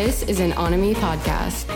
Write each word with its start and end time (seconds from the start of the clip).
This 0.00 0.22
is 0.22 0.40
an 0.40 0.52
Onomy 0.52 0.94
podcast. 0.94 1.66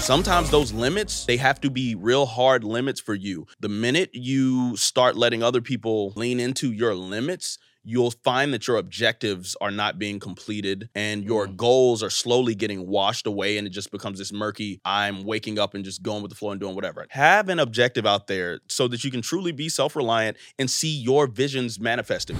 Sometimes 0.00 0.48
those 0.48 0.72
limits, 0.72 1.24
they 1.26 1.36
have 1.38 1.60
to 1.62 1.70
be 1.70 1.96
real 1.96 2.24
hard 2.24 2.62
limits 2.62 3.00
for 3.00 3.14
you. 3.14 3.48
The 3.58 3.68
minute 3.68 4.10
you 4.12 4.76
start 4.76 5.16
letting 5.16 5.42
other 5.42 5.60
people 5.60 6.12
lean 6.14 6.38
into 6.38 6.70
your 6.70 6.94
limits, 6.94 7.58
you'll 7.82 8.12
find 8.12 8.54
that 8.54 8.68
your 8.68 8.76
objectives 8.76 9.56
are 9.60 9.72
not 9.72 9.98
being 9.98 10.20
completed 10.20 10.88
and 10.94 11.24
your 11.24 11.48
Mm. 11.48 11.56
goals 11.56 12.00
are 12.00 12.10
slowly 12.10 12.54
getting 12.54 12.86
washed 12.86 13.26
away 13.26 13.58
and 13.58 13.66
it 13.66 13.70
just 13.70 13.90
becomes 13.90 14.20
this 14.20 14.32
murky 14.32 14.80
I'm 14.84 15.24
waking 15.24 15.58
up 15.58 15.74
and 15.74 15.84
just 15.84 16.00
going 16.00 16.22
with 16.22 16.30
the 16.30 16.36
flow 16.36 16.52
and 16.52 16.60
doing 16.60 16.76
whatever. 16.76 17.08
Have 17.10 17.48
an 17.48 17.58
objective 17.58 18.06
out 18.06 18.28
there 18.28 18.60
so 18.68 18.86
that 18.86 19.02
you 19.02 19.10
can 19.10 19.20
truly 19.20 19.50
be 19.50 19.68
self-reliant 19.68 20.36
and 20.60 20.70
see 20.70 20.96
your 20.96 21.26
visions 21.26 21.80
manifesting. 21.80 22.38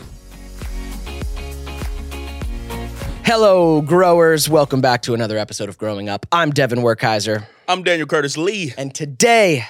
Hello, 3.31 3.83
growers. 3.83 4.49
Welcome 4.49 4.81
back 4.81 5.03
to 5.03 5.13
another 5.13 5.37
episode 5.37 5.69
of 5.69 5.77
Growing 5.77 6.09
Up. 6.09 6.25
I'm 6.33 6.51
Devon 6.51 6.79
Werkheiser, 6.79 7.45
I'm 7.69 7.83
Daniel 7.83 8.07
Curtis 8.07 8.39
Lee. 8.39 8.73
and 8.79 8.95
today, 8.95 9.67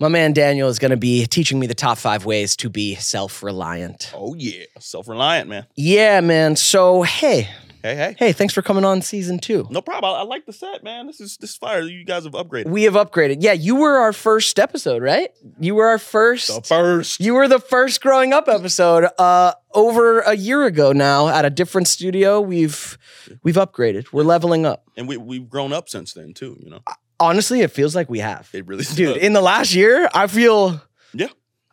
my 0.00 0.08
man 0.08 0.32
Daniel 0.32 0.70
is 0.70 0.78
going 0.78 0.90
to 0.90 0.96
be 0.96 1.26
teaching 1.26 1.60
me 1.60 1.66
the 1.66 1.74
top 1.74 1.98
five 1.98 2.24
ways 2.24 2.56
to 2.56 2.70
be 2.70 2.94
self 2.94 3.42
reliant. 3.42 4.10
Oh 4.14 4.34
yeah, 4.36 4.64
self-reliant, 4.78 5.50
man. 5.50 5.66
Yeah, 5.76 6.22
man. 6.22 6.56
So, 6.56 7.02
hey, 7.02 7.50
Hey, 7.82 7.96
hey. 7.96 8.14
hey, 8.18 8.32
thanks 8.32 8.54
for 8.54 8.62
coming 8.62 8.84
on 8.84 9.02
season 9.02 9.38
two. 9.38 9.66
No 9.70 9.80
problem. 9.82 10.14
I, 10.14 10.18
I 10.20 10.22
like 10.22 10.46
the 10.46 10.52
set, 10.52 10.84
man. 10.84 11.06
This 11.06 11.20
is 11.20 11.36
this 11.38 11.50
is 11.50 11.56
fire. 11.56 11.82
You 11.82 12.04
guys 12.04 12.24
have 12.24 12.34
upgraded. 12.34 12.66
We 12.68 12.84
have 12.84 12.94
upgraded. 12.94 13.38
Yeah, 13.40 13.52
you 13.54 13.74
were 13.76 13.96
our 13.98 14.12
first 14.12 14.58
episode, 14.58 15.02
right? 15.02 15.30
You 15.58 15.74
were 15.74 15.86
our 15.88 15.98
first. 15.98 16.48
The 16.54 16.62
first. 16.62 17.20
You 17.20 17.34
were 17.34 17.48
the 17.48 17.58
first 17.58 18.00
growing 18.00 18.32
up 18.32 18.48
episode 18.48 19.08
uh 19.18 19.54
over 19.74 20.20
a 20.20 20.34
year 20.36 20.64
ago 20.64 20.92
now 20.92 21.28
at 21.28 21.44
a 21.44 21.50
different 21.50 21.88
studio. 21.88 22.40
We've 22.40 22.96
we've 23.42 23.56
upgraded. 23.56 24.12
We're 24.12 24.22
leveling 24.24 24.64
up. 24.64 24.84
and 24.96 25.08
we 25.08 25.16
we've 25.16 25.48
grown 25.48 25.72
up 25.72 25.88
since 25.88 26.12
then 26.12 26.34
too. 26.34 26.56
You 26.60 26.70
know, 26.70 26.80
Honestly, 27.18 27.60
it 27.62 27.70
feels 27.70 27.94
like 27.96 28.08
we 28.10 28.18
have. 28.20 28.48
it 28.52 28.66
really 28.66 28.84
Dude, 28.84 29.14
does. 29.14 29.22
in 29.22 29.32
the 29.32 29.40
last 29.42 29.74
year, 29.74 30.08
I 30.14 30.26
feel. 30.26 30.80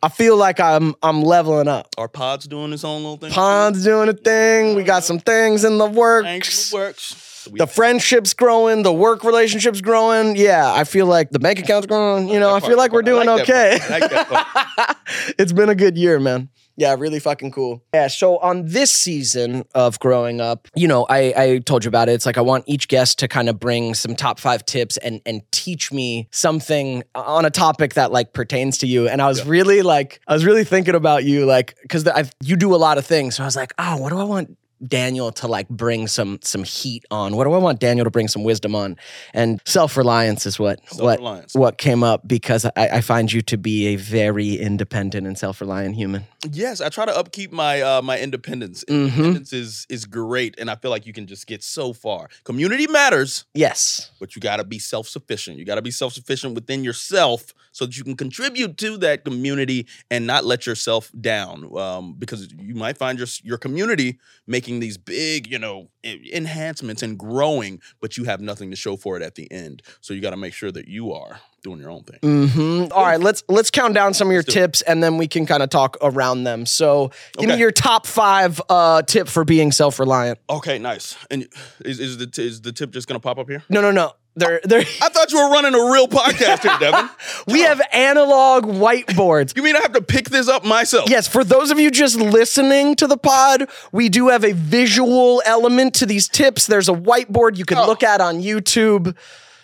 I 0.02 0.08
feel 0.08 0.36
like 0.36 0.60
I'm 0.60 0.94
I'm 1.02 1.22
leveling 1.22 1.68
up. 1.68 1.88
Our 1.98 2.08
pod's 2.08 2.46
doing 2.46 2.72
its 2.72 2.84
own 2.84 3.02
little 3.02 3.18
thing. 3.18 3.32
Pod's 3.32 3.84
doing 3.84 4.08
a 4.08 4.14
thing. 4.14 4.74
We 4.74 4.82
got 4.82 5.04
some 5.04 5.18
things 5.18 5.64
in 5.64 5.78
the 5.78 5.86
works. 5.86 6.70
for 6.70 6.76
the 6.76 6.82
works. 6.82 7.26
The 7.52 7.66
friendship's 7.66 8.34
growing, 8.34 8.82
the 8.82 8.92
work 8.92 9.24
relationship's 9.24 9.80
growing. 9.80 10.36
Yeah, 10.36 10.70
I 10.72 10.84
feel 10.84 11.06
like 11.06 11.30
the 11.30 11.38
bank 11.38 11.58
account's 11.58 11.86
growing. 11.86 12.28
You 12.28 12.38
know, 12.38 12.54
I 12.54 12.60
feel 12.60 12.76
like 12.76 12.92
we're 12.92 13.02
doing 13.02 13.28
okay. 13.28 13.78
that 13.78 13.80
part. 13.80 13.90
I 13.90 13.98
like 13.98 14.10
that 14.10 14.98
it's 15.38 15.52
been 15.52 15.70
a 15.70 15.74
good 15.74 15.96
year, 15.96 16.20
man. 16.20 16.50
Yeah, 16.80 16.96
really 16.98 17.20
fucking 17.20 17.50
cool. 17.50 17.82
Yeah, 17.92 18.06
so 18.08 18.38
on 18.38 18.64
this 18.64 18.90
season 18.90 19.64
of 19.74 20.00
growing 20.00 20.40
up, 20.40 20.66
you 20.74 20.88
know, 20.88 21.04
I, 21.10 21.34
I 21.36 21.58
told 21.58 21.84
you 21.84 21.88
about 21.88 22.08
it. 22.08 22.12
It's 22.12 22.24
like 22.24 22.38
I 22.38 22.40
want 22.40 22.64
each 22.66 22.88
guest 22.88 23.18
to 23.18 23.28
kind 23.28 23.50
of 23.50 23.60
bring 23.60 23.92
some 23.92 24.16
top 24.16 24.40
five 24.40 24.64
tips 24.64 24.96
and 24.96 25.20
and 25.26 25.42
teach 25.52 25.92
me 25.92 26.26
something 26.30 27.02
on 27.14 27.44
a 27.44 27.50
topic 27.50 27.94
that 27.94 28.12
like 28.12 28.32
pertains 28.32 28.78
to 28.78 28.86
you. 28.86 29.08
And 29.08 29.20
I 29.20 29.28
was 29.28 29.40
Yeah. 29.40 29.44
really 29.48 29.82
like, 29.82 30.20
I 30.26 30.32
was 30.32 30.46
really 30.46 30.64
thinking 30.64 30.94
about 30.94 31.22
you, 31.24 31.44
like, 31.44 31.76
because 31.82 32.04
you 32.42 32.56
do 32.56 32.74
a 32.74 32.80
lot 32.86 32.96
of 32.96 33.04
things. 33.04 33.34
So 33.36 33.42
I 33.42 33.46
was 33.46 33.56
like, 33.56 33.74
oh, 33.78 33.98
what 33.98 34.08
do 34.08 34.18
I 34.18 34.24
want 34.24 34.56
Daniel 34.86 35.30
to 35.32 35.46
like 35.46 35.68
bring 35.68 36.06
some 36.06 36.38
some 36.42 36.64
heat 36.64 37.04
on? 37.10 37.36
What 37.36 37.44
do 37.44 37.52
I 37.52 37.58
want 37.58 37.80
Daniel 37.80 38.04
to 38.04 38.10
bring 38.10 38.28
some 38.28 38.44
wisdom 38.44 38.74
on? 38.74 38.96
And 39.34 39.60
self 39.66 39.96
reliance 39.96 40.46
is 40.46 40.58
what 40.58 40.80
what 40.98 41.20
what 41.54 41.78
came 41.78 42.02
up 42.02 42.26
because 42.26 42.64
I, 42.64 42.70
I 42.76 43.00
find 43.00 43.32
you 43.32 43.42
to 43.42 43.56
be 43.58 43.88
a 43.88 43.96
very 43.96 44.54
independent 44.54 45.26
and 45.26 45.36
self 45.36 45.60
reliant 45.60 45.96
human. 45.96 46.24
yes, 46.50 46.80
I 46.80 46.88
try 46.88 47.04
to 47.04 47.16
upkeep 47.16 47.52
my 47.52 47.80
uh, 47.82 48.02
my 48.02 48.18
independence. 48.18 48.84
Mhm. 48.88 49.04
Independence 49.10 49.52
is 49.52 49.86
is 49.88 50.06
great, 50.06 50.54
and 50.58 50.70
I 50.70 50.76
feel 50.76 50.90
like 50.90 51.06
you 51.06 51.12
can 51.12 51.26
just 51.26 51.46
get 51.46 51.62
so 51.62 51.92
far. 51.92 52.28
Community 52.44 52.86
matters, 52.86 53.44
Yes. 53.54 54.10
but 54.18 54.34
you 54.34 54.40
got 54.40 54.56
to 54.56 54.64
be 54.64 54.78
self 54.78 55.08
sufficient. 55.08 55.58
You 55.58 55.64
got 55.64 55.74
to 55.76 55.82
be 55.82 55.90
self 55.90 56.12
sufficient 56.14 56.54
within 56.54 56.84
yourself 56.84 57.52
so 57.72 57.84
that 57.86 57.96
you 57.96 58.02
can 58.04 58.16
contribute 58.16 58.76
to 58.78 58.96
that 58.98 59.24
community 59.24 59.86
and 60.10 60.26
not 60.26 60.44
let 60.44 60.66
yourself 60.66 61.12
down. 61.20 61.70
Um, 61.76 62.14
because 62.18 62.48
you 62.58 62.74
might 62.74 62.96
find 62.96 63.18
your 63.18 63.28
your 63.42 63.58
community 63.58 64.18
making 64.46 64.69
these 64.78 64.96
big, 64.98 65.50
you 65.50 65.58
know, 65.58 65.88
enhancements 66.04 67.02
and 67.02 67.18
growing, 67.18 67.80
but 68.00 68.16
you 68.16 68.24
have 68.24 68.40
nothing 68.40 68.70
to 68.70 68.76
show 68.76 68.96
for 68.96 69.16
it 69.16 69.22
at 69.22 69.34
the 69.34 69.50
end. 69.50 69.82
So 70.00 70.14
you 70.14 70.20
got 70.20 70.30
to 70.30 70.36
make 70.36 70.54
sure 70.54 70.70
that 70.70 70.86
you 70.86 71.12
are 71.12 71.40
doing 71.62 71.80
your 71.80 71.90
own 71.90 72.02
thing. 72.04 72.18
Mm-hmm. 72.20 72.92
All 72.92 73.04
right, 73.04 73.20
let's 73.20 73.42
let's 73.48 73.70
count 73.70 73.94
down 73.94 74.14
some 74.14 74.28
of 74.28 74.32
your 74.32 74.42
tips 74.42 74.82
and 74.82 75.02
then 75.02 75.16
we 75.16 75.26
can 75.26 75.46
kind 75.46 75.62
of 75.62 75.70
talk 75.70 75.96
around 76.00 76.44
them. 76.44 76.66
So 76.66 77.10
give 77.36 77.48
me 77.48 77.56
your 77.56 77.70
top 77.70 78.06
five 78.06 78.60
uh, 78.68 79.02
tip 79.02 79.28
for 79.28 79.44
being 79.44 79.72
self 79.72 79.98
reliant. 79.98 80.38
Okay, 80.48 80.78
nice. 80.78 81.16
And 81.30 81.48
is 81.84 82.00
is 82.00 82.18
the 82.18 82.26
t- 82.26 82.46
is 82.46 82.60
the 82.62 82.72
tip 82.72 82.90
just 82.90 83.08
gonna 83.08 83.20
pop 83.20 83.38
up 83.38 83.48
here? 83.48 83.62
No, 83.68 83.80
no, 83.80 83.90
no. 83.90 84.12
They're 84.36 84.60
they're 84.62 84.80
I 85.02 85.08
thought 85.08 85.32
you 85.32 85.38
were 85.38 85.50
running 85.50 85.74
a 85.74 85.90
real 85.92 86.06
podcast 86.06 86.62
here, 86.62 86.76
Devon. 86.78 87.10
we 87.48 87.60
have 87.62 87.80
analog 87.92 88.64
whiteboards. 88.64 89.56
You 89.56 89.62
mean 89.62 89.74
I 89.76 89.80
have 89.80 89.92
to 89.94 90.02
pick 90.02 90.30
this 90.30 90.48
up 90.48 90.64
myself? 90.64 91.10
Yes, 91.10 91.26
for 91.26 91.42
those 91.42 91.70
of 91.70 91.80
you 91.80 91.90
just 91.90 92.16
listening 92.16 92.94
to 92.96 93.06
the 93.08 93.16
pod, 93.18 93.68
we 93.92 94.08
do 94.08 94.28
have 94.28 94.44
a 94.44 94.52
visual 94.52 95.42
element 95.44 95.94
to 95.94 96.06
these 96.06 96.28
tips. 96.28 96.66
There's 96.66 96.88
a 96.88 96.92
whiteboard 96.94 97.58
you 97.58 97.64
can 97.64 97.78
Oh. 97.78 97.86
look 97.86 98.02
at 98.04 98.20
on 98.20 98.40
YouTube. 98.40 99.16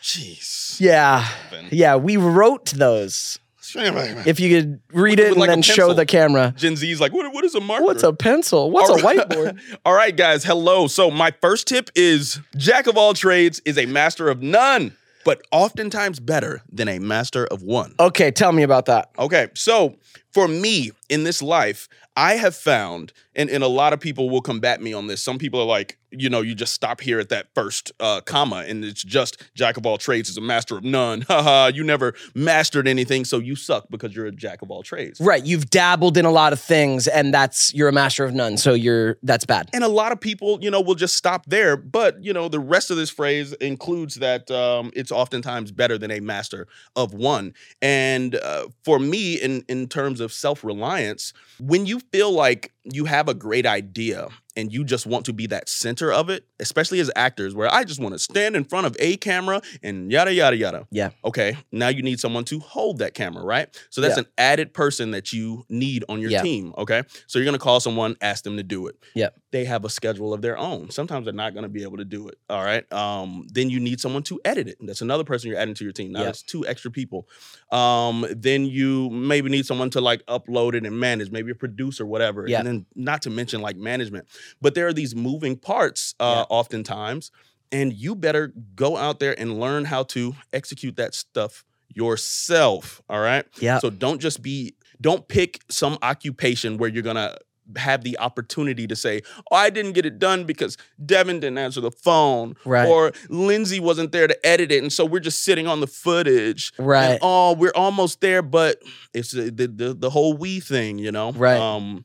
Jeez. 0.02 0.80
Yeah. 0.80 1.26
Yeah, 1.70 1.96
we 1.96 2.16
wrote 2.16 2.66
those. 2.66 3.38
If 3.74 4.40
you 4.40 4.50
could 4.50 4.80
read 4.92 5.18
it 5.18 5.28
and 5.28 5.36
like 5.36 5.48
then 5.48 5.62
show 5.62 5.92
the 5.92 6.06
camera. 6.06 6.54
Gen 6.56 6.76
Z's 6.76 7.00
like, 7.00 7.12
what, 7.12 7.32
what 7.32 7.44
is 7.44 7.54
a 7.54 7.60
marker? 7.60 7.84
What's 7.84 8.02
a 8.02 8.12
pencil? 8.12 8.70
What's 8.70 8.90
All 8.90 9.00
a 9.00 9.02
right. 9.02 9.18
whiteboard? 9.18 9.60
all 9.84 9.94
right, 9.94 10.16
guys. 10.16 10.44
Hello. 10.44 10.86
So 10.86 11.10
my 11.10 11.32
first 11.40 11.66
tip 11.66 11.90
is 11.94 12.40
Jack 12.56 12.86
of 12.86 12.96
all 12.96 13.14
trades 13.14 13.60
is 13.64 13.78
a 13.78 13.86
master 13.86 14.28
of 14.28 14.42
none, 14.42 14.96
but 15.24 15.42
oftentimes 15.50 16.20
better 16.20 16.62
than 16.70 16.88
a 16.88 16.98
master 16.98 17.46
of 17.46 17.62
one. 17.62 17.94
Okay, 17.98 18.30
tell 18.30 18.52
me 18.52 18.62
about 18.62 18.86
that. 18.86 19.10
Okay, 19.18 19.48
so 19.54 19.96
for 20.32 20.48
me 20.48 20.92
in 21.08 21.24
this 21.24 21.42
life, 21.42 21.88
I 22.16 22.34
have 22.34 22.56
found, 22.56 23.12
and, 23.34 23.50
and 23.50 23.62
a 23.62 23.68
lot 23.68 23.92
of 23.92 24.00
people 24.00 24.30
will 24.30 24.40
combat 24.40 24.80
me 24.80 24.94
on 24.94 25.06
this. 25.06 25.22
Some 25.22 25.38
people 25.38 25.60
are 25.60 25.66
like, 25.66 25.98
you 26.10 26.30
know, 26.30 26.40
you 26.40 26.54
just 26.54 26.72
stop 26.72 27.02
here 27.02 27.18
at 27.20 27.28
that 27.28 27.48
first 27.54 27.92
uh, 28.00 28.22
comma, 28.22 28.64
and 28.66 28.84
it's 28.84 29.02
just 29.02 29.42
jack 29.54 29.76
of 29.76 29.84
all 29.84 29.98
trades 29.98 30.30
is 30.30 30.38
a 30.38 30.40
master 30.40 30.78
of 30.78 30.84
none. 30.84 31.20
Haha, 31.28 31.72
you 31.74 31.84
never 31.84 32.14
mastered 32.34 32.88
anything, 32.88 33.26
so 33.26 33.38
you 33.38 33.54
suck 33.54 33.86
because 33.90 34.14
you're 34.16 34.26
a 34.26 34.32
jack 34.32 34.62
of 34.62 34.70
all 34.70 34.82
trades. 34.82 35.20
Right, 35.20 35.44
you've 35.44 35.68
dabbled 35.68 36.16
in 36.16 36.24
a 36.24 36.30
lot 36.30 36.54
of 36.54 36.60
things 36.60 37.06
and 37.06 37.34
that's 37.34 37.74
you're 37.74 37.88
a 37.88 37.92
master 37.92 38.24
of 38.24 38.32
none, 38.32 38.56
so 38.56 38.72
you're 38.72 39.18
that's 39.22 39.44
bad. 39.44 39.68
And 39.74 39.84
a 39.84 39.88
lot 39.88 40.12
of 40.12 40.20
people, 40.20 40.58
you 40.62 40.70
know, 40.70 40.80
will 40.80 40.94
just 40.94 41.16
stop 41.16 41.44
there. 41.46 41.76
But, 41.76 42.22
you 42.24 42.32
know, 42.32 42.48
the 42.48 42.60
rest 42.60 42.90
of 42.90 42.96
this 42.96 43.10
phrase 43.10 43.52
includes 43.54 44.16
that 44.16 44.50
um, 44.50 44.90
it's 44.94 45.12
oftentimes 45.12 45.72
better 45.72 45.98
than 45.98 46.10
a 46.10 46.20
master 46.20 46.66
of 46.94 47.12
one. 47.12 47.52
And 47.82 48.36
uh, 48.36 48.68
for 48.84 48.98
me, 48.98 49.34
in, 49.34 49.64
in 49.68 49.88
terms 49.88 50.05
of 50.20 50.32
self 50.32 50.64
reliance, 50.64 51.32
when 51.58 51.86
you 51.86 52.00
feel 52.12 52.32
like 52.32 52.72
you 52.84 53.04
have 53.06 53.28
a 53.28 53.34
great 53.34 53.66
idea 53.66 54.28
and 54.56 54.72
you 54.72 54.84
just 54.84 55.06
want 55.06 55.26
to 55.26 55.32
be 55.32 55.46
that 55.48 55.68
center 55.68 56.12
of 56.12 56.30
it, 56.30 56.44
especially 56.60 56.98
as 57.00 57.10
actors, 57.14 57.54
where 57.54 57.72
I 57.72 57.84
just 57.84 58.00
want 58.00 58.14
to 58.14 58.18
stand 58.18 58.56
in 58.56 58.64
front 58.64 58.86
of 58.86 58.96
a 58.98 59.16
camera 59.18 59.60
and 59.82 60.10
yada, 60.10 60.32
yada, 60.32 60.56
yada. 60.56 60.86
Yeah. 60.90 61.10
Okay. 61.24 61.56
Now 61.70 61.88
you 61.88 62.02
need 62.02 62.18
someone 62.20 62.44
to 62.46 62.58
hold 62.60 62.98
that 62.98 63.14
camera, 63.14 63.44
right? 63.44 63.68
So 63.90 64.00
that's 64.00 64.16
Yeah. 64.16 64.20
an 64.22 64.26
added 64.38 64.72
person 64.74 65.10
that 65.12 65.32
you 65.32 65.64
need 65.68 66.04
on 66.08 66.20
your 66.20 66.30
Yeah. 66.30 66.42
team. 66.42 66.74
Okay. 66.78 67.02
So 67.26 67.38
you're 67.38 67.44
going 67.44 67.58
to 67.58 67.62
call 67.62 67.80
someone, 67.80 68.16
ask 68.20 68.44
them 68.44 68.56
to 68.56 68.62
do 68.62 68.86
it 68.86 68.96
Yeah. 69.14 69.28
they 69.52 69.64
have 69.64 69.84
a 69.84 69.90
schedule 69.90 70.32
of 70.32 70.42
their 70.42 70.56
own. 70.58 70.90
Sometimes 70.90 71.26
they're 71.26 71.34
not 71.34 71.52
going 71.54 71.62
to 71.64 71.68
be 71.68 71.82
able 71.82 71.98
to 71.98 72.04
do 72.04 72.28
it. 72.28 72.38
All 72.48 72.64
right. 72.64 72.90
Um, 72.92 73.46
then 73.52 73.70
you 73.70 73.78
need 73.80 74.00
someone 74.00 74.22
to 74.24 74.40
edit 74.44 74.68
it. 74.68 74.76
That's 74.80 75.02
another 75.02 75.24
person 75.24 75.50
you're 75.50 75.58
adding 75.58 75.74
to 75.74 75.84
your 75.84 75.92
team. 75.92 76.12
Now 76.12 76.20
Yeah. 76.20 76.24
that's 76.26 76.42
two 76.42 76.66
extra 76.66 76.90
people. 76.90 77.28
Um, 77.72 78.26
then 78.30 78.64
you 78.64 79.10
maybe 79.10 79.48
need 79.50 79.66
someone 79.66 79.90
to 79.90 80.00
like 80.00 80.24
upload 80.26 80.74
it 80.74 80.86
and 80.86 80.98
manage, 80.98 81.30
maybe 81.30 81.50
a 81.50 81.54
producer, 81.54 82.06
whatever. 82.06 82.46
Yeah. 82.48 82.58
And 82.60 82.66
then 82.66 82.86
not 82.94 83.22
to 83.22 83.30
mention 83.30 83.60
like 83.60 83.76
management. 83.76 84.26
But 84.60 84.74
there 84.74 84.86
are 84.86 84.92
these 84.92 85.14
moving 85.14 85.56
parts 85.56 86.14
uh, 86.20 86.44
oftentimes, 86.48 87.30
and 87.72 87.92
you 87.92 88.14
better 88.14 88.52
go 88.74 88.96
out 88.96 89.18
there 89.20 89.38
and 89.38 89.60
learn 89.60 89.84
how 89.84 90.04
to 90.04 90.34
execute 90.52 90.96
that 90.96 91.14
stuff 91.14 91.64
yourself. 91.94 93.02
All 93.08 93.20
right. 93.20 93.44
Yeah. 93.58 93.78
So 93.78 93.90
don't 93.90 94.20
just 94.20 94.42
be, 94.42 94.74
don't 95.00 95.26
pick 95.28 95.62
some 95.68 95.98
occupation 96.02 96.78
where 96.78 96.88
you're 96.90 97.02
gonna 97.02 97.36
have 97.76 98.04
the 98.04 98.16
opportunity 98.20 98.86
to 98.86 98.94
say, 98.94 99.22
"Oh, 99.50 99.56
I 99.56 99.70
didn't 99.70 99.92
get 99.92 100.06
it 100.06 100.20
done 100.20 100.44
because 100.44 100.76
Devon 101.04 101.40
didn't 101.40 101.58
answer 101.58 101.80
the 101.80 101.90
phone, 101.90 102.54
Right. 102.64 102.86
or 102.88 103.12
Lindsay 103.28 103.80
wasn't 103.80 104.12
there 104.12 104.28
to 104.28 104.46
edit 104.46 104.70
it, 104.70 104.82
and 104.82 104.92
so 104.92 105.04
we're 105.04 105.18
just 105.18 105.42
sitting 105.42 105.66
on 105.66 105.80
the 105.80 105.88
footage." 105.88 106.72
and, 106.78 106.86
Right. 106.86 107.18
oh, 107.22 107.54
we're 107.54 107.72
almost 107.74 108.20
there, 108.20 108.40
but 108.40 108.80
it's 109.12 109.32
the 109.32 109.50
the, 109.50 109.94
the, 109.94 110.10
whole 110.10 110.34
we 110.34 110.60
thing, 110.60 110.98
you 111.00 111.10
know. 111.10 111.32
Right. 111.32 111.58
Um, 111.58 112.04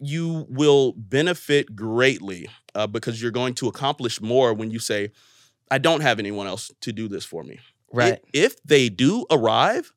you 0.00 0.46
will 0.48 0.92
benefit 0.96 1.74
greatly 1.76 2.48
uh, 2.74 2.86
because 2.86 3.20
you're 3.20 3.30
going 3.30 3.54
to 3.54 3.68
accomplish 3.68 4.20
more 4.20 4.52
when 4.54 4.70
you 4.70 4.78
say, 4.78 5.10
"I 5.70 5.78
don't 5.78 6.00
have 6.00 6.18
anyone 6.18 6.46
else 6.46 6.70
to 6.82 6.92
do 6.92 7.08
this 7.08 7.24
for 7.24 7.42
me." 7.44 7.58
Right. 7.92 8.20
if 8.34 8.62
they 8.64 8.88
do 8.90 9.24
arrive, 9.30 9.92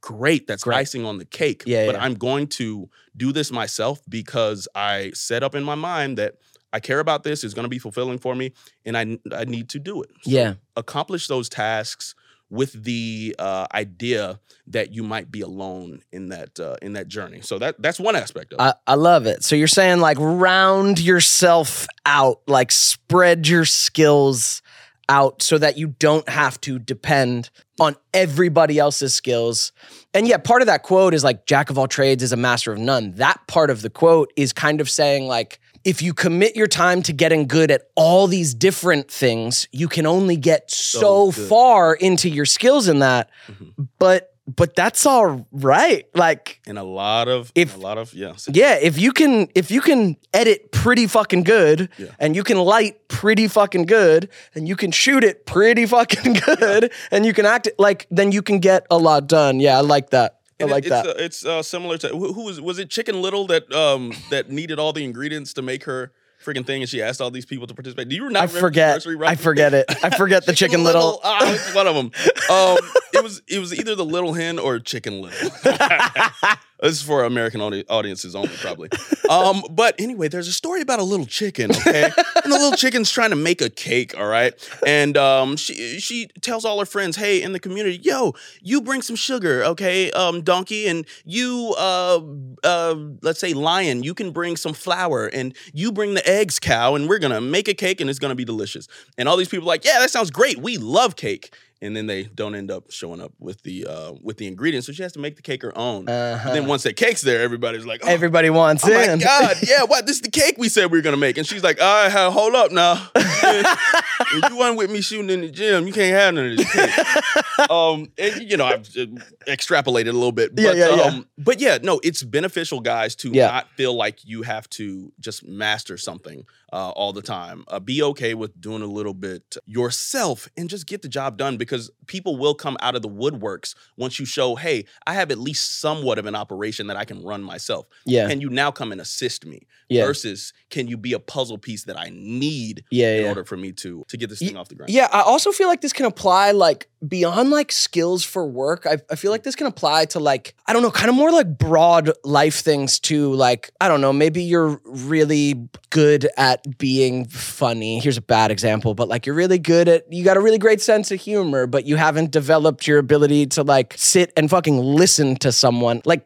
great. 0.00 0.46
That's 0.46 0.62
Great. 0.62 0.76
icing 0.78 1.04
on 1.04 1.18
the 1.18 1.24
cake. 1.24 1.64
Yeah, 1.66 1.86
But 1.86 1.96
yeah. 1.96 2.04
I'm 2.04 2.14
going 2.14 2.46
to 2.48 2.88
do 3.16 3.32
this 3.32 3.50
myself 3.50 4.00
because 4.08 4.68
I 4.74 5.10
set 5.14 5.42
up 5.42 5.54
in 5.56 5.64
my 5.64 5.74
mind 5.74 6.18
that 6.18 6.34
I 6.72 6.80
care 6.80 7.00
about 7.00 7.24
this. 7.24 7.42
It's 7.44 7.54
going 7.54 7.64
to 7.64 7.68
be 7.70 7.78
fulfilling 7.80 8.18
for 8.18 8.34
me, 8.34 8.52
and 8.84 8.96
I 8.96 9.18
I 9.32 9.44
need 9.44 9.68
to 9.70 9.78
do 9.78 10.02
it. 10.02 10.10
So 10.22 10.30
Yeah. 10.30 10.54
accomplish 10.76 11.26
those 11.26 11.48
tasks 11.48 12.14
with 12.50 12.84
the 12.84 13.34
uh, 13.38 13.66
idea 13.72 14.40
that 14.66 14.92
you 14.92 15.02
might 15.02 15.30
be 15.30 15.40
alone 15.40 16.02
in 16.12 16.28
that 16.28 16.58
uh, 16.58 16.76
in 16.82 16.94
that 16.94 17.08
journey. 17.08 17.40
So 17.40 17.58
that 17.58 17.80
that's 17.80 18.00
one 18.00 18.16
aspect 18.16 18.52
of 18.52 18.60
it. 18.60 18.62
I, 18.62 18.92
I 18.92 18.94
love 18.94 19.26
it. 19.26 19.44
So 19.44 19.56
you're 19.56 19.66
saying 19.66 20.00
like 20.00 20.16
round 20.20 20.98
yourself 21.00 21.86
out, 22.06 22.40
like 22.46 22.70
spread 22.70 23.48
your 23.48 23.64
skills 23.64 24.62
out 25.08 25.40
so 25.42 25.56
that 25.56 25.78
you 25.78 25.88
don't 25.98 26.28
have 26.28 26.60
to 26.60 26.78
depend 26.78 27.50
on 27.80 27.96
everybody 28.12 28.78
else's 28.78 29.14
skills. 29.14 29.72
And 30.12 30.28
yeah, 30.28 30.36
part 30.36 30.62
of 30.62 30.66
that 30.66 30.82
quote 30.82 31.14
is 31.14 31.24
like 31.24 31.46
jack 31.46 31.70
of 31.70 31.78
all 31.78 31.88
trades 31.88 32.22
is 32.22 32.32
a 32.32 32.36
master 32.36 32.72
of 32.72 32.78
none. 32.78 33.12
That 33.14 33.40
part 33.46 33.70
of 33.70 33.82
the 33.82 33.90
quote 33.90 34.32
is 34.36 34.52
kind 34.52 34.80
of 34.80 34.90
saying 34.90 35.26
like 35.26 35.60
if 35.84 36.02
you 36.02 36.12
commit 36.14 36.56
your 36.56 36.66
time 36.66 37.02
to 37.02 37.12
getting 37.12 37.46
good 37.46 37.70
at 37.70 37.82
all 37.94 38.26
these 38.26 38.54
different 38.54 39.10
things, 39.10 39.68
you 39.72 39.88
can 39.88 40.06
only 40.06 40.36
get 40.36 40.70
so, 40.70 41.30
good. 41.32 41.48
far 41.48 41.94
into 41.94 42.28
your 42.28 42.46
skills 42.46 42.88
in 42.88 42.98
that. 43.00 43.30
Mhm. 43.50 43.88
But 43.98 44.32
but 44.56 44.74
that's 44.74 45.04
all 45.04 45.46
right. 45.52 46.06
Like 46.14 46.62
in 46.66 46.78
a 46.78 46.82
lot 46.82 47.28
of 47.28 47.52
If- 47.54 47.76
a 47.76 47.78
lot 47.78 47.98
of 47.98 48.14
yeah. 48.14 48.32
yeah, 48.50 48.78
if 48.80 48.98
you 48.98 49.12
can 49.12 49.48
if 49.54 49.70
you 49.70 49.82
can 49.82 50.16
edit 50.32 50.72
pretty 50.72 51.06
fucking 51.06 51.42
good 51.42 51.90
Yeah. 51.98 52.06
and 52.18 52.34
you 52.34 52.42
can 52.42 52.56
light 52.56 53.08
pretty 53.08 53.46
fucking 53.46 53.84
good 53.84 54.30
and 54.54 54.66
you 54.66 54.74
can 54.74 54.90
shoot 54.90 55.22
it 55.22 55.44
pretty 55.44 55.84
fucking 55.84 56.32
good 56.46 56.90
and 57.10 57.26
you 57.26 57.34
can 57.34 57.44
act 57.44 57.66
it 57.66 57.74
like 57.78 58.06
then 58.10 58.32
you 58.32 58.40
can 58.40 58.58
get 58.58 58.86
a 58.90 58.96
lot 58.96 59.26
done. 59.26 59.60
Yeah, 59.60 59.76
I 59.76 59.82
like 59.82 60.10
that. 60.10 60.37
I 60.60 60.64
like 60.64 60.84
it's, 60.84 60.90
that. 60.90 61.06
Uh, 61.06 61.14
it's 61.18 61.44
uh, 61.44 61.62
similar 61.62 61.98
to 61.98 62.08
who, 62.08 62.32
who 62.32 62.44
was 62.44 62.60
was 62.60 62.78
it 62.78 62.90
Chicken 62.90 63.22
Little 63.22 63.46
that 63.48 63.72
um 63.72 64.12
that 64.30 64.50
needed 64.50 64.78
all 64.78 64.92
the 64.92 65.04
ingredients 65.04 65.52
to 65.54 65.62
make 65.62 65.84
her 65.84 66.12
freaking 66.44 66.66
thing, 66.66 66.82
and 66.82 66.88
she 66.88 67.02
asked 67.02 67.20
all 67.20 67.30
these 67.30 67.46
people 67.46 67.66
to 67.66 67.74
participate. 67.74 68.08
Do 68.08 68.16
you 68.16 68.28
not 68.30 68.42
I 68.42 68.46
remember 68.46 68.60
forget. 68.60 69.06
I 69.22 69.34
forget 69.34 69.74
it. 69.74 69.86
I 70.04 70.10
forget 70.10 70.46
the 70.46 70.52
chicken 70.54 70.84
little. 70.84 71.20
Ah, 71.22 71.52
it's 71.52 71.74
one 71.74 71.86
of 71.86 71.94
them. 71.94 72.10
Um, 72.48 72.78
it 73.12 73.22
was 73.22 73.42
it 73.46 73.58
was 73.58 73.78
either 73.78 73.94
the 73.94 74.06
Little 74.06 74.32
Hen 74.32 74.58
or 74.58 74.78
Chicken 74.78 75.20
Little. 75.20 75.50
this 76.80 76.92
is 76.92 77.02
for 77.02 77.24
American 77.24 77.60
audi- 77.60 77.86
audiences 77.88 78.34
only, 78.34 78.54
probably. 78.56 78.88
Um, 79.28 79.62
but 79.70 79.94
anyway, 79.98 80.28
there's 80.28 80.48
a 80.48 80.52
story 80.52 80.80
about 80.80 81.00
a 81.00 81.02
little 81.02 81.26
chicken, 81.26 81.70
okay? 81.70 82.04
and 82.04 82.52
the 82.52 82.58
little 82.58 82.72
chicken's 82.72 83.10
trying 83.10 83.30
to 83.30 83.36
make 83.36 83.60
a 83.60 83.70
cake, 83.70 84.16
all 84.16 84.26
right? 84.26 84.54
And 84.86 85.16
um, 85.16 85.56
she 85.56 85.98
she 85.98 86.28
tells 86.40 86.64
all 86.64 86.78
her 86.78 86.86
friends, 86.86 87.16
hey, 87.16 87.42
in 87.42 87.52
the 87.52 87.60
community, 87.60 87.98
yo, 88.02 88.34
you 88.62 88.80
bring 88.80 89.02
some 89.02 89.16
sugar, 89.16 89.64
okay, 89.64 90.10
um, 90.12 90.42
donkey, 90.42 90.86
and 90.86 91.06
you 91.24 91.74
uh 91.78 92.20
uh 92.62 92.94
let's 93.22 93.40
say 93.40 93.54
lion, 93.54 94.02
you 94.02 94.14
can 94.14 94.30
bring 94.30 94.56
some 94.56 94.72
flour, 94.72 95.26
and 95.26 95.54
you 95.72 95.90
bring 95.92 96.14
the 96.14 96.28
eggs, 96.28 96.58
cow, 96.58 96.94
and 96.94 97.08
we're 97.08 97.18
gonna 97.18 97.40
make 97.40 97.68
a 97.68 97.74
cake, 97.74 98.00
and 98.00 98.08
it's 98.08 98.18
gonna 98.18 98.34
be 98.34 98.44
delicious. 98.44 98.86
And 99.16 99.28
all 99.28 99.36
these 99.36 99.48
people 99.48 99.66
are 99.66 99.72
like, 99.74 99.84
yeah, 99.84 99.98
that 99.98 100.10
sounds 100.10 100.30
great. 100.30 100.58
We 100.58 100.78
love 100.78 101.16
cake. 101.16 101.52
And 101.80 101.96
then 101.96 102.06
they 102.06 102.24
don't 102.24 102.54
end 102.56 102.70
up 102.70 102.90
showing 102.90 103.20
up 103.20 103.32
with 103.38 103.62
the 103.62 103.86
uh, 103.86 104.12
with 104.20 104.36
the 104.38 104.46
ingredients, 104.48 104.86
so 104.88 104.92
she 104.92 105.02
has 105.04 105.12
to 105.12 105.20
make 105.20 105.36
the 105.36 105.42
cake 105.42 105.62
her 105.62 105.76
own. 105.78 106.08
Uh-huh. 106.08 106.48
And 106.48 106.56
then 106.56 106.66
once 106.66 106.82
that 106.82 106.96
cake's 106.96 107.22
there, 107.22 107.40
everybody's 107.40 107.86
like, 107.86 108.00
oh, 108.04 108.08
Everybody 108.08 108.50
wants 108.50 108.84
oh 108.84 108.88
my 108.92 109.16
god, 109.16 109.56
yeah, 109.66 109.84
what? 109.84 110.04
This 110.06 110.16
is 110.16 110.22
the 110.22 110.30
cake 110.30 110.56
we 110.58 110.68
said 110.68 110.90
we 110.90 110.98
were 110.98 111.02
gonna 111.02 111.16
make. 111.16 111.38
And 111.38 111.46
she's 111.46 111.62
like, 111.62 111.80
all 111.80 112.08
right, 112.08 112.32
hold 112.32 112.54
up 112.56 112.72
now. 112.72 113.08
if 113.14 114.50
you 114.50 114.56
weren't 114.58 114.76
with 114.76 114.90
me 114.90 115.00
shooting 115.00 115.30
in 115.30 115.40
the 115.42 115.50
gym, 115.50 115.86
you 115.86 115.92
can't 115.92 116.14
have 116.14 116.34
none 116.34 116.50
of 116.50 116.56
this 116.56 116.72
cake. 116.72 117.70
um, 117.70 118.10
and, 118.18 118.50
you 118.50 118.56
know, 118.56 118.64
I've 118.66 118.86
uh, 118.96 119.06
extrapolated 119.46 120.08
a 120.08 120.12
little 120.12 120.32
bit, 120.32 120.54
but 120.54 120.64
Yeah, 120.64 120.72
yeah, 120.72 120.94
yeah. 120.96 121.02
um, 121.02 121.28
but 121.38 121.60
yeah, 121.60 121.78
no, 121.82 122.00
it's 122.02 122.22
beneficial, 122.22 122.80
guys, 122.80 123.14
to 123.16 123.30
Yeah. 123.30 123.46
not 123.48 123.70
feel 123.76 123.94
like 123.94 124.24
you 124.24 124.42
have 124.42 124.68
to 124.70 125.12
just 125.20 125.46
master 125.46 125.96
something 125.96 126.44
uh, 126.72 126.90
all 126.90 127.12
the 127.12 127.22
time. 127.22 127.64
Uh, 127.68 127.80
be 127.80 128.02
okay 128.02 128.34
with 128.34 128.60
doing 128.60 128.82
a 128.82 128.86
little 128.86 129.14
bit 129.14 129.56
yourself 129.66 130.48
and 130.56 130.68
just 130.68 130.86
get 130.86 131.02
the 131.02 131.08
job 131.08 131.36
done 131.38 131.56
because 131.56 131.67
people 132.06 132.36
will 132.36 132.54
come 132.54 132.76
out 132.80 132.94
of 132.94 133.02
the 133.02 133.08
woodworks 133.08 133.74
once 133.96 134.18
you 134.18 134.26
show, 134.26 134.56
hey, 134.56 134.84
I 135.06 135.14
have 135.14 135.30
at 135.30 135.38
least 135.38 135.80
somewhat 135.80 136.18
of 136.18 136.26
an 136.26 136.34
operation 136.34 136.86
that 136.88 136.96
I 136.96 137.04
can 137.04 137.22
run 137.22 137.42
myself. 137.42 137.86
Yeah. 138.04 138.28
Can 138.28 138.40
you 138.40 138.50
now 138.50 138.70
come 138.70 138.92
and 138.92 139.00
assist 139.00 139.46
me? 139.46 139.66
Yeah. 139.88 140.04
Versus, 140.04 140.52
can 140.68 140.86
you 140.86 140.96
be 140.98 141.14
a 141.14 141.18
puzzle 141.18 141.56
piece 141.56 141.84
that 141.84 141.98
I 141.98 142.10
need 142.12 142.84
Yeah, 142.90 143.14
in 143.14 143.22
yeah. 143.22 143.28
order 143.28 143.44
for 143.44 143.56
me 143.56 143.72
to 143.72 144.04
to 144.08 144.16
get 144.18 144.28
this 144.28 144.38
thing 144.38 144.56
off 144.56 144.68
the 144.68 144.74
ground? 144.74 144.90
Yeah, 144.90 145.08
I 145.10 145.22
also 145.22 145.50
feel 145.50 145.66
like 145.66 145.80
this 145.80 145.94
can 145.94 146.04
apply 146.04 146.50
like 146.50 146.88
beyond 147.06 147.50
like 147.50 147.72
skills 147.72 148.22
for 148.24 148.46
work. 148.46 148.86
I, 148.86 148.98
I 149.10 149.14
feel 149.14 149.30
like 149.30 149.44
this 149.44 149.54
can 149.54 149.66
apply 149.66 150.06
to 150.06 150.18
like, 150.18 150.54
I 150.66 150.72
don't 150.74 150.82
know, 150.82 150.90
kind 150.90 151.08
of 151.08 151.14
more 151.14 151.30
like 151.30 151.56
broad 151.56 152.10
life 152.22 152.60
things 152.60 152.98
too. 152.98 153.32
Like, 153.32 153.70
I 153.80 153.88
don't 153.88 154.00
know, 154.02 154.12
maybe 154.12 154.42
you're 154.42 154.78
really 154.84 155.68
good 155.90 156.28
at 156.36 156.76
being 156.76 157.24
funny. 157.26 157.98
Here's 158.00 158.16
a 158.18 158.22
bad 158.22 158.50
example, 158.50 158.94
but 158.94 159.08
like 159.08 159.24
you're 159.24 159.34
really 159.34 159.58
good 159.58 159.88
at, 159.88 160.12
you 160.12 160.22
got 160.22 160.36
a 160.36 160.40
really 160.40 160.58
great 160.58 160.82
sense 160.82 161.10
of 161.10 161.20
humor, 161.20 161.57
but 161.66 161.84
you 161.86 161.96
haven't 161.96 162.30
developed 162.30 162.86
your 162.86 162.98
ability 162.98 163.46
to 163.46 163.62
like 163.62 163.94
sit 163.96 164.32
and 164.36 164.48
fucking 164.48 164.78
listen 164.78 165.36
to 165.36 165.50
someone. 165.52 166.02
Like, 166.04 166.24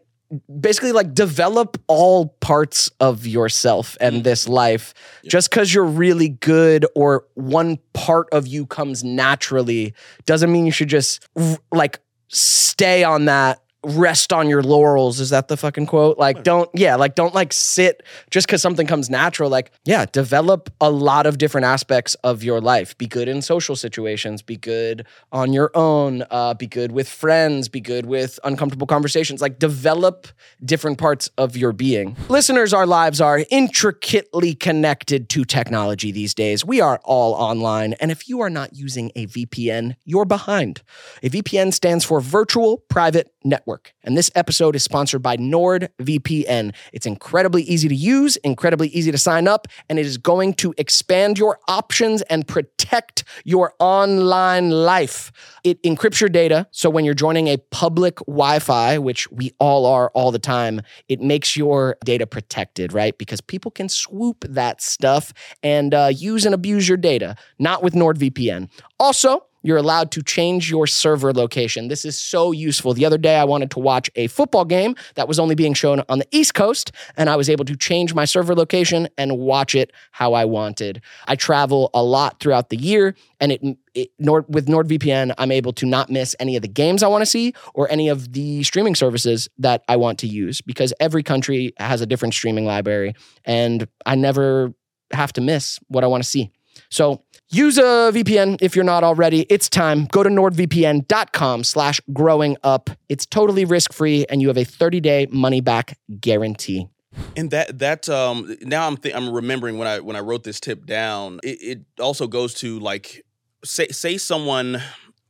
basically 0.61 0.93
like 0.93 1.12
develop 1.12 1.76
all 1.88 2.29
parts 2.40 2.90
of 3.00 3.26
yourself 3.26 3.99
and 4.00 4.17
Mhm. 4.17 4.25
this 4.25 4.49
life 4.49 4.94
Yeah. 5.23 5.29
just 5.31 5.50
because 5.50 5.75
you're 5.75 5.84
really 5.84 6.31
good 6.31 6.87
or 6.94 7.26
one 7.34 7.79
part 7.93 8.29
of 8.32 8.46
you 8.46 8.64
comes 8.64 9.05
naturally 9.05 9.93
doesn't 10.25 10.50
mean 10.50 10.64
you 10.64 10.73
should 10.73 10.88
just 10.88 11.29
like 11.70 12.00
stay 12.29 13.05
on 13.05 13.26
that 13.26 13.61
rest 13.84 14.32
on 14.32 14.49
your 14.49 14.62
laurels 14.62 15.19
is 15.20 15.31
that 15.31 15.49
the 15.49 15.56
fucking 15.56 15.87
quote? 15.87 16.19
Like 16.19 16.44
don't 16.44 16.70
yeah 16.75 16.96
like 16.96 17.14
don't 17.14 17.34
like 17.34 17.52
sit 17.52 18.02
just 18.31 18.46
because 18.46 18.62
something 18.62 18.87
comes 18.87 19.11
natural 19.11 19.50
like 19.50 19.73
yeah 19.84 20.06
develop 20.06 20.70
a 20.81 20.90
lot 20.90 21.26
of 21.26 21.38
different 21.38 21.64
aspects 21.64 22.14
of 22.23 22.43
your 22.43 22.61
life. 22.61 22.96
Be 22.99 23.06
good 23.06 23.29
in 23.29 23.43
social 23.43 23.75
situations 23.75 24.43
be 24.43 24.56
good 24.56 25.06
on 25.32 25.52
your 25.52 25.70
own 25.75 26.25
uh, 26.31 26.55
be 26.55 26.67
good 26.67 26.93
with 26.93 27.08
friends 27.08 27.69
be 27.69 27.81
good 27.81 28.06
with 28.06 28.38
uncomfortable 28.44 28.87
conversations. 28.87 29.40
Like 29.40 29.58
develop 29.58 30.29
different 30.64 30.99
parts 30.99 31.29
of 31.37 31.56
your 31.56 31.73
being. 31.73 32.17
Listeners 32.29 32.73
our 32.73 32.87
lives 32.87 33.20
are 33.20 33.44
intricately 33.50 34.55
connected 34.55 35.29
to 35.31 35.44
technology 35.44 36.12
these 36.12 36.34
days. 36.34 36.64
We 36.64 36.81
are 36.81 37.00
all 37.05 37.34
online. 37.34 37.94
And 37.94 38.11
if 38.11 38.29
you 38.29 38.40
are 38.40 38.50
not 38.50 38.75
using 38.75 39.11
a 39.17 39.26
vpn 39.26 39.96
you're 40.05 40.25
behind. 40.25 40.82
A 41.23 41.31
vpn 41.31 41.73
stands 41.73 42.05
for 42.05 42.20
virtual 42.20 42.79
private 42.88 43.32
network 43.44 43.71
and 44.02 44.16
this 44.16 44.30
episode 44.34 44.76
is 44.76 44.82
sponsored 44.82 45.22
by 45.22 45.36
nordvpn. 45.36 46.74
It's 46.92 47.06
incredibly 47.06 47.62
easy 47.62 47.88
to 47.88 47.94
use 47.94 48.36
incredibly 48.36 48.88
easy 48.88 49.10
to 49.12 49.19
sign 49.19 49.48
up 49.48 49.69
and 49.88 49.98
it 49.98 50.06
is 50.06 50.19
going 50.19 50.54
to 50.54 50.74
expand 50.78 51.38
your 51.38 51.58
options 51.69 52.22
and 52.22 52.46
protect 52.46 53.24
your 53.44 53.74
online 53.79 54.70
life. 54.70 55.32
It 55.64 55.82
encrypts 55.82 56.20
your 56.20 56.29
data 56.29 56.67
so 56.70 56.91
when 56.91 57.05
you're 57.05 57.14
joining 57.14 57.48
a 57.48 57.56
public 57.70 58.19
wi-fi 58.26 58.98
which 58.98 59.31
we 59.31 59.52
all 59.58 59.86
are 59.86 60.10
all 60.14 60.31
the 60.31 60.38
time 60.38 60.82
it 61.08 61.20
makes 61.20 61.56
your 61.56 61.96
data 62.05 62.26
protected 62.26 62.93
right? 62.93 63.17
Because 63.19 63.41
people 63.41 63.70
can 63.70 63.88
swoop 63.88 64.44
that 64.48 64.81
stuff 64.81 65.32
and 65.62 65.94
uh, 65.94 66.10
use 66.14 66.44
and 66.44 66.55
abuse 66.55 66.88
your 66.88 66.98
data 66.98 67.36
not 67.58 67.82
with 67.82 67.94
nordvpn. 67.94 68.69
Also 68.98 69.46
you're 69.62 69.76
allowed 69.76 70.10
to 70.12 70.22
change 70.22 70.70
your 70.70 70.86
server 70.86 71.32
location. 71.32 71.88
This 71.88 72.04
is 72.04 72.19
so 72.19 72.52
useful. 72.52 72.94
The 72.94 73.04
other 73.04 73.19
day, 73.19 73.36
I 73.36 73.44
wanted 73.44 73.70
to 73.72 73.78
watch 73.78 74.10
a 74.16 74.26
football 74.26 74.64
game 74.64 74.94
that 75.14 75.28
was 75.28 75.38
only 75.38 75.54
being 75.54 75.74
shown 75.74 76.02
on 76.08 76.19
the 76.19 76.26
East 76.31 76.54
Coast, 76.54 76.92
and 77.16 77.31
I 77.31 77.36
was 77.36 77.48
able 77.48 77.64
to 77.66 77.76
change 77.76 78.14
my 78.14 78.24
server 78.24 78.54
location 78.54 79.08
and 79.16 79.38
watch 79.38 79.74
it 79.74 79.92
how 80.10 80.34
I 80.34 80.44
wanted. 80.44 81.00
I 81.26 81.36
travel 81.36 81.90
a 81.94 82.02
lot 82.02 82.40
throughout 82.40 82.70
the 82.70 82.76
year, 82.76 83.14
and 83.40 83.52
it, 83.52 83.62
it 83.94 84.10
Nord, 84.19 84.44
with 84.48 84.66
NordVPN, 84.66 85.34
I'm 85.38 85.52
able 85.52 85.72
to 85.74 85.86
not 85.86 86.10
miss 86.10 86.34
any 86.40 86.56
of 86.56 86.62
the 86.62 86.69
games 86.69 87.02
I 87.02 87.08
want 87.08 87.22
to 87.22 87.26
see 87.26 87.54
or 87.74 87.90
any 87.90 88.08
of 88.08 88.32
the 88.32 88.62
streaming 88.64 88.94
services 88.94 89.48
that 89.58 89.84
I 89.88 89.96
want 89.96 90.19
to 90.20 90.26
use 90.26 90.60
because 90.60 90.92
every 91.00 91.22
country 91.22 91.72
has 91.78 92.00
a 92.00 92.06
different 92.06 92.34
streaming 92.34 92.66
library, 92.66 93.14
and 93.44 93.86
I 94.06 94.14
never 94.14 94.72
have 95.12 95.32
to 95.34 95.40
miss 95.40 95.78
what 95.88 96.04
I 96.04 96.06
want 96.06 96.22
to 96.22 96.28
see. 96.28 96.50
So 96.93 97.22
use 97.51 97.79
a 97.79 98.13
VPN 98.13 98.58
if 98.61 98.77
you're 98.77 98.84
not 98.84 99.03
already. 99.03 99.46
It's 99.49 99.69
time. 99.70 100.05
Go 100.13 100.22
to 100.22 100.29
nordvpn.com 100.29 101.65
slash 101.65 102.01
growing 102.13 102.56
up. 102.63 102.91
It's 103.08 103.25
totally 103.25 103.65
risk-free 103.65 104.27
and 104.29 104.43
you 104.43 104.49
have 104.49 104.58
a 104.58 104.65
30-day 104.65 105.29
money-back 105.31 105.96
guarantee. 106.20 106.89
And 107.37 107.51
that 107.51 107.79
that 107.79 108.08
um 108.08 108.56
now 108.63 108.87
I'm 108.87 108.96
th- 108.96 109.15
I'm 109.15 109.31
remembering 109.32 109.77
when 109.79 109.87
I 109.87 110.01
when 110.01 110.17
I 110.17 110.20
wrote 110.20 110.44
this 110.44 110.58
tip 110.61 110.87
down. 110.87 111.41
It, 111.43 111.58
it 111.61 111.81
also 112.01 112.27
goes 112.27 112.55
to 112.55 112.79
like 112.79 113.22
say 113.65 113.89
say 113.89 114.17
someone 114.17 114.81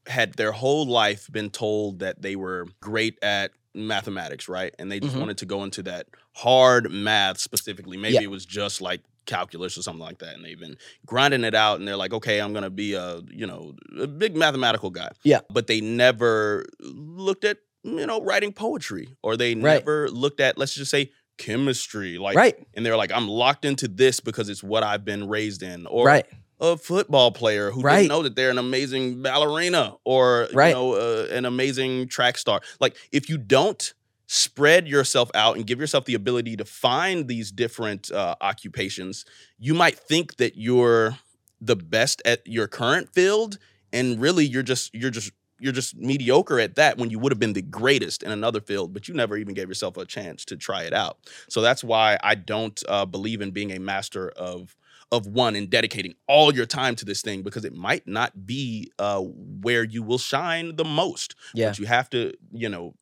had 0.06 0.34
their 0.34 0.52
whole 0.52 0.86
life 0.86 1.28
been 1.32 1.50
told 1.50 1.98
that 1.98 2.22
they 2.22 2.36
were 2.36 2.66
great 2.80 3.18
at 3.22 3.50
mathematics, 3.74 4.48
right? 4.48 4.72
And 4.78 4.92
they 4.92 5.00
just 5.00 5.16
Mhm. 5.16 5.20
wanted 5.20 5.38
to 5.38 5.46
go 5.46 5.64
into 5.64 5.82
that 5.84 6.06
hard 6.34 6.90
math 6.92 7.38
specifically. 7.40 7.96
Maybe 7.96 8.14
Yeah. 8.14 8.22
it 8.22 8.30
was 8.30 8.46
just 8.46 8.80
like 8.80 9.00
calculus 9.26 9.78
or 9.78 9.82
something 9.82 10.02
like 10.02 10.18
that 10.18 10.34
and 10.34 10.44
they've 10.44 10.58
been 10.58 10.76
grinding 11.06 11.44
it 11.44 11.54
out 11.54 11.78
and 11.78 11.86
they're 11.86 11.96
like 11.96 12.12
okay 12.12 12.40
i'm 12.40 12.52
gonna 12.52 12.68
be 12.70 12.94
a 12.94 13.20
you 13.30 13.46
know 13.46 13.74
a 14.00 14.06
big 14.06 14.36
mathematical 14.36 14.90
guy 14.90 15.10
Yeah. 15.22 15.40
but 15.50 15.66
they 15.68 15.80
never 15.80 16.64
looked 16.80 17.44
at 17.44 17.58
you 17.84 18.06
know 18.06 18.20
writing 18.20 18.52
poetry 18.52 19.08
or 19.22 19.36
they 19.36 19.54
Right. 19.54 19.62
never 19.78 20.08
looked 20.10 20.40
at 20.40 20.58
let's 20.58 20.74
just 20.74 20.90
say 20.90 21.10
chemistry, 21.38 22.18
like 22.18 22.36
right, 22.36 22.56
and 22.74 22.84
they're 22.86 22.96
like, 22.96 23.10
I'm 23.12 23.26
locked 23.26 23.64
into 23.64 23.88
this 23.88 24.20
because 24.20 24.48
it's 24.48 24.62
what 24.62 24.82
I've 24.84 25.04
been 25.04 25.26
raised 25.28 25.62
in. 25.62 25.86
Or 25.86 26.06
right, 26.06 26.26
a 26.60 26.76
football 26.76 27.32
player 27.32 27.70
who 27.70 27.80
Right. 27.80 27.96
didn't 27.96 28.08
know 28.10 28.22
that 28.22 28.36
they're 28.36 28.50
an 28.50 28.58
amazing 28.58 29.22
ballerina 29.22 29.96
or 30.04 30.48
Right. 30.52 30.68
you 30.68 30.74
know 30.74 30.92
uh, 30.94 31.26
an 31.32 31.44
amazing 31.44 32.08
track 32.08 32.38
star. 32.38 32.60
Like 32.80 32.96
if 33.10 33.28
you 33.28 33.38
don't 33.38 33.92
spread 34.32 34.88
yourself 34.88 35.30
out 35.34 35.56
and 35.56 35.66
give 35.66 35.78
yourself 35.78 36.06
the 36.06 36.14
ability 36.14 36.56
to 36.56 36.64
find 36.64 37.28
these 37.28 37.52
different 37.52 38.10
uh, 38.10 38.34
occupations, 38.40 39.26
you 39.58 39.74
might 39.74 39.98
think 39.98 40.36
that 40.36 40.56
you're 40.56 41.18
the 41.60 41.76
best 41.76 42.22
at 42.24 42.46
your 42.46 42.66
current 42.66 43.12
field, 43.12 43.58
and 43.92 44.18
really 44.18 44.46
you're 44.46 44.62
just 44.62 44.94
you're 44.94 45.10
just 45.10 45.32
you're 45.60 45.72
just 45.72 45.94
mediocre 45.98 46.58
at 46.58 46.76
that 46.76 46.96
when 46.96 47.10
you 47.10 47.18
would 47.18 47.30
have 47.30 47.38
been 47.38 47.52
the 47.52 47.60
greatest 47.60 48.22
in 48.22 48.32
another 48.32 48.62
field, 48.62 48.94
but 48.94 49.06
you 49.06 49.12
never 49.12 49.36
even 49.36 49.52
gave 49.52 49.68
yourself 49.68 49.98
a 49.98 50.06
chance 50.06 50.46
to 50.46 50.56
try 50.56 50.84
it 50.84 50.94
out. 50.94 51.18
So 51.50 51.60
that's 51.60 51.84
why 51.84 52.18
I 52.22 52.34
don't 52.34 52.82
uh, 52.88 53.04
believe 53.04 53.42
in 53.42 53.50
being 53.50 53.70
a 53.70 53.78
master 53.78 54.30
of 54.30 54.74
of 55.12 55.26
one 55.26 55.54
and 55.56 55.68
dedicating 55.68 56.14
all 56.26 56.54
your 56.54 56.64
time 56.64 56.94
to 56.96 57.04
this 57.04 57.20
thing 57.20 57.42
because 57.42 57.66
it 57.66 57.74
might 57.74 58.08
not 58.08 58.46
be 58.46 58.90
uh, 58.98 59.20
where 59.20 59.84
you 59.84 60.02
will 60.02 60.16
shine 60.16 60.74
the 60.76 60.86
most. 60.86 61.34
Yeah. 61.52 61.68
But 61.68 61.78
you 61.78 61.84
have 61.84 62.08
to, 62.10 62.32
you 62.50 62.70
know, 62.70 62.94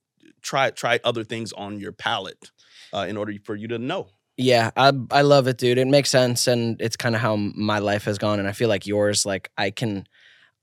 try 0.42 0.70
try 0.70 1.00
other 1.04 1.25
things 1.25 1.52
on 1.52 1.78
your 1.80 1.92
palette 1.92 2.50
uh, 2.92 3.06
in 3.09 3.16
order 3.16 3.32
for 3.44 3.54
you 3.56 3.68
to 3.68 3.78
know. 3.78 4.09
Yeah, 4.37 4.70
I 4.76 4.92
I 5.11 5.23
love 5.23 5.49
it, 5.49 5.59
dude. 5.59 5.78
It 5.78 5.87
makes 5.88 6.09
sense, 6.11 6.47
and 6.47 6.80
it's 6.80 6.97
kind 6.97 7.14
of 7.14 7.20
how 7.20 7.37
my 7.37 7.78
life 7.78 8.04
has 8.04 8.16
gone, 8.18 8.38
and 8.38 8.49
I 8.49 8.52
feel 8.52 8.68
like 8.68 8.87
yours. 8.87 9.26
Like 9.26 9.50
I 9.59 9.70
can, 9.70 10.06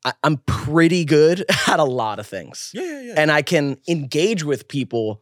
I, 0.03 0.13
I'm 0.23 0.37
pretty 0.47 1.05
good 1.05 1.45
at 1.67 1.79
a 1.79 1.83
lot 1.83 2.19
of 2.19 2.25
things, 2.25 2.71
Yeah, 2.73 2.81
yeah, 2.83 3.01
yeah. 3.01 3.13
and 3.17 3.31
I 3.31 3.41
can 3.43 3.77
engage 3.87 4.43
with 4.43 4.67
people 4.67 5.21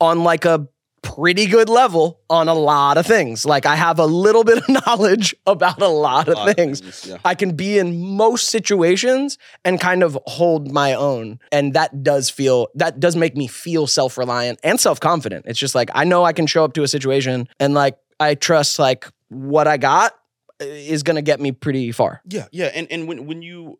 on 0.00 0.22
like 0.22 0.44
a 0.44 0.68
pretty 1.14 1.46
good 1.46 1.68
level 1.68 2.20
on 2.28 2.48
a 2.48 2.54
lot 2.54 2.98
of 2.98 3.06
things. 3.06 3.44
Like 3.44 3.66
I 3.66 3.76
have 3.76 3.98
a 3.98 4.06
little 4.06 4.44
bit 4.44 4.58
of 4.58 4.68
knowledge 4.86 5.34
about 5.46 5.80
a 5.80 5.88
lot 5.88 6.28
of 6.28 6.34
lot 6.34 6.48
of 6.50 6.54
things. 6.56 6.80
things, 6.80 7.06
yeah. 7.06 7.18
I 7.24 7.34
can 7.34 7.54
be 7.56 7.78
in 7.78 7.98
most 8.16 8.48
situations 8.48 9.38
and 9.64 9.80
kind 9.80 10.02
of 10.02 10.18
hold 10.26 10.70
my 10.72 10.94
own. 10.94 11.38
And 11.52 11.74
that 11.74 12.02
does 12.02 12.28
feel, 12.30 12.68
that 12.74 13.00
does 13.00 13.16
make 13.16 13.36
me 13.36 13.46
feel 13.46 13.86
self 13.86 14.18
reliant 14.18 14.58
and 14.62 14.80
self 14.80 15.00
confident. 15.00 15.46
It's 15.46 15.58
just 15.58 15.74
like, 15.74 15.90
I 15.94 16.04
know 16.04 16.24
I 16.24 16.32
can 16.32 16.46
show 16.46 16.64
up 16.64 16.72
to 16.74 16.82
a 16.82 16.88
situation 16.88 17.48
and 17.60 17.74
like, 17.74 17.96
I 18.18 18.34
trust 18.34 18.78
like 18.78 19.06
what 19.28 19.66
I 19.68 19.76
got 19.76 20.12
uh, 20.60 20.64
is 20.64 21.02
going 21.02 21.16
to 21.16 21.22
get 21.22 21.38
me 21.38 21.52
pretty 21.52 21.92
far. 21.92 22.22
Yeah, 22.28 22.46
yeah, 22.50 22.70
and 22.74 22.86
and 22.90 23.06
when 23.06 23.26
when 23.26 23.42
you, 23.42 23.78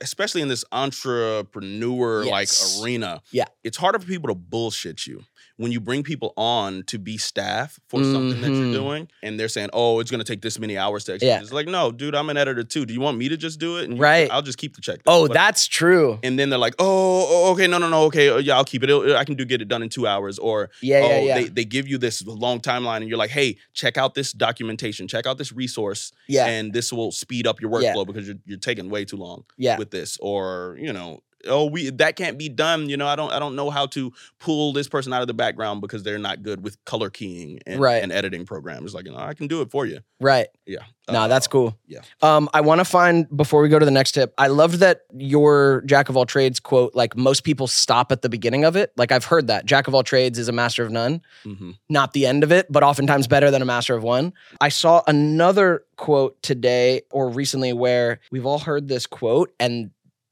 especially 0.00 0.40
in 0.40 0.48
this 0.48 0.64
entrepreneur 0.72 2.24
like 2.24 2.48
Yes. 2.48 2.80
arena, 2.82 3.20
Yeah. 3.30 3.44
it's 3.64 3.76
harder 3.76 3.98
for 3.98 4.06
people 4.06 4.28
to 4.28 4.34
bullshit 4.34 5.06
you 5.06 5.24
when 5.58 5.72
you 5.72 5.80
bring 5.80 6.02
people 6.02 6.32
on 6.36 6.82
to 6.84 6.98
be 6.98 7.16
staff 7.16 7.78
for 7.88 8.02
something 8.04 8.40
that 8.42 8.50
you're 8.50 8.72
doing, 8.72 9.08
and 9.22 9.40
they're 9.40 9.48
saying, 9.48 9.70
"Oh, 9.72 10.00
it's 10.00 10.10
going 10.10 10.22
to 10.22 10.30
take 10.32 10.42
this 10.42 10.58
many 10.58 10.76
hours 10.76 11.04
to 11.04 11.14
execute." 11.14 11.28
Yeah. 11.30 11.40
It's 11.40 11.52
like, 11.52 11.66
no, 11.66 11.90
dude, 11.90 12.14
I'm 12.14 12.28
an 12.28 12.36
editor 12.36 12.62
too. 12.62 12.84
Do 12.84 12.92
you 12.92 13.00
want 13.00 13.16
me 13.18 13.28
to 13.30 13.36
just 13.36 13.58
do 13.58 13.78
it? 13.78 13.88
And 13.88 13.98
Right. 13.98 14.30
I'll 14.30 14.42
just 14.42 14.58
keep 14.58 14.76
the 14.76 14.82
check. 14.82 15.00
Oh, 15.06 15.26
But- 15.28 15.34
that's 15.34 15.66
true. 15.66 16.18
And 16.22 16.38
then 16.38 16.50
they're 16.50 16.58
like, 16.58 16.74
"Oh, 16.78 17.26
oh, 17.46 17.52
okay, 17.52 17.66
no, 17.66 17.78
no, 17.78 17.88
no, 17.88 18.04
okay, 18.04 18.28
uh, 18.28 18.36
yeah, 18.38 18.56
I'll 18.56 18.64
keep 18.64 18.82
it. 18.82 18.90
I 19.16 19.24
can 19.24 19.34
do 19.34 19.44
get 19.44 19.62
it 19.62 19.68
done 19.68 19.82
in 19.82 19.88
two 19.88 20.06
hours." 20.06 20.38
Or 20.38 20.70
Yeah, 20.82 21.00
oh, 21.02 21.08
yeah, 21.08 21.18
yeah. 21.20 21.34
They, 21.34 21.44
they 21.48 21.64
give 21.64 21.88
you 21.88 21.98
this 21.98 22.24
long 22.26 22.60
timeline, 22.60 22.98
and 22.98 23.08
you're 23.08 23.18
like, 23.18 23.30
"Hey, 23.30 23.56
check 23.72 23.96
out 23.96 24.14
this 24.14 24.32
documentation, 24.32 25.08
check 25.08 25.26
out 25.26 25.38
this 25.38 25.52
resource, 25.52 26.12
yeah. 26.28 26.46
and 26.46 26.72
this 26.72 26.92
will 26.92 27.12
speed 27.12 27.46
up 27.46 27.60
your 27.60 27.70
Yeah. 27.80 27.94
workflow 27.94 28.06
because 28.06 28.26
you're 28.26 28.36
you're 28.44 28.58
taking 28.58 28.90
way 28.90 29.04
too 29.04 29.16
long 29.16 29.44
yeah. 29.56 29.78
with 29.78 29.90
this." 29.90 30.18
Or 30.20 30.76
you 30.80 30.92
know, 30.92 31.22
oh, 31.46 31.66
we 31.66 31.90
that 31.90 32.16
can't 32.16 32.38
be 32.38 32.48
done. 32.48 32.88
You 32.88 32.96
know, 32.96 33.06
I 33.06 33.16
don't 33.16 33.32
I 33.32 33.38
don't 33.38 33.56
know 33.56 33.70
how 33.70 33.86
to 33.86 34.12
pull 34.38 34.72
this 34.72 34.88
person 34.88 35.12
out 35.12 35.20
of 35.22 35.26
the 35.28 35.34
background 35.34 35.80
because 35.80 36.02
they're 36.02 36.18
not 36.18 36.42
good 36.42 36.62
with 36.64 36.82
color 36.84 37.10
keying 37.10 37.60
and, 37.66 37.80
Right. 37.80 38.02
and 38.02 38.12
editing 38.12 38.46
programs. 38.46 38.94
Like, 38.94 39.06
you 39.06 39.12
know, 39.12 39.18
I 39.18 39.34
can 39.34 39.46
do 39.46 39.60
it 39.62 39.70
for 39.70 39.86
you. 39.86 40.00
Right. 40.20 40.48
Yeah. 40.66 40.78
That's 41.08 41.46
Uh, 41.46 41.50
cool. 41.50 41.78
yeah. 41.86 42.00
Um, 42.20 42.48
I 42.52 42.60
want 42.62 42.80
to 42.80 42.84
find 42.84 43.26
before 43.36 43.62
we 43.62 43.68
go 43.68 43.78
to 43.78 43.84
the 43.84 43.92
next 43.92 44.12
tip. 44.12 44.34
I 44.38 44.48
loved 44.48 44.76
that 44.80 45.02
your 45.16 45.82
jack 45.86 46.08
of 46.08 46.16
all 46.16 46.26
trades 46.26 46.58
quote. 46.58 46.96
Like 46.96 47.16
most 47.16 47.44
people 47.44 47.68
stop 47.68 48.10
at 48.10 48.22
the 48.22 48.28
beginning 48.28 48.64
of 48.64 48.74
it. 48.74 48.90
Like 48.96 49.12
I've 49.12 49.24
heard 49.26 49.46
that 49.46 49.66
jack 49.66 49.86
of 49.86 49.94
all 49.94 50.02
trades 50.02 50.36
is 50.38 50.48
a 50.48 50.52
master 50.52 50.82
of 50.84 50.90
none. 50.90 51.20
mhm. 51.44 51.76
Not 51.88 52.12
the 52.12 52.26
end 52.26 52.42
of 52.42 52.50
it, 52.50 52.66
but 52.72 52.82
oftentimes 52.82 53.28
better 53.28 53.50
than 53.52 53.62
a 53.62 53.64
master 53.64 53.94
of 53.94 54.02
one. 54.02 54.32
I 54.60 54.68
saw 54.68 55.02
another 55.06 55.84
quote 55.96 56.42
today 56.42 57.02
or 57.12 57.28
recently 57.28 57.72
where 57.72 58.18
we've 58.32 58.44
all 58.46 58.58
heard 58.58 58.88
this 58.88 59.06
quote, 59.06 59.52
and 59.60 59.90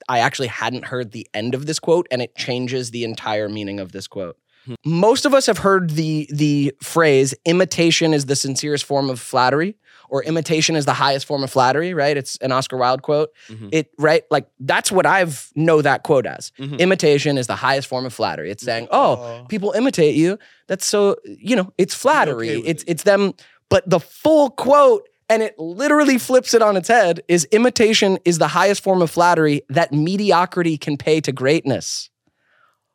I 0.09 0.19
actually 0.21 0.49
hadn't 0.49 0.85
heard 0.87 1.13
the 1.13 1.27
end 1.35 1.55
of 1.55 1.67
this 1.67 1.79
quote, 1.79 2.07
and 2.11 2.21
it 2.23 2.35
changes 2.37 2.91
the 2.91 3.05
entire 3.05 3.49
meaning 3.49 3.81
of 3.81 3.93
this 3.93 4.07
quote. 4.07 4.37
Hmm. 4.67 4.75
Most 4.85 5.27
of 5.27 5.35
us 5.35 5.47
have 5.47 5.59
heard 5.59 5.91
the 5.91 6.29
the 6.33 6.73
phrase 6.83 7.35
imitation 7.45 8.15
is 8.15 8.27
the 8.27 8.37
sincerest 8.37 8.85
form 8.85 9.11
of 9.11 9.21
flattery 9.21 9.77
or 10.09 10.23
imitation 10.25 10.75
is 10.77 10.85
the 10.87 10.95
highest 10.95 11.27
form 11.27 11.43
of 11.45 11.51
flattery, 11.51 11.93
right? 11.93 12.17
It's 12.17 12.37
an 12.39 12.51
Oscar 12.53 12.77
Wilde 12.79 13.03
quote. 13.03 13.31
Mhm. 13.51 13.69
It 13.73 13.91
right 13.99 14.23
like 14.31 14.47
that's 14.61 14.91
what 14.91 15.05
I've 15.07 15.51
know 15.55 15.83
that 15.83 16.03
quote 16.03 16.25
as. 16.27 16.51
Mhm. 16.59 16.79
Imitation 16.79 17.37
is 17.37 17.47
the 17.47 17.57
highest 17.57 17.89
form 17.89 18.07
of 18.07 18.15
flattery. 18.15 18.51
It's 18.51 18.63
saying, 18.65 18.89
"Oh, 18.91 19.45
people 19.49 19.73
imitate 19.73 20.15
you." 20.15 20.39
That's 20.67 20.87
so, 20.87 21.17
you 21.27 21.57
know, 21.57 21.71
it's 21.77 21.95
flattery. 21.95 22.51
okay 22.57 22.69
it's 22.71 22.83
it. 22.85 22.91
it's 22.91 23.03
them 23.03 23.35
but 23.69 23.89
the 23.89 24.01
full 24.01 24.51
quote 24.51 25.09
and 25.29 25.43
it 25.43 25.59
literally 25.59 26.19
flips 26.19 26.55
it 26.55 26.63
on 26.63 26.77
its 26.77 26.89
head 26.89 27.23
is 27.29 27.45
imitation 27.47 28.19
is 28.25 28.39
the 28.39 28.49
highest 28.49 28.83
form 28.83 29.03
of 29.03 29.11
flattery 29.11 29.63
that 29.69 29.93
mediocrity 29.93 30.77
can 30.77 30.97
pay 30.97 31.21
to 31.21 31.33
greatness. 31.33 32.11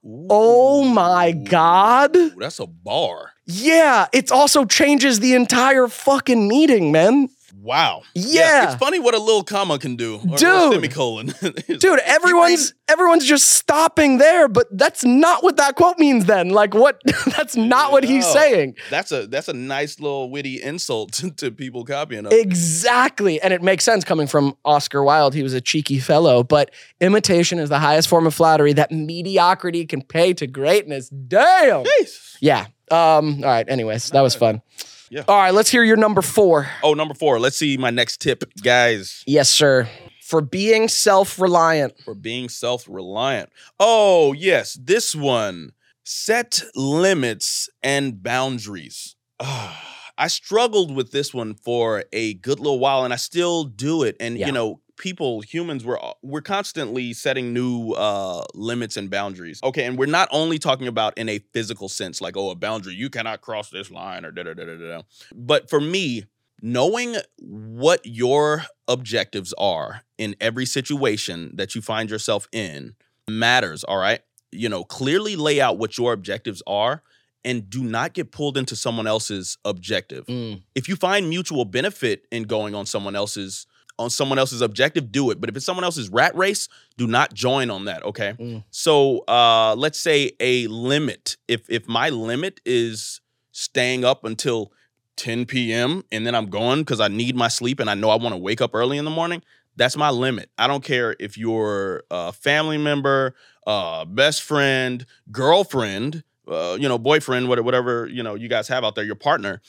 Oh 0.04 0.86
my 0.86 1.32
god. 1.32 2.16
Ooh, 2.16 2.32
that's 2.38 2.60
a 2.60 2.68
bar. 2.68 3.34
Yeah, 3.46 4.08
it 4.14 4.32
also 4.32 4.64
changes 4.66 5.20
the 5.20 5.34
entire 5.34 5.88
fucking 5.88 6.48
meeting, 6.48 6.92
man. 6.92 7.30
Wow. 7.54 8.04
Yeah. 8.14 8.72
It's 8.72 8.80
funny 8.80 9.00
what 9.00 9.14
a 9.14 9.20
little 9.20 9.44
comma 9.44 9.80
can 9.80 9.96
do. 9.96 10.16
Or, 10.16 10.32
or 10.32 10.36
a 10.36 10.38
semicolon. 10.72 11.28
Dude, 11.68 12.00
everyone's 12.00 12.74
everyone's 12.88 13.26
just 13.26 13.48
stopping 13.52 14.18
there, 14.18 14.48
but 14.48 14.68
that's 14.72 15.04
not 15.04 15.44
what 15.44 15.58
that 15.58 15.76
quote 15.76 15.98
means 16.00 16.26
then. 16.26 16.50
Like 16.50 16.74
what 16.74 17.02
that's 17.38 17.56
not 17.56 17.92
what 17.92 18.04
he's 18.04 18.26
saying. 18.26 18.76
That's 18.90 19.12
a 19.12 19.28
that's 19.28 19.48
a 19.48 19.54
nice 19.54 20.00
little 20.00 20.30
witty 20.30 20.62
insult 20.62 21.14
to, 21.14 21.32
to 21.32 21.52
people 21.52 21.86
copying 21.86 22.26
us. 22.26 22.34
Exactly. 22.34 23.42
And 23.42 23.54
it 23.54 23.62
makes 23.62 23.84
sense 23.84 24.04
coming 24.04 24.28
from 24.28 24.56
Oscar 24.66 25.04
Wilde. 25.04 25.34
He 25.34 25.44
was 25.44 25.54
a 25.54 25.62
cheeky 25.62 26.00
fellow, 26.00 26.44
but 26.44 26.74
imitation 27.00 27.60
is 27.60 27.70
the 27.70 27.80
highest 27.80 28.08
form 28.08 28.28
of 28.28 28.34
flattery 28.34 28.74
that 28.74 28.92
mediocrity 28.92 29.86
can 29.86 30.02
pay 30.02 30.34
to 30.34 30.48
greatness. 30.48 31.10
Damn. 31.10 31.84
Jeez. 31.84 32.38
Yeah. 32.40 32.68
Um, 32.92 33.44
all 33.44 33.50
right. 33.50 33.68
Anyways, 33.70 34.10
that 34.12 34.22
was 34.22 34.36
fun. 34.36 34.62
Yeah. 35.10 35.24
All 35.28 35.38
right, 35.38 35.54
let's 35.54 35.70
hear 35.70 35.84
your 35.84 35.98
number 35.98 36.22
four. 36.22 36.68
Oh, 36.84 36.94
number 36.94 37.14
four. 37.14 37.40
Let's 37.40 37.58
see 37.58 37.78
my 37.78 37.90
next 37.90 38.22
tip, 38.22 38.44
guys, 38.64 39.24
Yes, 39.26 39.50
sir. 39.50 39.90
For 40.24 40.42
being 40.42 40.88
self-reliant. 40.88 41.96
for 42.06 42.14
being 42.14 42.50
self-reliant. 42.50 43.50
Oh, 43.80 44.34
yes, 44.34 44.78
this 44.82 45.16
one. 45.16 45.72
Set 46.04 46.62
limits 46.76 47.70
and 47.84 48.22
boundaries. 48.22 49.16
Ah, 49.40 49.82
I 50.18 50.28
struggled 50.28 50.96
with 50.96 51.12
this 51.12 51.34
one 51.34 51.54
for 51.56 52.04
a 52.14 52.34
good 52.36 52.60
little 52.60 52.80
while, 52.80 53.04
and 53.04 53.14
I 53.14 53.18
still 53.18 53.64
do 53.64 54.04
it. 54.04 54.16
And 54.20 54.38
Yeah. 54.38 54.48
you 54.48 54.52
know, 54.52 54.82
people, 55.00 55.42
humans, 55.42 55.84
we're 55.84 55.98
we're 56.22 56.42
constantly 56.42 57.14
setting 57.14 57.54
new 57.54 57.94
uh, 57.94 58.44
limits 58.54 58.98
and 58.98 59.10
boundaries. 59.10 59.60
Okay, 59.64 59.86
and 59.86 59.98
we're 59.98 60.06
not 60.06 60.30
only 60.32 60.60
talking 60.60 60.88
about 60.88 61.18
in 61.18 61.28
a 61.28 61.40
physical 61.54 61.90
sense, 61.90 62.22
like 62.22 62.38
oh, 62.38 62.52
a 62.52 62.56
boundary, 62.56 62.94
you 62.94 63.10
cannot 63.10 63.42
cross 63.42 63.72
this 63.72 63.90
line, 63.90 64.26
or 64.26 64.32
da 64.32 64.44
da 64.44 64.54
da 64.54 64.66
da 64.66 64.76
da. 64.76 65.02
But 65.34 65.70
for 65.70 65.82
me, 65.82 66.26
knowing 66.62 67.16
what 67.40 68.02
your 68.04 68.66
objectives 68.88 69.54
are 69.58 70.02
in 70.20 70.36
every 70.40 70.68
situation 70.68 71.52
that 71.56 71.74
you 71.74 71.82
find 71.82 72.12
yourself 72.12 72.48
in 72.52 72.94
matters. 73.28 73.84
All 73.84 73.98
right, 73.98 74.22
you 74.52 74.70
know, 74.70 74.84
clearly 74.84 75.36
lay 75.36 75.60
out 75.60 75.80
what 75.80 75.98
your 75.98 76.14
objectives 76.14 76.62
are. 76.68 77.02
And 77.46 77.70
do 77.70 77.82
not 77.82 78.12
get 78.12 78.34
pulled 78.34 78.58
into 78.58 78.76
someone 78.76 79.08
else's 79.08 79.58
objective 79.64 80.26
Mm, 80.26 80.62
if 80.76 80.90
you 80.90 80.98
find 80.98 81.30
mutual 81.30 81.64
benefit 81.64 82.28
in 82.34 82.44
going 82.44 82.76
on 82.76 82.86
someone 82.86 83.16
else's 83.16 83.66
on 84.00 84.10
someone 84.10 84.40
else's 84.40 84.62
objective 84.62 85.12
do 85.12 85.30
it. 85.30 85.40
But 85.40 85.50
if 85.50 85.56
it's 85.56 85.66
someone 85.66 85.84
else's 85.84 86.10
rat 86.10 86.36
race 86.36 86.68
do 86.98 87.06
not 87.06 87.34
join 87.34 87.70
on 87.70 87.86
that 87.86 88.04
okay? 88.04 88.34
Mm. 88.40 88.64
so 88.72 89.20
uh 89.28 89.76
let's 89.78 90.00
say 90.00 90.32
a 90.40 90.68
limit. 90.68 91.38
If 91.48 91.70
if 91.70 91.88
my 91.88 92.10
limit 92.10 92.60
is 92.66 93.22
staying 93.52 94.06
up 94.06 94.24
until 94.24 94.72
10 95.18 95.46
p.m 95.48 96.02
and 96.14 96.26
then 96.26 96.34
i'm 96.34 96.46
going 96.46 96.80
because 96.80 97.02
i 97.02 97.10
need 97.10 97.36
my 97.36 97.50
sleep 97.50 97.82
and 97.82 97.90
i 97.90 97.94
know 97.94 98.10
i 98.10 98.16
want 98.16 98.32
to 98.32 98.38
wake 98.38 98.62
up 98.62 98.74
early 98.74 98.98
in 98.98 99.04
the 99.04 99.12
morning 99.12 99.42
that's 99.80 99.96
my 99.96 100.10
limit. 100.10 100.50
I 100.58 100.68
don't 100.68 100.84
care 100.84 101.16
if 101.20 101.38
you're 101.38 102.04
a 102.12 102.34
family 102.34 102.78
member 102.78 103.34
uh 103.66 104.06
best 104.06 104.44
friend 104.44 105.06
girlfriend 105.32 106.24
uh, 106.48 106.78
you 106.80 106.90
know 106.90 106.98
boyfriend 106.98 107.48
whatever, 107.48 107.64
whatever 107.66 108.08
you 108.08 108.24
know 108.24 108.36
you 108.36 108.48
guys 108.48 108.68
have 108.68 108.84
out 108.84 108.96
there 108.96 109.04
your 109.04 109.16
partner 109.16 109.62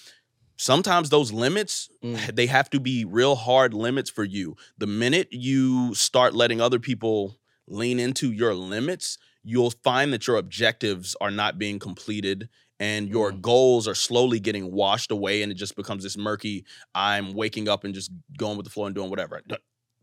sometimes 0.61 1.09
those 1.11 1.33
limits 1.33 1.89
Mm. 2.03 2.35
they 2.35 2.47
have 2.47 2.69
to 2.71 2.81
be 2.81 3.05
real 3.05 3.35
hard 3.35 3.73
limits 3.75 4.11
for 4.11 4.25
you 4.25 4.57
the 4.79 4.87
minute 4.87 5.29
you 5.33 5.95
start 5.95 6.35
letting 6.35 6.61
other 6.61 6.79
people 6.79 7.39
lean 7.67 7.99
into 7.99 8.31
your 8.33 8.55
limits 8.55 9.17
you'll 9.43 9.71
find 9.83 10.13
that 10.13 10.27
your 10.27 10.37
objectives 10.37 11.17
are 11.21 11.31
not 11.31 11.59
being 11.59 11.79
completed 11.79 12.49
and 12.79 13.09
your 13.09 13.33
Mm. 13.33 13.41
goals 13.43 13.89
are 13.89 13.95
slowly 13.95 14.39
getting 14.41 14.71
washed 14.73 15.11
away 15.11 15.43
and 15.43 15.51
it 15.53 15.57
just 15.57 15.77
becomes 15.77 16.03
this 16.03 16.17
murky 16.19 16.65
i'm 16.95 17.33
waking 17.33 17.69
up 17.69 17.85
and 17.85 17.95
just 17.95 18.11
going 18.37 18.57
with 18.59 18.65
the 18.65 18.71
flow 18.71 18.87
and 18.87 18.95
doing 18.95 19.09
whatever 19.11 19.41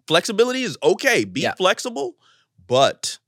flexibility 0.08 0.64
is 0.64 0.78
okay 0.84 1.24
be 1.24 1.42
Yeah. 1.42 1.54
flexible 1.56 2.16
but 2.68 3.20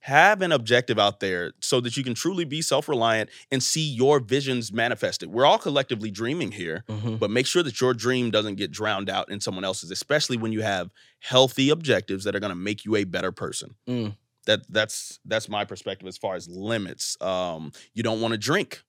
have 0.00 0.40
an 0.42 0.50
objective 0.52 0.98
out 0.98 1.20
there 1.20 1.52
so 1.60 1.80
that 1.80 1.96
you 1.96 2.02
can 2.02 2.14
truly 2.14 2.44
be 2.44 2.62
self-reliant 2.62 3.28
and 3.52 3.62
see 3.62 3.82
your 3.86 4.18
visions 4.18 4.72
manifested. 4.72 5.28
We're 5.30 5.44
all 5.44 5.58
collectively 5.58 6.10
dreaming 6.10 6.52
here 6.52 6.84
Mhm. 6.88 7.18
but 7.18 7.30
make 7.30 7.46
sure 7.46 7.62
that 7.62 7.80
your 7.80 7.92
dream 7.94 8.30
doesn't 8.30 8.54
get 8.56 8.70
drowned 8.70 9.10
out 9.10 9.30
in 9.30 9.40
someone 9.40 9.64
else's 9.64 9.90
especially 9.90 10.36
when 10.38 10.52
you 10.52 10.62
have 10.62 10.90
healthy 11.18 11.68
objectives 11.70 12.24
that 12.24 12.34
are 12.34 12.40
going 12.40 12.50
to 12.50 12.56
make 12.56 12.84
you 12.84 12.96
a 12.96 13.04
better 13.04 13.30
person. 13.32 13.74
Mm. 13.88 14.16
that 14.46 14.60
that's 14.70 15.18
that's 15.26 15.48
my 15.50 15.66
perspective 15.66 16.08
as 16.08 16.16
far 16.16 16.34
as 16.34 16.48
limits. 16.48 17.16
Um 17.20 17.70
you 17.92 18.02
don't 18.02 18.22
want 18.22 18.32
to 18.32 18.38
drink. 18.38 18.82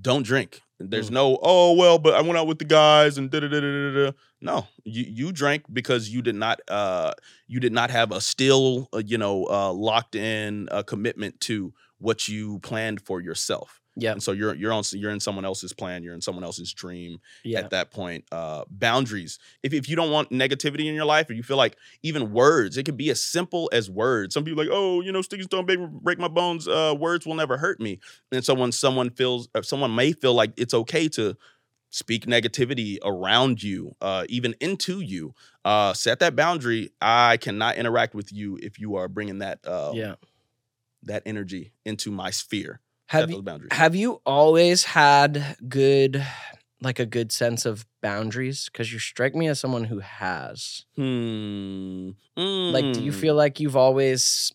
Don't 0.00 0.24
drink 0.24 0.60
there's 0.90 1.10
Mm. 1.10 1.14
no 1.14 1.38
oh 1.42 1.74
well 1.74 1.98
but 1.98 2.14
i 2.14 2.20
went 2.22 2.36
out 2.38 2.46
with 2.46 2.58
the 2.58 2.64
guys 2.64 3.18
and 3.18 3.30
da 3.30 3.40
da 3.40 3.48
da 3.48 3.60
da 3.60 4.04
da 4.04 4.12
no 4.40 4.66
you 4.84 5.04
you 5.06 5.32
drank 5.32 5.64
because 5.72 6.08
you 6.08 6.22
did 6.22 6.34
not 6.34 6.60
uh 6.68 7.12
you 7.46 7.60
did 7.60 7.72
not 7.72 7.90
have 7.90 8.10
a 8.12 8.20
still 8.20 8.88
uh, 8.94 9.02
you 9.04 9.18
know 9.18 9.46
uh 9.50 9.72
locked 9.72 10.14
in 10.14 10.68
uh, 10.70 10.82
commitment 10.82 11.38
to 11.40 11.74
what 11.98 12.26
you 12.28 12.58
planned 12.60 13.02
for 13.02 13.20
yourself 13.20 13.81
Yeah. 13.94 14.12
and 14.12 14.22
so 14.22 14.32
you're 14.32 14.54
you're 14.54 14.72
on 14.72 14.84
you're 14.92 15.10
in 15.10 15.20
someone 15.20 15.44
else's 15.44 15.74
plan 15.74 16.02
you're 16.02 16.14
in 16.14 16.22
someone 16.22 16.44
else's 16.44 16.72
dream 16.72 17.20
Yeah. 17.44 17.58
at 17.58 17.70
that 17.70 17.90
point. 17.90 18.24
Uh, 18.32 18.64
boundaries. 18.70 19.38
If, 19.62 19.74
if 19.74 19.88
you 19.88 19.96
don't 19.96 20.10
want 20.10 20.30
negativity 20.30 20.86
in 20.86 20.94
your 20.94 21.04
life, 21.04 21.28
or 21.28 21.34
you 21.34 21.42
feel 21.42 21.58
like 21.58 21.76
even 22.02 22.32
words, 22.32 22.76
it 22.78 22.84
could 22.84 22.96
be 22.96 23.10
as 23.10 23.22
simple 23.22 23.68
as 23.72 23.90
words. 23.90 24.34
Some 24.34 24.44
people 24.44 24.64
like, 24.64 24.72
oh, 24.72 25.00
you 25.02 25.12
know, 25.12 25.20
sticky 25.22 25.42
stone 25.42 25.66
baby 25.66 25.86
break 25.90 26.18
my 26.18 26.28
bones. 26.28 26.66
Uh, 26.66 26.94
words 26.98 27.26
will 27.26 27.34
never 27.34 27.58
hurt 27.58 27.80
me. 27.80 28.00
And 28.30 28.44
so 28.44 28.54
when 28.54 28.72
someone 28.72 29.10
feels, 29.10 29.48
or 29.54 29.62
someone 29.62 29.94
may 29.94 30.12
feel 30.12 30.34
like 30.34 30.52
it's 30.56 30.74
okay 30.74 31.08
to 31.10 31.36
speak 31.90 32.24
negativity 32.24 32.96
around 33.04 33.62
you, 33.62 33.94
uh, 34.00 34.24
even 34.28 34.54
into 34.60 35.00
you, 35.00 35.34
uh, 35.64 35.92
set 35.92 36.18
that 36.20 36.34
boundary. 36.34 36.90
I 37.02 37.36
cannot 37.36 37.76
interact 37.76 38.14
with 38.14 38.32
you 38.32 38.58
if 38.62 38.80
you 38.80 38.96
are 38.96 39.08
bringing 39.08 39.38
that 39.40 39.58
uh, 39.66 39.92
yeah. 39.94 40.14
that 41.02 41.22
energy 41.26 41.72
into 41.84 42.10
my 42.10 42.30
sphere. 42.30 42.80
Have 43.12 43.30
you, 43.30 43.42
boundaries. 43.42 43.68
have 43.72 43.94
you 43.94 44.20
always 44.24 44.84
had 44.84 45.56
good, 45.68 46.24
like 46.80 46.98
a 46.98 47.06
good 47.06 47.30
sense 47.32 47.64
of 47.66 47.84
boundaries? 48.00 48.68
Because 48.72 48.92
you 48.92 48.98
strike 48.98 49.34
me 49.34 49.48
as 49.48 49.60
someone 49.60 49.84
who 49.84 50.00
has. 50.00 50.84
Hmm. 50.96 52.10
Like, 52.36 52.92
do 52.94 53.02
you 53.02 53.12
Mm. 53.12 53.20
feel 53.20 53.34
like 53.34 53.60
you've 53.60 53.76
always, 53.76 54.52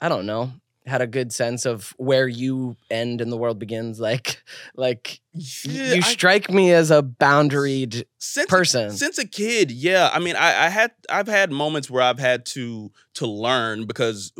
I 0.00 0.08
don't 0.08 0.26
know, 0.26 0.52
had 0.86 1.02
a 1.02 1.06
good 1.06 1.30
sense 1.32 1.66
of 1.66 1.92
where 1.98 2.26
you 2.26 2.74
end 2.90 3.20
and 3.20 3.30
the 3.30 3.36
world 3.36 3.58
begins? 3.58 4.00
Like, 4.00 4.42
like 4.74 5.20
Yeah, 5.34 5.94
you 5.94 6.02
I- 6.02 6.12
strike 6.12 6.50
me 6.50 6.72
as 6.72 6.90
a 6.90 7.02
boundaried 7.02 8.04
since 8.18 8.46
person. 8.50 8.90
since 8.92 9.18
a 9.18 9.26
kid 9.26 9.70
yeah 9.70 10.10
i 10.12 10.18
mean 10.18 10.36
I, 10.36 10.66
I 10.66 10.68
had 10.68 10.90
i've 11.08 11.28
had 11.28 11.52
moments 11.52 11.88
where 11.90 12.02
i've 12.02 12.18
had 12.18 12.44
to 12.46 12.90
to 13.14 13.26
learn 13.26 13.86
because 13.86 14.32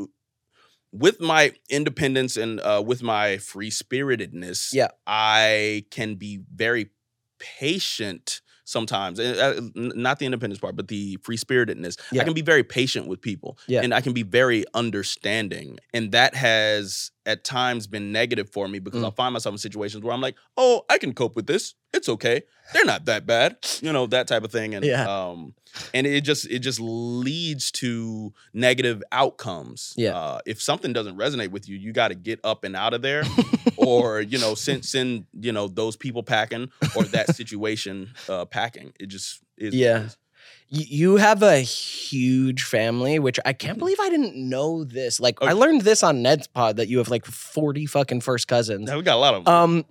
with 0.93 1.21
my 1.21 1.53
independence 1.69 2.37
and 2.37 2.61
uh, 2.61 2.83
with 2.85 3.03
my 3.03 3.39
free 3.39 3.71
spiritedness 3.71 4.73
Yeah. 4.73 4.89
i 5.07 5.85
can 5.91 6.17
be 6.17 6.41
very 6.55 6.91
patient 7.39 8.41
sometimes 8.65 9.19
Uh, 9.19 9.59
uh, 9.59 9.61
not 9.75 10.19
the 10.21 10.27
independence 10.27 10.61
part 10.61 10.77
but 10.77 10.89
the 10.89 11.17
free 11.25 11.37
spiritedness 11.37 11.97
Yeah. 12.13 12.23
i 12.23 12.25
can 12.25 12.35
be 12.35 12.43
very 12.43 12.63
patient 12.63 13.09
with 13.09 13.21
people 13.21 13.59
Yeah. 13.67 13.81
and 13.83 13.93
i 13.93 14.01
can 14.01 14.13
be 14.13 14.23
very 14.23 14.65
understanding 14.75 15.79
and 15.93 16.13
that 16.13 16.35
has 16.35 17.11
at 17.27 17.43
times 17.45 17.87
been 17.87 18.13
negative 18.13 18.49
for 18.51 18.69
me 18.69 18.79
because 18.79 19.01
Mm. 19.01 19.05
i'll 19.07 19.11
find 19.11 19.33
myself 19.33 19.55
in 19.55 19.59
situations 19.59 20.05
where 20.05 20.13
i'm 20.15 20.21
like 20.21 20.37
oh 20.57 20.83
i 20.89 20.99
can 20.99 21.13
cope 21.15 21.35
with 21.35 21.47
this 21.47 21.75
it's 21.93 22.09
okay 22.09 22.43
they're 22.73 22.85
not 22.85 23.05
that 23.07 23.27
bad 23.27 23.57
you 23.83 23.93
know 23.93 24.07
that 24.07 24.27
type 24.29 24.45
of 24.45 24.53
thing 24.53 24.75
and 24.75 24.85
Yeah. 24.85 25.07
um 25.09 25.55
and 25.95 26.07
it 26.07 26.23
just 26.23 26.49
it 26.51 26.61
just 26.61 26.79
leads 26.81 27.71
to 27.73 28.33
negative 28.55 29.03
outcomes 29.13 29.95
Yeah. 29.97 30.17
uh 30.17 30.41
if 30.47 30.61
something 30.63 30.93
doesn't 30.93 31.17
resonate 31.17 31.51
with 31.51 31.69
you 31.69 31.77
you 31.77 31.93
got 31.93 32.09
to 32.09 32.15
get 32.15 32.41
up 32.45 32.65
and 32.65 32.75
out 32.77 32.95
of 32.95 33.03
there 33.03 33.25
or 33.77 34.21
you 34.21 34.39
know 34.39 34.55
send 34.55 34.85
send 34.85 35.27
you 35.39 35.53
know 35.53 35.69
those 35.69 35.97
people 35.97 36.23
packing 36.23 36.71
or 36.97 37.05
that 37.05 37.35
situation 37.41 38.11
uh 38.29 38.45
packing 38.45 38.93
it 39.01 39.07
just 39.07 39.41
is 39.59 39.75
Yeah. 39.75 40.05
is. 40.05 40.17
You 40.73 41.17
have 41.17 41.43
a 41.43 41.59
huge 41.59 42.63
family, 42.63 43.19
which 43.19 43.41
I 43.45 43.53
can't 43.53 43.77
Mhm. 43.77 43.81
believe 43.81 43.99
I 44.01 44.09
didn't 44.09 44.37
know 44.37 44.85
this. 44.85 45.19
Like, 45.19 45.43
I 45.43 45.53
learned 45.53 45.83
this 45.83 46.05
on 46.05 46.23
Ned's 46.23 46.47
pod 46.47 46.77
that 46.77 46.87
you 46.89 46.99
have 46.99 47.09
like 47.09 47.27
40 47.27 47.87
fucking 47.87 48.21
first 48.21 48.47
cousins. 48.47 48.89
Yeah, 48.89 48.97
we 48.97 49.03
got 49.03 49.17
a 49.17 49.19
lot 49.19 49.35
of 49.35 49.49
'em. 49.49 49.53
Um, 49.53 49.85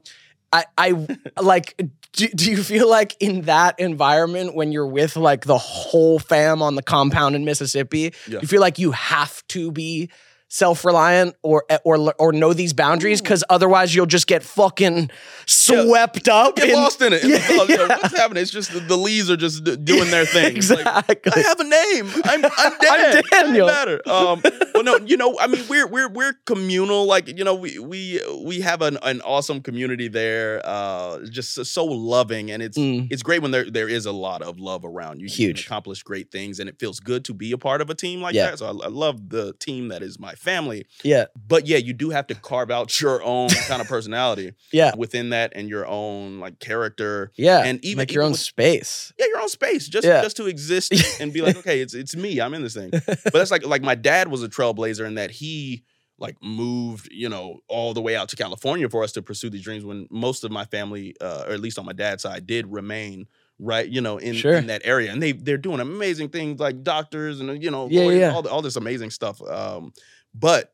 I, 0.52 0.66
I 0.78 1.08
like. 1.42 1.80
Do, 2.14 2.28
do 2.28 2.50
you 2.50 2.64
feel 2.64 2.90
like 2.90 3.16
in 3.20 3.42
that 3.44 3.80
environment 3.80 4.56
when 4.56 4.72
you're 4.72 4.88
with 4.88 5.16
like 5.16 5.46
the 5.46 5.60
whole 5.60 6.18
fam 6.18 6.62
on 6.62 6.74
the 6.74 6.82
compound 6.82 7.36
in 7.36 7.46
Mississippi, 7.46 8.14
Yeah. 8.28 8.40
you 8.42 8.48
feel 8.48 8.62
like 8.62 8.80
you 8.80 8.92
have 8.92 9.46
to 9.50 9.72
be 9.72 10.10
self-reliant 10.52 11.36
or 11.44 11.64
or 11.86 12.14
or 12.20 12.34
know 12.34 12.54
these 12.54 12.74
boundaries 12.74 13.22
because 13.22 13.44
otherwise 13.50 13.94
you'll 13.96 14.06
just 14.08 14.28
get 14.28 14.44
fucking 14.44 15.10
swept 15.46 16.28
up. 16.28 16.56
get 16.56 16.70
in- 16.70 16.76
lost 16.76 17.02
in 17.02 17.14
it. 17.14 17.24
Yeah, 17.30 17.48
you 17.52 17.58
know, 17.58 17.66
yeah. 17.86 17.98
What's 18.02 18.18
happening? 18.18 18.42
It's 18.42 18.52
just 18.52 18.74
the, 18.74 18.80
the 18.80 18.98
leaves 18.98 19.30
are 19.30 19.38
just 19.38 19.64
doing 19.86 20.10
their 20.10 20.26
thing. 20.36 20.58
It's 20.58 20.70
like, 20.70 20.80
Exactly. 20.80 21.32
I 21.36 21.40
have 21.48 21.60
a 21.60 21.64
name. 21.64 22.10
I'm 22.26 22.46
I'm 22.58 22.78
dead. 22.82 23.24
Daniel. 23.32 23.68
It 23.68 23.72
matter. 23.72 24.02
Um, 24.10 24.42
well, 24.74 24.84
no, 24.84 24.98
you 24.98 25.16
know, 25.18 25.38
I 25.40 25.48
mean, 25.48 25.64
we're 25.70 25.88
we're 25.88 26.10
we're 26.10 26.34
communal. 26.46 27.06
Like, 27.06 27.28
you 27.28 27.44
know, 27.44 27.54
we 27.56 27.78
we 27.80 28.20
we 28.44 28.62
have 28.62 28.82
an, 28.82 28.98
an 29.04 29.22
awesome 29.22 29.62
community 29.62 30.08
there. 30.08 30.62
Uh, 30.66 31.20
just 31.30 31.64
so, 31.66 31.86
loving, 31.86 32.50
and 32.52 32.64
it's 32.64 32.78
Mm. 32.80 33.08
it's 33.12 33.22
great 33.24 33.42
when 33.42 33.52
there 33.52 33.70
there 33.70 33.90
is 33.90 34.06
a 34.06 34.12
lot 34.12 34.42
of 34.42 34.60
love 34.60 34.86
around 34.86 35.20
you. 35.20 35.28
You 35.28 35.34
Huge. 35.48 35.66
can 35.66 35.72
accomplish 35.74 36.02
great 36.04 36.32
things, 36.32 36.60
and 36.60 36.68
it 36.70 36.80
feels 36.80 37.00
good 37.00 37.26
to 37.26 37.34
be 37.34 37.52
a 37.52 37.58
part 37.58 37.82
of 37.82 37.90
a 37.90 37.96
team 37.96 38.22
like 38.22 38.34
Yeah. 38.34 38.52
that. 38.52 38.60
So 38.60 38.66
I, 38.68 38.86
I 38.86 38.90
love 38.90 39.30
the 39.30 39.54
team 39.60 39.90
that 39.90 40.02
is 40.02 40.18
my 40.20 40.34
family. 40.40 40.86
yeah, 41.04 41.26
But 41.48 41.68
yeah, 41.68 41.78
you 41.78 41.94
do 41.94 42.10
have 42.10 42.28
to 42.28 42.36
carve 42.36 42.72
out 42.72 43.00
your 43.02 43.22
own 43.24 43.50
kind 43.68 43.82
of 43.82 43.88
personality 43.96 44.54
yeah, 44.72 44.94
within 44.98 45.30
that, 45.32 45.52
and 45.56 45.68
your 45.70 45.86
own 45.86 46.40
like 46.40 46.60
character 46.60 47.32
yeah. 47.36 47.64
and 47.66 47.84
even 47.84 48.00
like 48.00 48.12
your 48.14 48.22
even 48.24 48.28
own 48.28 48.32
with- 48.32 48.40
space. 48.40 49.14
yeah, 49.20 49.26
your 49.28 49.42
own 49.42 49.50
space, 49.50 49.88
just 49.88 50.08
Yeah. 50.08 50.22
just 50.22 50.38
to 50.38 50.48
exist 50.48 50.94
and 51.22 51.32
be 51.34 51.42
like, 51.42 51.58
okay, 51.58 51.82
it's 51.82 51.94
it's 51.94 52.16
me, 52.16 52.40
I'm 52.42 52.54
in 52.54 52.64
this 52.64 52.74
thing. 52.74 52.90
But 52.92 53.34
that's 53.34 53.52
like 53.52 53.66
like 53.66 53.82
my 53.84 53.96
dad 53.96 54.30
was 54.30 54.42
a 54.44 54.50
trailblazer 54.50 55.06
in 55.06 55.16
that 55.16 55.32
he 55.32 55.84
like 56.18 56.36
moved, 56.44 57.08
you 57.12 57.30
know, 57.30 57.60
all 57.70 57.94
the 57.94 58.02
way 58.02 58.16
out 58.16 58.28
to 58.30 58.36
California 58.36 58.90
for 58.90 59.04
us 59.04 59.14
to 59.14 59.22
pursue 59.22 59.50
these 59.50 59.62
dreams. 59.64 59.86
When 59.86 60.06
most 60.12 60.44
of 60.44 60.52
my 60.52 60.66
family, 60.66 61.16
uh, 61.22 61.46
or 61.48 61.54
at 61.54 61.60
least 61.62 61.80
on 61.80 61.86
my 61.86 61.94
dad's 61.94 62.24
side, 62.24 62.46
did 62.46 62.68
remain 62.68 63.28
right, 63.58 63.88
you 63.90 64.02
know, 64.02 64.18
in, 64.18 64.34
Sure. 64.36 64.54
in 64.56 64.68
that 64.68 64.82
area, 64.86 65.12
and 65.12 65.22
they 65.24 65.32
they're 65.34 65.58
doing 65.58 65.80
amazing 65.80 66.30
things 66.30 66.60
like 66.60 66.84
doctors 66.84 67.40
and 67.40 67.62
you 67.64 67.72
know, 67.72 67.88
Yeah, 67.90 68.02
lawyers, 68.02 68.20
yeah. 68.20 68.34
all 68.34 68.46
all 68.50 68.62
this 68.62 68.76
amazing 68.76 69.12
stuff. 69.12 69.42
Um, 69.42 69.94
but 70.40 70.74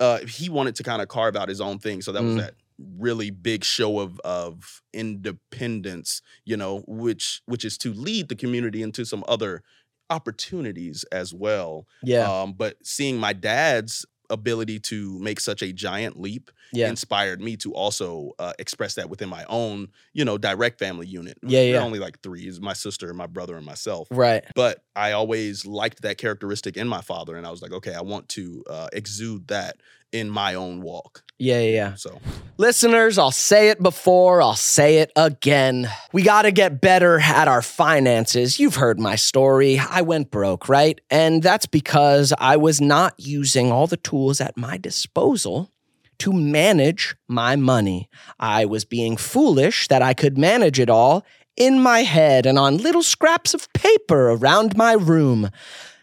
uh, 0.00 0.18
he 0.26 0.48
wanted 0.48 0.74
to 0.76 0.82
kind 0.82 1.00
of 1.02 1.08
carve 1.08 1.36
out 1.36 1.48
his 1.48 1.60
own 1.60 1.78
thing, 1.78 2.02
so 2.02 2.12
that 2.12 2.22
was 2.22 2.34
Mm. 2.34 2.38
that 2.38 2.54
really 2.98 3.30
big 3.30 3.62
show 3.64 4.00
of 4.00 4.18
of 4.24 4.82
independence, 4.92 6.22
you 6.44 6.56
know, 6.56 6.82
which 6.88 7.42
which 7.46 7.64
is 7.64 7.78
to 7.78 7.92
lead 7.92 8.28
the 8.28 8.34
community 8.34 8.82
into 8.82 9.04
some 9.04 9.24
other 9.28 9.62
opportunities 10.10 11.04
as 11.12 11.32
well. 11.34 11.86
Yeah, 12.02 12.42
Um, 12.42 12.52
but 12.52 12.76
seeing 12.84 13.18
my 13.18 13.32
dad's 13.32 14.04
ability 14.30 14.80
to 14.80 15.18
make 15.18 15.40
such 15.40 15.62
a 15.62 15.72
giant 15.72 16.20
leap 16.20 16.50
yeah, 16.72 16.88
inspired 16.88 17.40
me 17.40 17.56
to 17.58 17.72
also 17.74 18.32
uh, 18.38 18.52
express 18.58 18.94
that 18.94 19.08
within 19.08 19.28
my 19.28 19.44
own, 19.48 19.88
you 20.12 20.24
know, 20.24 20.38
direct 20.38 20.78
family 20.78 21.06
unit. 21.06 21.38
Yeah, 21.42 21.62
yeah. 21.62 21.78
only 21.78 21.98
like 21.98 22.20
three: 22.20 22.46
is 22.46 22.60
my 22.60 22.72
sister, 22.72 23.12
my 23.14 23.26
brother, 23.26 23.56
and 23.56 23.64
myself. 23.64 24.08
right. 24.10 24.44
But 24.54 24.82
I 24.96 25.12
always 25.12 25.66
liked 25.66 26.02
that 26.02 26.18
characteristic 26.18 26.76
in 26.76 26.88
my 26.88 27.00
father, 27.00 27.36
and 27.36 27.46
I 27.46 27.50
was 27.50 27.62
like, 27.62 27.72
okay, 27.72 27.94
I 27.94 28.02
want 28.02 28.28
to 28.30 28.64
uh, 28.68 28.88
exude 28.92 29.48
that 29.48 29.76
in 30.14 30.30
my 30.30 30.54
own 30.54 30.80
walk. 30.80 31.24
Yeah, 31.38 31.60
yeah, 31.60 31.70
yeah. 31.70 31.94
So 31.96 32.20
Listeners, 32.56 33.18
I'll 33.18 33.32
say 33.32 33.70
it 33.70 33.82
before, 33.82 34.40
I'll 34.40 34.54
say 34.54 34.98
it 34.98 35.10
again. 35.16 35.90
We 36.12 36.22
got 36.22 36.42
to 36.42 36.52
get 36.52 36.80
better 36.80 37.18
at 37.18 37.48
our 37.48 37.62
finances. 37.62 38.60
You've 38.60 38.76
heard 38.76 39.00
my 39.00 39.16
story. 39.16 39.76
I 39.78 40.02
went 40.02 40.30
broke, 40.30 40.68
right? 40.68 41.00
And 41.10 41.42
that's 41.42 41.66
because 41.66 42.32
I 42.38 42.56
was 42.56 42.80
not 42.80 43.14
using 43.18 43.72
all 43.72 43.88
the 43.88 43.96
tools 43.96 44.40
at 44.40 44.56
my 44.56 44.78
disposal 44.78 45.72
to 46.18 46.32
manage 46.32 47.16
my 47.26 47.56
money. 47.56 48.08
I 48.38 48.66
was 48.66 48.84
being 48.84 49.16
foolish 49.16 49.88
that 49.88 50.00
I 50.00 50.14
could 50.14 50.38
manage 50.38 50.78
it 50.78 50.88
all 50.88 51.26
in 51.56 51.82
my 51.82 52.04
head 52.04 52.46
and 52.46 52.56
on 52.56 52.78
little 52.78 53.02
scraps 53.02 53.52
of 53.52 53.72
paper 53.72 54.30
around 54.30 54.76
my 54.76 54.92
room. 54.92 55.50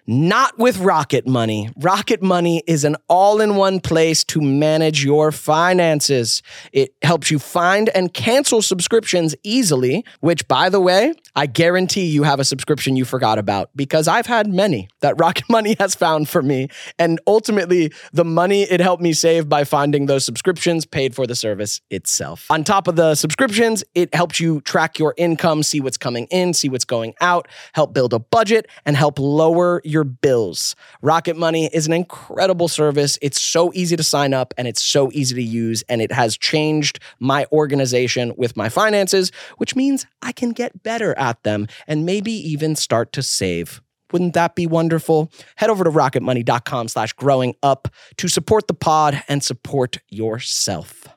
Not 0.07 0.57
with 0.57 0.77
Rocket 0.79 1.27
Money. 1.27 1.69
Rocket 1.77 2.21
Money 2.21 2.63
is 2.67 2.83
an 2.83 2.95
all 3.07 3.39
in 3.39 3.55
one 3.55 3.79
place 3.79 4.23
to 4.25 4.41
manage 4.41 5.03
your 5.03 5.31
finances. 5.31 6.41
It 6.73 6.93
helps 7.03 7.29
you 7.29 7.37
find 7.39 7.89
and 7.89 8.13
cancel 8.13 8.61
subscriptions 8.61 9.35
easily, 9.43 10.03
which, 10.19 10.47
by 10.47 10.69
the 10.69 10.79
way, 10.79 11.13
I 11.35 11.45
guarantee 11.45 12.07
you 12.07 12.23
have 12.23 12.41
a 12.41 12.43
subscription 12.43 12.97
you 12.97 13.05
forgot 13.05 13.37
about 13.39 13.69
because 13.73 14.09
I've 14.09 14.25
had 14.25 14.47
many 14.47 14.89
that 14.99 15.15
Rocket 15.19 15.49
Money 15.49 15.75
has 15.79 15.95
found 15.95 16.27
for 16.27 16.41
me. 16.41 16.67
And 16.99 17.21
ultimately, 17.25 17.93
the 18.11 18.25
money 18.25 18.63
it 18.63 18.81
helped 18.81 19.01
me 19.01 19.13
save 19.13 19.47
by 19.47 19.63
finding 19.63 20.07
those 20.07 20.25
subscriptions 20.25 20.85
paid 20.85 21.15
for 21.15 21.25
the 21.25 21.35
service 21.35 21.79
itself. 21.89 22.47
On 22.49 22.63
top 22.63 22.87
of 22.87 22.97
the 22.97 23.15
subscriptions, 23.15 23.83
it 23.95 24.13
helps 24.13 24.39
you 24.39 24.59
track 24.61 24.99
your 24.99 25.13
income, 25.15 25.63
see 25.63 25.79
what's 25.79 25.97
coming 25.97 26.27
in, 26.31 26.53
see 26.53 26.67
what's 26.67 26.85
going 26.85 27.13
out, 27.21 27.47
help 27.73 27.93
build 27.93 28.13
a 28.13 28.19
budget, 28.19 28.67
and 28.85 28.97
help 28.97 29.17
lower 29.17 29.81
your 29.85 30.03
bills. 30.03 30.75
Rocket 31.01 31.37
Money 31.37 31.69
is 31.71 31.87
an 31.87 31.93
incredible 31.93 32.67
service. 32.67 33.17
It's 33.21 33.39
so 33.39 33.71
easy 33.73 33.95
to 33.95 34.03
sign 34.03 34.33
up 34.33 34.53
and 34.57 34.67
it's 34.67 34.83
so 34.83 35.09
easy 35.13 35.35
to 35.35 35.43
use, 35.43 35.81
and 35.87 36.01
it 36.01 36.11
has 36.11 36.37
changed 36.37 36.99
my 37.19 37.45
organization 37.53 38.33
with 38.35 38.57
my 38.57 38.67
finances, 38.67 39.31
which 39.57 39.75
means 39.77 40.05
I 40.21 40.33
can 40.33 40.51
get 40.51 40.83
better 40.83 41.17
at 41.21 41.41
them 41.43 41.67
and 41.88 42.05
maybe 42.05 42.31
even 42.31 42.75
start 42.75 43.13
to 43.13 43.21
save. 43.21 43.81
Wouldn't 44.12 44.34
that 44.34 44.55
be 44.55 44.67
wonderful? 44.67 45.31
Head 45.55 45.69
over 45.69 45.84
to 45.84 45.89
rocketmoney.com 45.89 46.89
slash 46.89 47.13
growing 47.13 47.55
up 47.63 47.88
to 48.17 48.27
support 48.27 48.67
the 48.67 48.73
pod 48.73 49.23
and 49.29 49.43
support 49.43 49.99
yourself. 50.10 51.07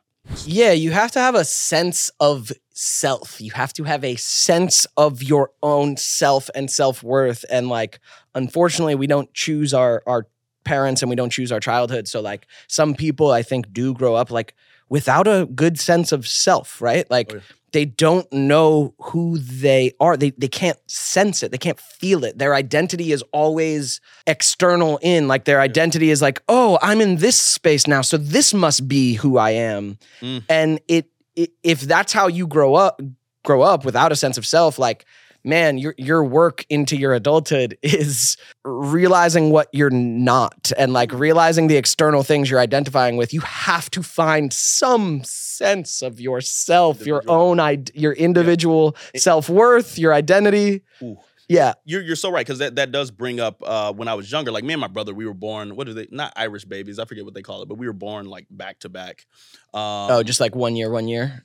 Yeah, 0.44 0.72
you 0.72 0.92
have 0.92 1.10
to 1.12 1.18
have 1.18 1.34
a 1.34 1.44
sense 1.44 2.10
of 2.20 2.52
self. 2.72 3.40
You 3.40 3.50
have 3.52 3.72
to 3.74 3.84
have 3.84 4.04
a 4.04 4.16
sense 4.16 4.86
of 4.96 5.22
your 5.22 5.50
own 5.62 5.96
self 5.96 6.48
and 6.54 6.70
self 6.70 7.02
worth. 7.02 7.44
And 7.50 7.68
like, 7.68 8.00
unfortunately, 8.34 8.94
we 8.94 9.06
don't 9.06 9.32
choose 9.34 9.74
our 9.74 10.02
our 10.06 10.26
parents 10.64 11.02
and 11.02 11.10
we 11.10 11.16
don't 11.16 11.30
choose 11.30 11.52
our 11.52 11.60
childhood. 11.60 12.08
So 12.08 12.20
like, 12.20 12.46
some 12.68 12.94
people 12.94 13.32
I 13.32 13.42
think 13.42 13.72
do 13.72 13.92
grow 13.92 14.14
up 14.14 14.30
like 14.30 14.54
without 14.88 15.28
a 15.28 15.46
good 15.54 15.78
sense 15.78 16.12
of 16.12 16.26
self, 16.26 16.80
right? 16.80 17.10
Like. 17.10 17.32
Oh, 17.32 17.36
yeah. 17.36 17.42
They 17.74 17.84
don't 17.84 18.32
know 18.32 18.94
who 19.00 19.36
they 19.36 19.94
are. 19.98 20.16
They 20.16 20.30
they 20.30 20.46
can't 20.46 20.78
sense 20.88 21.42
it. 21.42 21.50
They 21.50 21.58
can't 21.58 21.80
feel 21.80 22.22
it. 22.24 22.38
Their 22.38 22.54
identity 22.54 23.10
is 23.10 23.24
always 23.32 24.00
external 24.28 25.00
in. 25.02 25.26
Like 25.26 25.44
their 25.44 25.60
identity 25.60 26.10
is 26.10 26.22
like, 26.22 26.40
oh, 26.48 26.78
I'm 26.82 27.00
in 27.00 27.16
this 27.16 27.34
space 27.36 27.88
now, 27.88 28.00
so 28.00 28.16
this 28.16 28.54
must 28.54 28.86
be 28.86 29.14
who 29.14 29.38
I 29.38 29.50
am. 29.50 29.98
Mm. 30.20 30.44
And 30.48 30.80
it, 30.86 31.10
it 31.34 31.50
if 31.64 31.80
that's 31.80 32.12
how 32.12 32.28
you 32.28 32.46
grow 32.46 32.76
up, 32.76 33.02
grow 33.44 33.62
up 33.62 33.84
without 33.84 34.12
a 34.12 34.16
sense 34.16 34.38
of 34.38 34.46
self, 34.46 34.78
like 34.78 35.04
man, 35.44 35.78
your 35.78 35.94
your 35.98 36.24
work 36.24 36.64
into 36.68 36.96
your 36.96 37.12
adulthood 37.14 37.76
is 37.82 38.36
realizing 38.64 39.50
what 39.50 39.68
you're 39.72 39.90
not 39.90 40.72
and 40.78 40.92
like 40.92 41.12
realizing 41.12 41.66
the 41.66 41.76
external 41.76 42.22
things 42.22 42.50
you're 42.50 42.60
identifying 42.60 43.16
with. 43.16 43.32
You 43.32 43.40
have 43.40 43.90
to 43.90 44.02
find 44.02 44.52
some 44.52 45.22
sense 45.24 46.02
of 46.02 46.20
yourself, 46.20 47.06
your 47.06 47.22
own 47.28 47.60
id- 47.60 47.92
your 47.94 48.12
individual 48.12 48.96
self-worth, 49.16 49.98
your 49.98 50.14
identity. 50.14 50.82
Ooh. 51.02 51.18
Yeah. 51.46 51.74
You're 51.84 52.00
you're 52.00 52.16
so 52.16 52.30
right 52.30 52.44
because 52.44 52.58
that, 52.60 52.76
that 52.76 52.90
does 52.90 53.10
bring 53.10 53.38
up 53.38 53.62
uh, 53.62 53.92
when 53.92 54.08
I 54.08 54.14
was 54.14 54.32
younger. 54.32 54.50
Like 54.50 54.64
me 54.64 54.72
and 54.72 54.80
my 54.80 54.88
brother, 54.88 55.12
we 55.12 55.26
were 55.26 55.34
born. 55.34 55.76
What 55.76 55.88
are 55.88 55.92
they? 55.94 56.08
Not 56.10 56.32
Irish 56.36 56.64
babies. 56.64 56.98
I 56.98 57.04
forget 57.04 57.24
what 57.24 57.34
they 57.34 57.42
call 57.42 57.60
it, 57.62 57.68
but 57.68 57.76
we 57.76 57.86
were 57.86 57.92
born 57.92 58.24
like 58.26 58.46
back 58.50 58.78
to 58.80 58.88
back. 58.88 59.26
Um, 59.74 60.10
Oh, 60.10 60.22
just 60.22 60.40
like 60.40 60.56
one 60.56 60.74
year, 60.74 60.90
one 60.90 61.06
year. 61.06 61.44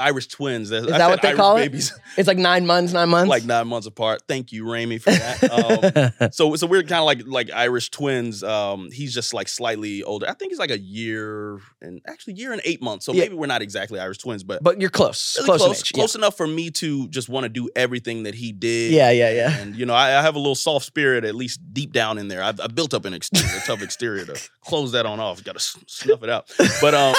Irish 0.00 0.26
twins. 0.28 0.70
Is 0.70 0.86
that 0.86 1.08
what 1.10 1.22
they 1.22 1.34
call 1.34 1.56
it? 1.56 1.60
babies, 1.62 1.92
It's 2.16 2.26
like 2.26 2.38
nine 2.38 2.66
months, 2.66 2.92
nine 2.92 3.08
months. 3.08 3.28
like 3.28 3.44
nine 3.44 3.68
months 3.68 3.86
apart. 3.86 4.22
Thank 4.26 4.50
you, 4.52 4.70
Ramy, 4.70 4.98
for 4.98 5.10
that. 5.10 6.10
Um, 6.20 6.30
so 6.32 6.54
so 6.56 6.66
we're 6.66 6.82
kind 6.82 7.00
of 7.00 7.04
like 7.06 7.20
like 7.26 7.50
Irish 7.50 7.90
twins. 7.90 8.42
Um, 8.42 8.90
he's 8.90 9.12
just 9.14 9.34
like 9.34 9.48
slightly 9.48 10.02
older. 10.02 10.28
I 10.28 10.34
think 10.34 10.52
he's 10.52 10.58
like 10.58 10.70
a 10.70 10.78
year 10.78 11.60
and 11.82 12.00
actually 12.06 12.34
year 12.34 12.52
and 12.52 12.60
eight 12.64 12.82
months. 12.82 13.04
So 13.06 13.12
Yeah. 13.12 13.22
maybe 13.22 13.34
we're 13.34 13.46
not 13.46 13.62
exactly 13.62 13.98
Irish 14.00 14.18
twins, 14.18 14.42
but, 14.42 14.62
but 14.62 14.80
you're 14.80 14.90
close. 14.90 15.36
really 15.38 15.46
close, 15.46 15.62
close, 15.62 15.92
close 15.92 16.14
enough 16.14 16.36
for 16.36 16.46
me 16.46 16.70
to 16.72 17.08
just 17.08 17.28
want 17.28 17.44
to 17.44 17.48
do 17.48 17.68
everything 17.76 18.22
that 18.24 18.34
he 18.34 18.52
did. 18.52 18.92
Yeah, 18.92 19.10
yeah, 19.10 19.30
yeah. 19.30 19.56
And 19.58 19.74
you 19.76 19.86
know, 19.86 19.94
I, 19.94 20.18
I 20.18 20.22
have 20.22 20.34
a 20.34 20.38
little 20.38 20.54
soft 20.54 20.86
spirit, 20.86 21.24
at 21.24 21.34
least 21.34 21.60
deep 21.72 21.92
down 21.92 22.18
in 22.18 22.28
there. 22.28 22.42
I've, 22.42 22.60
I 22.60 22.66
built 22.68 22.94
up 22.94 23.04
an 23.04 23.14
exterior, 23.14 23.56
a 23.56 23.60
tough 23.66 23.82
exterior 23.82 24.24
to 24.26 24.40
close 24.64 24.92
that 24.92 25.06
on 25.06 25.20
off. 25.20 25.42
Got 25.44 25.58
to 25.58 25.60
snuff 25.86 26.22
it 26.22 26.30
out. 26.30 26.50
But 26.80 26.94
um, 26.94 27.14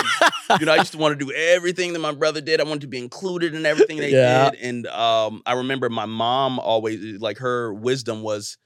you 0.60 0.66
know, 0.66 0.74
I 0.74 0.78
used 0.78 0.92
to 0.94 0.98
want 0.98 1.18
to 1.20 1.26
do 1.26 1.32
everything 1.32 1.94
that 1.94 2.00
my 2.00 2.12
brother 2.14 2.42
did. 2.42 2.60
I 2.62 2.64
wanted 2.72 2.82
to 2.82 2.88
be 2.88 2.98
included 2.98 3.54
in 3.54 3.66
everything 3.66 3.98
they 3.98 4.12
Yeah. 4.12 4.50
did. 4.50 4.62
And 4.62 4.88
um, 4.88 5.44
I 5.46 5.54
remember 5.54 5.90
my 5.90 6.06
mom 6.06 6.58
always 6.60 7.20
like 7.20 7.38
her 7.38 7.74
wisdom 7.74 8.24
was, 8.24 8.58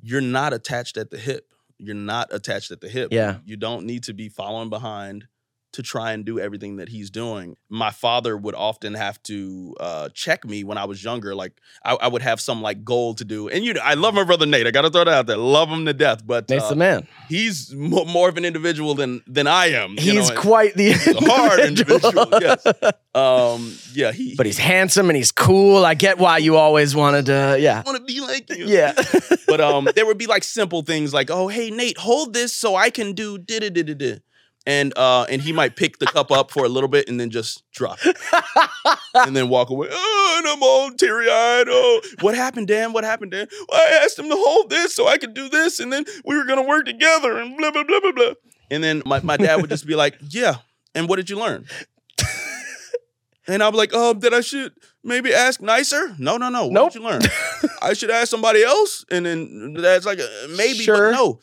"You're 0.00 0.20
not 0.20 0.52
attached 0.52 0.96
at 0.96 1.10
the 1.10 1.18
hip. 1.18 1.52
You're 1.78 1.94
not 1.94 2.28
attached 2.32 2.70
at 2.70 2.80
the 2.80 2.88
hip. 2.88 3.08
Yeah. 3.12 3.38
You 3.44 3.56
don't 3.56 3.84
need 3.86 4.04
to 4.04 4.12
be 4.14 4.28
following 4.28 4.70
behind." 4.70 5.26
To 5.74 5.82
try 5.82 6.12
and 6.12 6.24
do 6.24 6.38
everything 6.38 6.76
that 6.76 6.88
he's 6.88 7.10
doing. 7.10 7.56
My 7.68 7.90
father 7.90 8.36
would 8.36 8.54
often 8.54 8.94
have 8.94 9.20
to 9.24 9.74
uh, 9.80 10.08
check 10.14 10.44
me 10.44 10.62
when 10.62 10.78
I 10.78 10.84
was 10.84 11.02
younger. 11.02 11.34
Like 11.34 11.60
I, 11.84 11.94
I 11.94 12.06
would 12.06 12.22
have 12.22 12.40
some 12.40 12.62
like 12.62 12.84
goal 12.84 13.14
to 13.14 13.24
do. 13.24 13.48
And 13.48 13.64
you 13.64 13.74
know, 13.74 13.80
I 13.82 13.94
love 13.94 14.14
my 14.14 14.22
brother 14.22 14.46
Nate. 14.46 14.68
I 14.68 14.70
got 14.70 14.82
to 14.82 14.90
throw 14.90 15.02
that 15.04 15.12
out 15.12 15.26
there. 15.26 15.36
Love 15.36 15.68
him 15.68 15.84
to 15.86 15.92
death. 15.92 16.24
But 16.24 16.48
Nate's 16.48 16.64
uh, 16.66 16.68
the 16.70 16.76
man. 16.76 17.08
he's 17.28 17.72
mo- 17.74 18.04
more 18.04 18.28
of 18.28 18.36
an 18.36 18.44
individual 18.44 18.94
than 18.94 19.22
than 19.26 19.48
I 19.48 19.66
am. 19.72 19.96
you 19.98 20.12
He's 20.12 20.30
know, 20.30 20.36
quite 20.40 20.74
the 20.74 20.90
a 20.92 21.24
hard 21.28 21.58
individual. 21.60 22.28
yes. 22.40 22.64
Um. 23.16 23.76
Yeah. 23.92 24.10
He. 24.12 24.34
But 24.36 24.46
he's 24.46 24.58
handsome 24.58 25.08
and 25.08 25.16
he's 25.16 25.30
cool. 25.30 25.84
I 25.86 25.94
get 25.94 26.18
why 26.18 26.38
you 26.38 26.56
always 26.56 26.96
wanted 26.96 27.26
to. 27.26 27.56
Yeah. 27.60 27.82
want 27.86 27.96
to 27.98 28.04
be 28.04 28.20
like 28.20 28.50
you. 28.50 28.66
Yeah. 28.66 28.92
But 29.46 29.60
um, 29.60 29.88
there 29.94 30.04
would 30.06 30.18
be 30.18 30.26
like 30.26 30.42
simple 30.42 30.82
things 30.82 31.14
like, 31.14 31.30
oh, 31.30 31.46
hey 31.48 31.70
Nate, 31.70 31.96
hold 31.98 32.32
this 32.34 32.52
so 32.52 32.74
I 32.74 32.90
can 32.90 33.12
do 33.12 33.38
da 33.38 33.60
da 33.60 33.70
da 33.70 33.82
da 33.82 33.94
da. 33.94 34.14
And 34.66 34.96
uh, 34.96 35.26
and 35.28 35.42
he 35.42 35.52
might 35.52 35.76
pick 35.76 35.98
the 35.98 36.06
cup 36.06 36.30
up 36.30 36.50
for 36.50 36.64
a 36.64 36.68
little 36.70 36.88
bit 36.88 37.06
and 37.08 37.20
then 37.20 37.28
just 37.28 37.70
drop 37.72 37.98
it. 38.04 38.16
and 39.14 39.36
then 39.36 39.50
walk 39.50 39.68
away. 39.68 39.88
Oh, 39.90 40.34
and 40.38 40.46
I'm 40.48 40.62
all 40.62 40.90
teary 40.92 41.28
eyed. 41.28 41.66
Oh, 41.68 42.00
what 42.22 42.34
happened, 42.34 42.68
Dan? 42.68 42.94
What 42.94 43.04
happened, 43.04 43.32
Dan? 43.32 43.46
Well, 43.68 43.78
I 43.80 44.00
asked 44.04 44.18
him 44.18 44.28
to 44.30 44.36
hold 44.36 44.70
this 44.70 44.94
so 44.94 45.06
I 45.06 45.18
could 45.18 45.34
do 45.34 45.50
this, 45.50 45.80
and 45.80 45.92
then 45.92 46.06
we 46.24 46.34
were 46.36 46.44
gonna 46.46 46.62
work 46.62 46.86
together, 46.86 47.36
and 47.38 47.56
blah 47.58 47.72
blah 47.72 47.84
blah 47.84 48.00
blah 48.00 48.12
blah. 48.12 48.32
And 48.70 48.82
then 48.82 49.02
my, 49.04 49.20
my 49.20 49.36
dad 49.36 49.56
would 49.60 49.68
just 49.68 49.86
be 49.86 49.94
like, 49.96 50.16
"Yeah." 50.30 50.56
And 50.94 51.10
what 51.10 51.16
did 51.16 51.28
you 51.28 51.38
learn? 51.38 51.66
and 53.46 53.62
I'll 53.62 53.70
be 53.72 53.76
like, 53.76 53.90
"Oh, 53.92 54.14
that 54.14 54.32
I 54.32 54.40
should 54.40 54.72
maybe 55.02 55.34
ask 55.34 55.60
nicer." 55.60 56.14
No, 56.18 56.36
no, 56.38 56.48
no. 56.48 56.64
What 56.64 56.72
Nope. 56.72 56.92
did 56.92 57.02
you 57.02 57.06
learn? 57.08 57.20
I 57.82 57.92
should 57.92 58.10
ask 58.10 58.28
somebody 58.28 58.62
else. 58.62 59.04
And 59.10 59.26
then 59.26 59.74
that's 59.74 60.06
like 60.06 60.18
a, 60.18 60.46
maybe, 60.56 60.78
Sure. 60.78 61.10
but 61.10 61.16
no. 61.16 61.40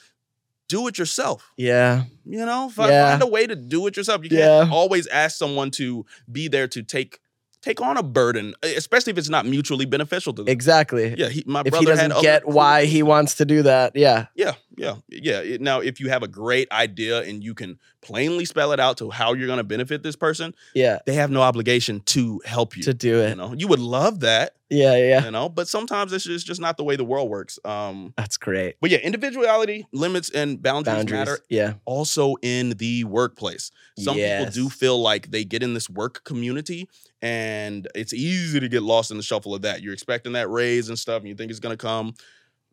Do 0.72 0.88
it 0.88 0.98
yourself. 0.98 1.52
yeah. 1.58 2.04
You 2.26 2.46
know, 2.46 2.70
Fi- 2.70 2.90
Yeah. 2.90 3.10
find 3.12 3.22
a 3.24 3.28
way 3.28 3.46
to 3.48 3.56
do 3.56 3.88
it 3.88 3.98
yourself. 3.98 4.24
You 4.24 4.30
Yeah. 4.32 4.60
can't 4.62 4.72
always 4.72 5.06
ask 5.08 5.38
someone 5.38 5.70
to 5.72 6.06
be 6.32 6.48
there 6.48 6.68
to 6.70 6.82
take 6.84 7.20
take 7.62 7.80
on 7.82 7.96
a 7.98 8.02
burden, 8.04 8.56
especially 8.64 9.12
if 9.12 9.18
it's 9.20 9.30
not 9.30 9.46
mutually 9.46 9.86
beneficial 9.86 10.34
to 10.34 10.44
them. 10.44 10.52
Exactly. 10.52 11.14
Yeah, 11.18 11.30
he, 11.30 11.44
my 11.46 11.60
if 11.64 11.72
brother 11.72 11.80
he 11.80 11.86
doesn't 11.86 12.12
had 12.12 12.22
get 12.22 12.48
why 12.48 12.86
he 12.86 13.04
wants 13.04 13.36
to 13.36 13.46
do 13.46 13.62
that, 13.64 13.96
yeah. 13.96 14.26
Yeah, 14.36 14.54
yeah, 14.82 15.42
yeah. 15.44 15.58
Now, 15.60 15.80
if 15.80 16.00
you 16.00 16.10
have 16.10 16.24
a 16.24 16.28
great 16.28 16.72
idea 16.72 17.22
and 17.22 17.44
you 17.44 17.54
can 17.54 17.78
plainly 18.02 18.46
spell 18.46 18.72
it 18.72 18.80
out 18.80 18.98
to 18.98 19.12
how 19.12 19.34
you're 19.34 19.46
going 19.48 19.58
to 19.58 19.64
benefit 19.64 20.02
this 20.02 20.16
person, 20.16 20.56
Yeah. 20.74 20.98
they 21.06 21.14
have 21.14 21.30
no 21.30 21.42
obligation 21.44 22.00
to 22.08 22.42
help 22.46 22.76
you. 22.76 22.84
To 22.84 22.94
do 22.94 23.20
it. 23.22 23.30
you 23.30 23.36
know, 23.36 23.54
you 23.54 23.68
would 23.68 23.80
love 23.80 24.22
that, 24.22 24.56
Yeah. 24.70 24.96
Yeah. 24.98 25.26
you 25.26 25.30
know, 25.32 25.50
but 25.50 25.68
sometimes 25.68 26.12
it's 26.14 26.26
just, 26.26 26.48
just 26.48 26.60
not 26.60 26.78
the 26.78 26.84
way 26.84 26.96
the 26.96 27.04
world 27.06 27.30
works. 27.30 27.60
Um, 27.64 28.14
That's 28.18 28.38
great. 28.38 28.76
but 28.82 28.90
yeah, 28.90 28.98
individuality, 28.98 29.86
limits, 29.94 30.32
and 30.32 30.62
boundaries, 30.62 30.96
Boundaries. 30.98 31.20
matter 31.20 31.40
Yeah. 31.50 31.74
also 31.86 32.36
in 32.42 32.72
the 32.72 33.04
workplace. 33.04 33.70
Some 34.00 34.18
Yes. 34.18 34.40
people 34.56 34.64
do 34.64 34.70
feel 34.70 35.00
like 35.00 35.30
they 35.30 35.44
get 35.46 35.62
in 35.62 35.76
this 35.76 35.90
work 35.90 36.24
community 36.24 36.90
and 37.22 37.88
it's 37.94 38.14
easy 38.14 38.60
to 38.60 38.68
get 38.68 38.82
lost 38.82 39.12
in 39.12 39.18
the 39.18 39.24
shuffle 39.24 39.54
of 39.54 39.62
that. 39.62 39.84
You're 39.84 39.94
expecting 39.94 40.34
that 40.34 40.50
raise 40.50 40.90
and 40.90 40.98
stuff 40.98 41.20
and 41.20 41.28
you 41.30 41.36
think 41.36 41.52
it's 41.52 41.60
going 41.60 41.78
to 41.78 41.82
come. 41.82 42.16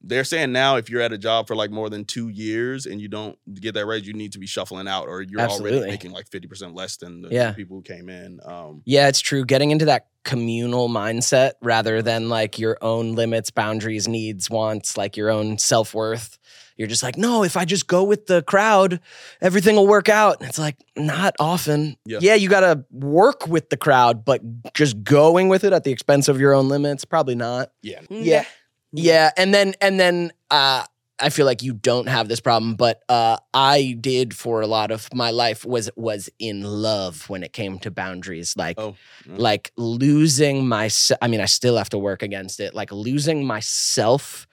They're 0.03 0.25
saying 0.25 0.53
now 0.53 0.77
if 0.77 0.89
you're 0.89 1.01
at 1.03 1.13
a 1.13 1.19
job 1.19 1.49
for 1.49 1.57
like 1.57 1.71
more 1.71 1.91
than 1.91 2.05
2 2.05 2.29
years 2.29 2.87
and 2.87 3.01
you 3.01 3.09
don't 3.09 3.37
get 3.55 3.75
that 3.75 3.85
raise, 3.87 4.07
you 4.07 4.13
need 4.13 4.33
to 4.33 4.39
be 4.39 4.47
shuffling 4.47 4.87
out 4.89 5.09
or 5.09 5.23
you're 5.23 5.41
Absolutely. 5.41 5.79
already 5.79 5.91
making 5.91 6.13
like 6.13 6.29
50% 6.31 6.75
less 6.77 6.97
than 6.97 7.23
the 7.23 7.29
Yeah. 7.31 7.53
people 7.53 7.77
who 7.77 7.83
came 7.83 8.09
in. 8.09 8.39
Um 8.45 8.83
Yeah, 8.85 9.09
it's 9.09 9.21
true. 9.21 9.45
Getting 9.45 9.71
into 9.73 9.87
that 9.87 10.07
communal 10.25 10.89
mindset 10.89 11.53
rather 11.63 12.01
than 12.03 12.29
like 12.29 12.59
your 12.59 12.79
own 12.83 13.15
limits, 13.15 13.51
boundaries, 13.51 14.07
needs, 14.07 14.49
wants, 14.51 14.97
like 14.97 15.17
your 15.17 15.31
own 15.31 15.59
self 15.59 15.95
worth. 15.95 16.39
You're 16.77 16.87
just 16.87 17.03
like, 17.03 17.17
no, 17.17 17.43
if 17.43 17.57
I 17.57 17.65
just 17.65 17.89
go 17.89 18.05
with 18.05 18.27
the 18.27 18.41
crowd, 18.43 19.01
everything 19.41 19.75
will 19.75 19.89
work 19.89 20.09
out. 20.09 20.37
It's 20.43 20.61
like, 20.61 20.77
not 20.97 21.35
often. 21.41 21.97
Yeah. 22.07 22.19
Yeah, 22.23 22.35
you 22.35 22.49
got 22.49 22.61
to 22.61 22.85
work 22.93 23.49
with 23.49 23.69
the 23.71 23.77
crowd, 23.77 24.25
but 24.25 24.43
just 24.75 25.03
going 25.03 25.49
with 25.49 25.65
it 25.65 25.73
at 25.73 25.83
the 25.83 25.91
expense 25.91 26.29
of 26.29 26.39
your 26.39 26.55
own 26.55 26.69
limits, 26.69 27.05
probably 27.05 27.35
not. 27.35 27.73
yeah. 27.83 28.03
Yeah. 28.11 28.45
Yeah, 28.93 29.31
and 29.37 29.53
then 29.53 29.75
and 29.81 29.99
then 29.99 30.33
uh 30.51 30.85
I 31.21 31.31
feel 31.31 31.47
like 31.47 31.65
you 31.65 31.73
don't 31.73 32.07
have 32.09 32.29
this 32.29 32.41
problem, 32.41 32.77
but 32.77 33.03
uh 33.09 33.39
I 33.53 33.97
did 34.01 34.35
for 34.35 34.61
a 34.61 34.67
lot 34.67 34.91
of 34.91 35.13
my 35.13 35.31
life 35.31 35.65
was 35.65 35.91
was 35.97 36.31
in 36.39 36.63
love 36.63 37.29
when 37.29 37.43
it 37.43 37.53
came 37.53 37.79
to 37.81 37.91
boundaries. 37.91 38.55
Like 38.57 38.79
Oh, 38.79 38.95
yeah. 39.27 39.35
like 39.37 39.73
losing 39.77 40.69
my 40.69 40.91
I 41.21 41.29
mean 41.29 41.41
I 41.41 41.47
still 41.47 41.77
have 41.77 41.91
to 41.91 41.99
work 41.99 42.23
against 42.23 42.61
it. 42.61 42.75
Like 42.75 42.93
losing 42.93 43.45
myself 43.45 44.47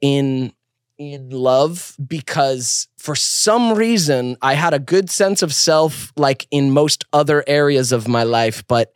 in 0.00 0.52
in 0.98 1.30
love 1.30 1.96
because 2.06 2.86
for 2.98 3.16
some 3.16 3.72
reason 3.72 4.36
I 4.42 4.52
had 4.54 4.74
a 4.74 4.78
good 4.78 5.08
sense 5.08 5.40
of 5.42 5.54
self 5.54 6.12
like 6.16 6.46
in 6.50 6.70
most 6.70 7.04
other 7.14 7.42
areas 7.46 7.92
of 7.92 8.06
my 8.06 8.22
life, 8.24 8.62
but 8.68 8.92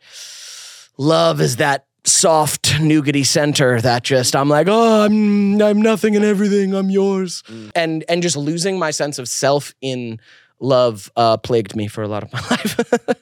love 0.97 1.41
is 1.41 1.55
that 1.57 1.87
soft 2.05 2.63
nougaty 2.79 3.25
center 3.25 3.81
that 3.81 4.03
just 4.03 4.35
I'm 4.35 4.49
like, 4.49 4.67
oh, 4.69 5.05
I'm 5.05 5.61
I'm 5.61 5.81
nothing 5.81 6.15
and 6.15 6.23
everything. 6.25 6.73
I'm 6.73 6.89
yours, 6.89 7.43
Mm. 7.47 7.71
and 7.75 8.03
and 8.09 8.21
just 8.21 8.37
losing 8.37 8.77
my 8.79 8.91
sense 8.91 9.19
of 9.19 9.27
self 9.27 9.73
in 9.81 10.19
love 10.59 11.11
uh, 11.17 11.35
plagued 11.37 11.75
me 11.75 11.87
for 11.87 12.01
a 12.03 12.07
lot 12.07 12.23
of 12.23 12.31
my 12.31 12.39
life. 12.49 12.79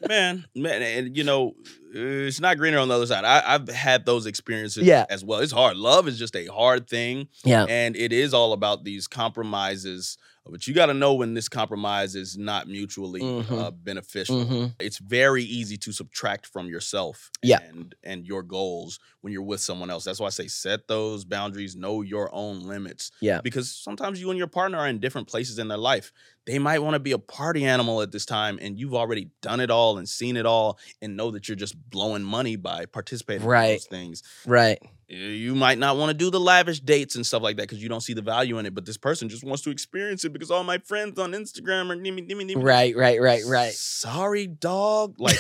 man, 0.08 0.46
man, 0.56 0.82
and 0.82 1.18
you 1.18 1.24
know, 1.24 1.56
it's 1.94 2.40
not 2.40 2.58
greener 2.58 2.78
on 2.78 2.88
the 2.90 2.94
other 2.96 3.08
side. 3.08 3.26
I, 3.26 3.56
I've 3.56 3.68
had 3.70 4.06
those 4.06 4.26
experiences 4.26 4.84
Yeah. 4.86 5.06
as 5.10 5.24
well. 5.26 5.40
It's 5.40 5.52
hard. 5.52 5.76
Love 5.78 6.08
is 6.08 6.20
just 6.20 6.36
a 6.36 6.46
hard 6.48 6.88
thing, 6.88 7.28
yeah, 7.44 7.66
and 7.68 7.96
it 7.96 8.12
is 8.14 8.34
all 8.34 8.54
about 8.54 8.84
these 8.84 9.08
compromises. 9.08 10.18
But 10.46 10.68
you 10.68 10.74
got 10.74 10.88
to 10.88 10.94
know 10.94 11.14
when 11.14 11.34
this 11.34 11.48
compromise 11.48 12.16
is 12.16 12.38
not 12.38 12.68
mutually 12.68 13.22
Mhm. 13.22 13.50
uh, 13.52 13.72
beneficial. 13.72 14.44
hmm 14.44 14.66
It's 14.80 14.98
very 14.98 15.44
easy 15.44 15.78
to 15.78 15.92
subtract 15.94 16.46
from 16.48 16.68
yourself 16.68 17.32
Yeah. 17.42 17.60
and 17.64 17.96
and 18.04 18.26
your 18.28 18.44
goals 18.44 19.00
when 19.22 19.32
you're 19.32 19.42
with 19.42 19.62
someone 19.62 19.90
else. 19.90 20.04
That's 20.04 20.20
why 20.20 20.28
I 20.28 20.32
say 20.32 20.48
set 20.48 20.88
those 20.90 21.24
boundaries, 21.24 21.76
know 21.78 22.02
your 22.02 22.30
own 22.36 22.60
limits. 22.60 23.12
Yeah. 23.22 23.40
Because 23.42 23.72
sometimes 23.74 24.20
you 24.20 24.30
and 24.32 24.38
your 24.38 24.48
partner 24.48 24.80
are 24.80 24.88
in 24.90 25.00
different 25.00 25.28
places 25.30 25.60
in 25.60 25.70
their 25.70 25.78
life. 25.78 26.12
They 26.46 26.60
might 26.60 26.80
want 26.80 26.96
to 26.96 27.00
be 27.00 27.14
a 27.14 27.18
party 27.20 27.64
animal 27.64 28.02
at 28.02 28.12
this 28.12 28.26
time, 28.26 28.60
and 28.62 28.78
you've 28.78 28.94
already 28.96 29.30
done 29.42 29.62
it 29.62 29.72
all 29.72 29.98
and 29.98 30.10
seen 30.10 30.36
it 30.36 30.46
all, 30.46 30.78
and 31.02 31.16
know 31.16 31.32
that 31.32 31.48
you're 31.48 31.56
just 31.56 31.76
blowing 31.90 32.22
money 32.24 32.58
by 32.58 32.86
participating 32.86 33.44
in 33.44 33.50
those 33.76 33.86
things. 33.86 34.24
right. 34.46 34.80
You 35.14 35.54
might 35.54 35.78
not 35.78 35.98
want 35.98 36.10
to 36.10 36.14
do 36.14 36.32
the 36.32 36.40
lavish 36.40 36.80
dates 36.80 37.16
and 37.16 37.26
stuff 37.26 37.44
like 37.44 37.58
that 37.58 37.64
because 37.64 37.84
you 37.84 37.88
don't 37.88 38.02
see 38.02 38.14
the 38.14 38.22
value 38.22 38.58
in 38.58 38.66
it. 38.66 38.74
But 38.74 38.86
this 38.86 38.98
person 38.98 39.30
just 39.30 39.44
wants 39.44 39.62
to 39.64 39.70
experience 39.70 40.26
it 40.26 40.34
because 40.34 40.50
all 40.50 40.64
my 40.64 40.80
friends 40.80 41.20
on 41.20 41.34
Instagram 41.34 41.92
are 41.92 41.96
nimmy, 41.96 42.28
nimmy, 42.28 42.50
nimmy. 42.50 42.64
Right, 42.64 42.96
right, 42.96 43.22
right, 43.22 43.44
right. 43.46 43.74
Sorry, 43.74 44.48
dog. 44.48 45.16
Like 45.20 45.38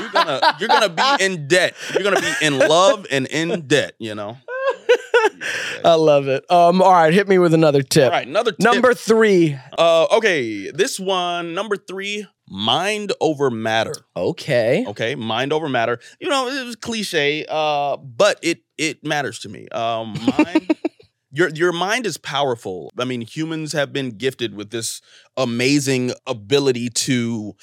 you're 0.00 0.10
gonna 0.10 0.56
you're 0.58 0.68
gonna 0.68 0.88
be 0.88 1.24
in 1.24 1.48
debt. 1.48 1.74
You're 1.92 2.02
gonna 2.02 2.20
be 2.20 2.32
in 2.40 2.58
love 2.58 3.06
and 3.10 3.26
in 3.26 3.66
debt. 3.66 3.94
You 3.98 4.14
know. 4.14 4.38
I 5.84 5.94
love 5.94 6.26
it. 6.28 6.50
Um, 6.50 6.82
all 6.82 6.92
right, 6.92 7.12
hit 7.12 7.28
me 7.28 7.38
with 7.38 7.54
another 7.54 7.82
tip. 7.82 8.06
All 8.06 8.10
right, 8.10 8.26
another 8.26 8.52
tip. 8.52 8.60
Number 8.60 8.94
three. 8.94 9.58
Uh, 9.76 10.06
okay, 10.16 10.70
this 10.70 10.98
one, 10.98 11.54
number 11.54 11.76
three, 11.76 12.26
mind 12.50 13.12
over 13.20 13.50
matter. 13.50 13.94
Okay. 14.16 14.84
Okay, 14.88 15.14
mind 15.14 15.52
over 15.52 15.68
matter. 15.68 15.98
You 16.20 16.28
know, 16.28 16.48
it 16.48 16.64
was 16.64 16.76
cliche, 16.76 17.44
uh, 17.48 17.96
but 17.96 18.38
it 18.42 18.62
it 18.76 19.04
matters 19.04 19.38
to 19.40 19.48
me. 19.48 19.68
Um, 19.68 20.14
mind. 20.36 20.76
Your, 21.30 21.50
your 21.50 21.72
mind 21.72 22.06
is 22.06 22.16
powerful. 22.16 22.90
I 22.98 23.04
mean, 23.04 23.20
humans 23.20 23.72
have 23.72 23.92
been 23.92 24.16
gifted 24.16 24.54
with 24.54 24.70
this 24.70 25.02
amazing 25.36 26.12
ability 26.26 26.88
to 26.88 27.54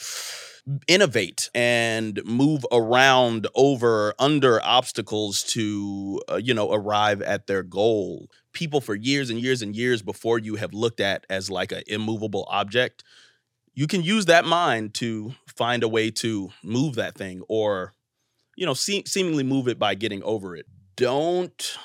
innovate 0.87 1.49
and 1.53 2.21
move 2.25 2.65
around 2.71 3.47
over 3.53 4.13
under 4.17 4.63
obstacles 4.63 5.43
to 5.43 6.21
uh, 6.29 6.35
you 6.37 6.53
know 6.53 6.71
arrive 6.73 7.21
at 7.21 7.45
their 7.45 7.61
goal 7.61 8.29
people 8.51 8.81
for 8.81 8.95
years 8.95 9.29
and 9.29 9.39
years 9.39 9.61
and 9.61 9.75
years 9.75 10.01
before 10.01 10.39
you 10.39 10.55
have 10.55 10.73
looked 10.73 10.99
at 10.99 11.25
as 11.29 11.51
like 11.51 11.71
an 11.71 11.83
immovable 11.85 12.47
object 12.49 13.03
you 13.75 13.87
can 13.87 14.01
use 14.01 14.25
that 14.25 14.45
mind 14.45 14.93
to 14.95 15.33
find 15.47 15.83
a 15.83 15.87
way 15.87 16.09
to 16.09 16.49
move 16.63 16.95
that 16.95 17.15
thing 17.15 17.43
or 17.47 17.93
you 18.55 18.65
know 18.65 18.73
se- 18.73 19.03
seemingly 19.05 19.43
move 19.43 19.67
it 19.67 19.77
by 19.77 19.93
getting 19.93 20.23
over 20.23 20.55
it 20.55 20.65
don't 20.95 21.77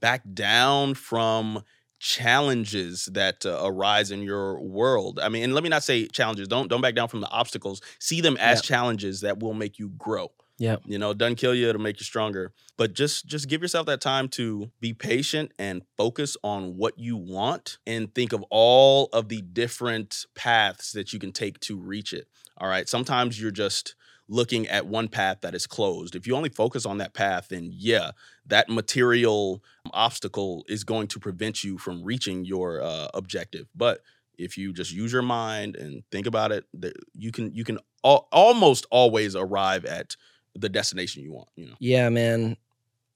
back 0.00 0.22
down 0.34 0.94
from 0.94 1.64
challenges 1.98 3.06
that 3.12 3.46
uh, 3.46 3.58
arise 3.62 4.10
in 4.10 4.20
your 4.20 4.60
world. 4.60 5.18
I 5.18 5.30
mean, 5.30 5.44
and 5.44 5.54
let 5.54 5.62
me 5.62 5.70
not 5.70 5.82
say 5.82 6.06
challenges. 6.06 6.46
Don't 6.46 6.68
don't 6.68 6.82
back 6.82 6.94
down 6.94 7.08
from 7.08 7.22
the 7.22 7.30
obstacles. 7.30 7.80
See 7.98 8.20
them 8.20 8.36
as 8.36 8.60
challenges 8.60 9.22
that 9.22 9.40
will 9.40 9.54
make 9.54 9.78
you 9.78 9.88
grow. 9.96 10.30
Yep. 10.58 10.82
You 10.86 10.98
know, 10.98 11.10
it 11.10 11.18
doesn't 11.18 11.36
kill 11.36 11.54
you, 11.54 11.68
it'll 11.68 11.80
make 11.80 11.98
you 11.98 12.04
stronger. 12.04 12.52
But 12.76 12.92
just 12.92 13.26
just 13.26 13.48
give 13.48 13.62
yourself 13.62 13.86
that 13.86 14.00
time 14.00 14.28
to 14.30 14.70
be 14.80 14.92
patient 14.92 15.52
and 15.58 15.82
focus 15.96 16.36
on 16.44 16.76
what 16.76 16.98
you 16.98 17.16
want 17.16 17.78
and 17.86 18.14
think 18.14 18.32
of 18.32 18.44
all 18.50 19.08
of 19.12 19.28
the 19.28 19.42
different 19.42 20.26
paths 20.34 20.92
that 20.92 21.12
you 21.12 21.18
can 21.18 21.32
take 21.32 21.58
to 21.60 21.76
reach 21.76 22.12
it. 22.12 22.28
All 22.58 22.68
right. 22.68 22.88
Sometimes 22.88 23.40
you're 23.40 23.50
just 23.50 23.94
looking 24.28 24.66
at 24.68 24.86
one 24.86 25.08
path 25.08 25.38
that 25.42 25.54
is 25.54 25.66
closed. 25.66 26.14
If 26.14 26.26
you 26.26 26.34
only 26.34 26.48
focus 26.48 26.86
on 26.86 26.98
that 26.98 27.14
path, 27.14 27.48
then 27.48 27.70
yeah, 27.72 28.12
that 28.46 28.68
material 28.68 29.62
obstacle 29.92 30.64
is 30.68 30.84
going 30.84 31.08
to 31.08 31.20
prevent 31.20 31.62
you 31.62 31.78
from 31.78 32.02
reaching 32.02 32.44
your 32.44 32.80
uh, 32.80 33.08
objective. 33.12 33.66
But 33.74 34.00
if 34.38 34.56
you 34.56 34.72
just 34.72 34.92
use 34.92 35.12
your 35.12 35.22
mind 35.22 35.76
and 35.76 36.02
think 36.10 36.26
about 36.26 36.52
it, 36.52 36.64
you 37.12 37.32
can 37.32 37.54
you 37.54 37.64
can 37.64 37.78
al- 38.04 38.28
almost 38.32 38.86
always 38.90 39.36
arrive 39.36 39.84
at 39.84 40.16
the 40.54 40.68
destination 40.68 41.22
you 41.22 41.32
want. 41.32 41.48
You 41.56 41.66
know. 41.66 41.74
Yeah, 41.78 42.08
man. 42.08 42.56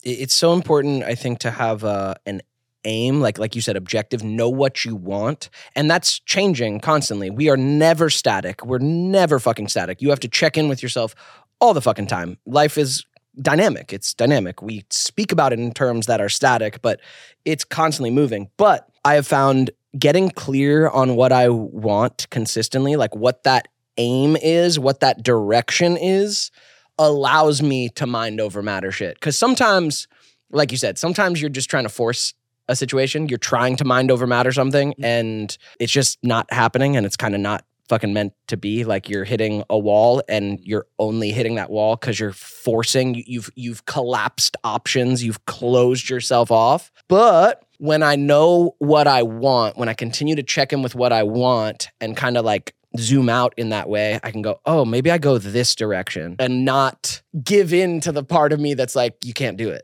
It's 0.05 0.35
so 0.35 0.53
important, 0.53 1.03
I 1.03 1.15
think, 1.17 1.41
to 1.41 1.51
have 1.51 1.85
uh, 1.85 2.15
an 2.25 2.41
aim, 2.85 3.21
like 3.21 3.39
like 3.39 3.55
you 3.55 3.61
said, 3.61 3.77
objective. 3.77 4.23
Know 4.23 4.49
what 4.49 4.85
you 4.85 4.95
want, 4.95 5.51
and 5.75 5.91
that's 5.91 6.21
changing 6.21 6.81
constantly. 6.81 7.31
We 7.31 7.49
are 7.49 7.57
never 7.57 8.11
static. 8.11 8.65
We're 8.65 8.79
never 8.79 9.39
fucking 9.39 9.69
static. 9.69 10.01
You 10.01 10.11
have 10.11 10.21
to 10.21 10.29
check 10.29 10.57
in 10.57 10.69
with 10.69 10.83
yourself 10.83 11.15
all 11.61 11.75
the 11.75 11.83
fucking 11.83 12.07
time. 12.07 12.39
Life 12.47 12.79
is 12.79 13.05
dynamic. 13.41 13.93
It's 13.93 14.15
dynamic. 14.15 14.63
We 14.63 14.85
speak 14.91 15.33
about 15.33 15.53
it 15.53 15.59
in 15.59 15.73
terms 15.73 16.07
that 16.07 16.21
are 16.21 16.29
static, 16.29 16.83
but 16.83 17.01
it's 17.45 17.65
constantly 17.65 18.11
moving. 18.11 18.51
But 18.57 18.89
I 19.05 19.15
have 19.15 19.27
found 19.27 19.71
getting 19.99 20.31
clear 20.31 20.89
on 20.89 21.17
what 21.17 21.33
I 21.33 21.49
want 21.49 22.29
consistently, 22.31 22.97
like 22.97 23.15
what 23.15 23.45
that 23.45 23.69
aim 23.97 24.37
is, 24.37 24.79
what 24.79 25.01
that 25.01 25.23
direction 25.23 25.97
is, 25.97 26.51
allows 26.99 27.63
me 27.63 27.89
to 27.91 28.07
mind 28.07 28.41
over 28.41 28.63
matter 28.63 28.91
shit. 28.91 29.21
Cause 29.21 29.37
sometimes, 29.37 30.09
like 30.51 30.73
you 30.73 30.79
said, 30.79 30.99
sometimes 30.99 31.41
you're 31.41 31.51
just 31.51 31.71
trying 31.71 31.85
to 31.85 31.89
force 31.91 32.35
a 32.69 32.77
situation. 32.77 33.29
You're 33.29 33.39
trying 33.39 33.77
to 33.77 33.85
mind 33.85 34.11
over 34.11 34.27
matter 34.27 34.53
something 34.53 34.91
mm-hmm. 34.93 35.05
and 35.05 35.59
it's 35.81 35.93
just 35.93 36.19
not 36.23 36.53
happening 36.53 36.97
and 36.97 37.07
it's 37.07 37.17
kind 37.17 37.35
of 37.35 37.41
not 37.41 37.65
fucking 37.89 38.13
meant 38.13 38.35
to 38.49 38.57
be. 38.57 38.85
Like 38.85 39.09
you're 39.09 39.25
hitting 39.25 39.65
a 39.71 39.79
wall 39.79 40.23
and 40.29 40.61
you're 40.63 40.87
only 40.99 41.31
hitting 41.31 41.55
that 41.57 41.71
wall 41.71 41.97
because 41.97 42.21
you're 42.21 42.33
forcing 42.33 43.15
you- 43.15 43.25
you've 43.27 43.51
you've 43.55 43.87
collapsed 43.87 44.57
options, 44.63 45.25
you've 45.25 45.45
closed 45.47 46.09
yourself 46.09 46.51
off. 46.51 46.93
But 47.09 47.65
when 47.79 48.03
I 48.03 48.17
know 48.17 48.75
what 48.79 49.07
I 49.07 49.23
want, 49.23 49.77
when 49.77 49.89
I 49.89 49.95
continue 49.95 50.35
to 50.37 50.43
check 50.43 50.73
in 50.73 50.83
with 50.83 50.95
what 50.95 51.13
I 51.13 51.23
want 51.23 51.89
and 52.01 52.17
kind 52.17 52.37
of 52.37 52.45
like 52.45 52.75
zoom 52.97 53.29
out 53.29 53.53
in 53.57 53.69
that 53.71 53.89
way, 53.89 54.19
I 54.23 54.31
can 54.31 54.43
go, 54.43 54.61
oh, 54.65 54.85
maybe 54.85 55.11
I 55.11 55.19
go 55.19 55.39
this 55.39 55.75
direction 55.75 56.37
and 56.39 56.65
not 56.65 57.21
give 57.45 57.73
in 57.75 58.01
to 58.01 58.13
the 58.13 58.25
part 58.25 58.53
of 58.53 58.61
me 58.61 58.75
that's 58.75 58.97
like, 58.97 59.17
you 59.25 59.35
can't 59.35 59.57
do 59.57 59.69
it. 59.71 59.83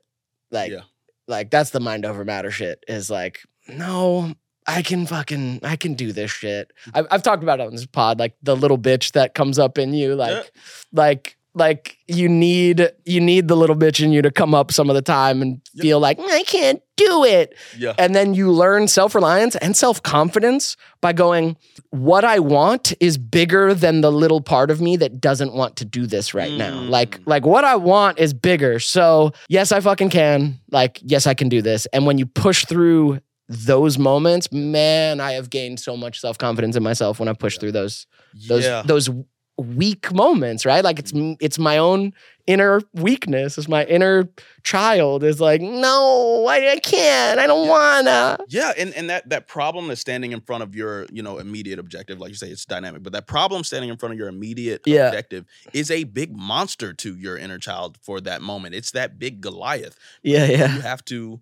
Like, 0.51 0.71
Yeah. 0.73 0.81
like 1.29 1.51
that's 1.51 1.71
the 1.71 1.81
mind 1.81 2.05
over 2.07 2.25
matter 2.25 2.51
shit 2.51 2.83
is 2.89 3.11
like, 3.11 3.41
no, 3.69 4.33
I 4.67 4.81
can 4.83 5.05
fucking, 5.07 5.61
I 5.63 5.77
can 5.77 5.95
do 5.95 6.13
this 6.13 6.31
shit. 6.31 6.71
Mm. 6.87 6.91
I've, 6.95 7.07
I've 7.11 7.23
talked 7.23 7.43
about 7.43 7.61
it 7.61 7.67
on 7.67 7.73
this 7.73 7.87
pod, 7.87 8.19
like 8.19 8.35
the 8.43 8.57
little 8.57 8.79
bitch 8.79 9.13
that 9.13 9.35
comes 9.35 9.59
up 9.59 9.77
in 9.77 9.93
you, 9.93 10.15
like, 10.15 10.31
Yeah. 10.33 10.61
like, 10.93 11.37
like 11.55 11.97
you 12.09 12.29
need, 12.29 12.91
you 13.05 13.21
need 13.21 13.49
the 13.49 13.57
little 13.57 13.77
bitch 13.77 14.03
in 14.05 14.13
you 14.13 14.23
to 14.23 14.31
come 14.31 14.55
up 14.55 14.73
some 14.73 14.91
of 14.91 14.95
the 14.97 15.03
time 15.03 15.41
and 15.43 15.61
Yep. 15.75 15.83
feel 15.83 15.99
like 16.01 16.19
I 16.21 16.43
can't 16.45 16.81
do 16.97 17.25
it. 17.25 17.57
Yeah. 17.77 17.95
And 17.99 18.15
then 18.15 18.33
you 18.35 18.51
learn 18.53 18.87
self 18.87 19.15
reliance 19.15 19.57
and 19.57 19.77
self 19.77 20.01
confidence 20.03 20.77
by 21.01 21.13
going, 21.13 21.57
what 21.91 22.25
I 22.25 22.39
want 22.39 22.93
is 23.01 23.19
bigger 23.19 23.75
than 23.75 24.01
the 24.01 24.13
little 24.13 24.41
part 24.41 24.71
of 24.71 24.81
me 24.81 24.97
that 24.99 25.21
doesn't 25.21 25.53
want 25.53 25.77
to 25.77 25.85
do 25.85 26.07
this 26.07 26.33
right 26.35 26.53
now. 26.53 26.79
Like, 26.81 27.19
Mm. 27.19 27.23
like 27.27 27.45
what 27.47 27.65
I 27.65 27.75
want 27.77 28.19
is 28.21 28.33
bigger. 28.35 28.79
So 28.79 29.33
yes, 29.49 29.73
I 29.73 29.81
fucking 29.81 30.11
can. 30.11 30.61
Like, 30.71 31.01
yes, 31.03 31.27
I 31.27 31.35
can 31.35 31.49
do 31.49 31.61
this. 31.63 31.87
And 31.87 32.07
when 32.07 32.19
you 32.19 32.27
push 32.27 32.65
through 32.67 33.19
those 33.49 33.99
moments, 33.99 34.51
man, 34.53 35.21
I 35.21 35.33
have 35.33 35.51
gained 35.51 35.79
so 35.81 35.97
much 35.97 36.21
self 36.21 36.39
confidence 36.39 36.77
in 36.77 36.83
myself 36.83 37.19
when 37.19 37.29
I 37.29 37.33
push 37.33 37.55
Yeah. 37.57 37.61
through 37.61 37.73
those 37.73 38.07
those 38.49 38.65
yeah. 38.65 38.83
those 38.87 39.09
weak 39.57 40.13
moments, 40.13 40.65
right? 40.67 40.83
Like 40.85 40.99
it's 40.99 41.13
it's 41.15 41.59
my 41.59 41.79
own 41.79 42.13
inner 42.47 42.83
weakness. 42.93 43.57
It's 43.57 43.69
my 43.69 43.85
inner 43.87 44.29
child 44.63 45.25
is 45.25 45.41
like, 45.41 45.61
no, 45.63 46.47
I, 46.47 46.73
I 46.73 46.79
can't. 46.79 47.39
I 47.39 47.47
don't 47.47 47.69
wanna. 47.69 48.39
Yeah, 48.49 48.73
and, 48.77 48.93
and 48.95 49.09
that 49.11 49.29
that 49.31 49.47
problem 49.47 49.91
is 49.91 50.01
standing 50.01 50.33
in 50.33 50.41
front 50.41 50.63
of 50.63 50.75
your, 50.75 51.07
you 51.13 51.23
know, 51.23 51.39
immediate 51.39 51.79
objective, 51.79 52.19
like 52.19 52.31
you 52.31 52.35
say, 52.35 52.49
it's 52.49 52.65
dynamic, 52.65 53.03
but 53.03 53.13
that 53.13 53.27
problem 53.27 53.65
standing 53.65 53.91
in 53.91 53.97
front 53.97 54.13
of 54.13 54.19
your 54.19 54.29
immediate 54.29 54.83
Yeah. 54.87 55.07
objective 55.07 55.47
is 55.73 55.91
a 55.91 56.05
big 56.05 56.37
monster 56.37 56.93
to 56.93 57.15
your 57.17 57.39
inner 57.39 57.59
child 57.59 57.97
for 58.03 58.21
that 58.23 58.43
moment. 58.43 58.75
It's 58.75 58.91
that 58.91 59.19
big 59.19 59.41
Goliath. 59.41 59.97
Yeah, 60.23 60.47
yeah. 60.47 60.75
You 60.75 60.81
have 60.83 61.05
to 61.07 61.41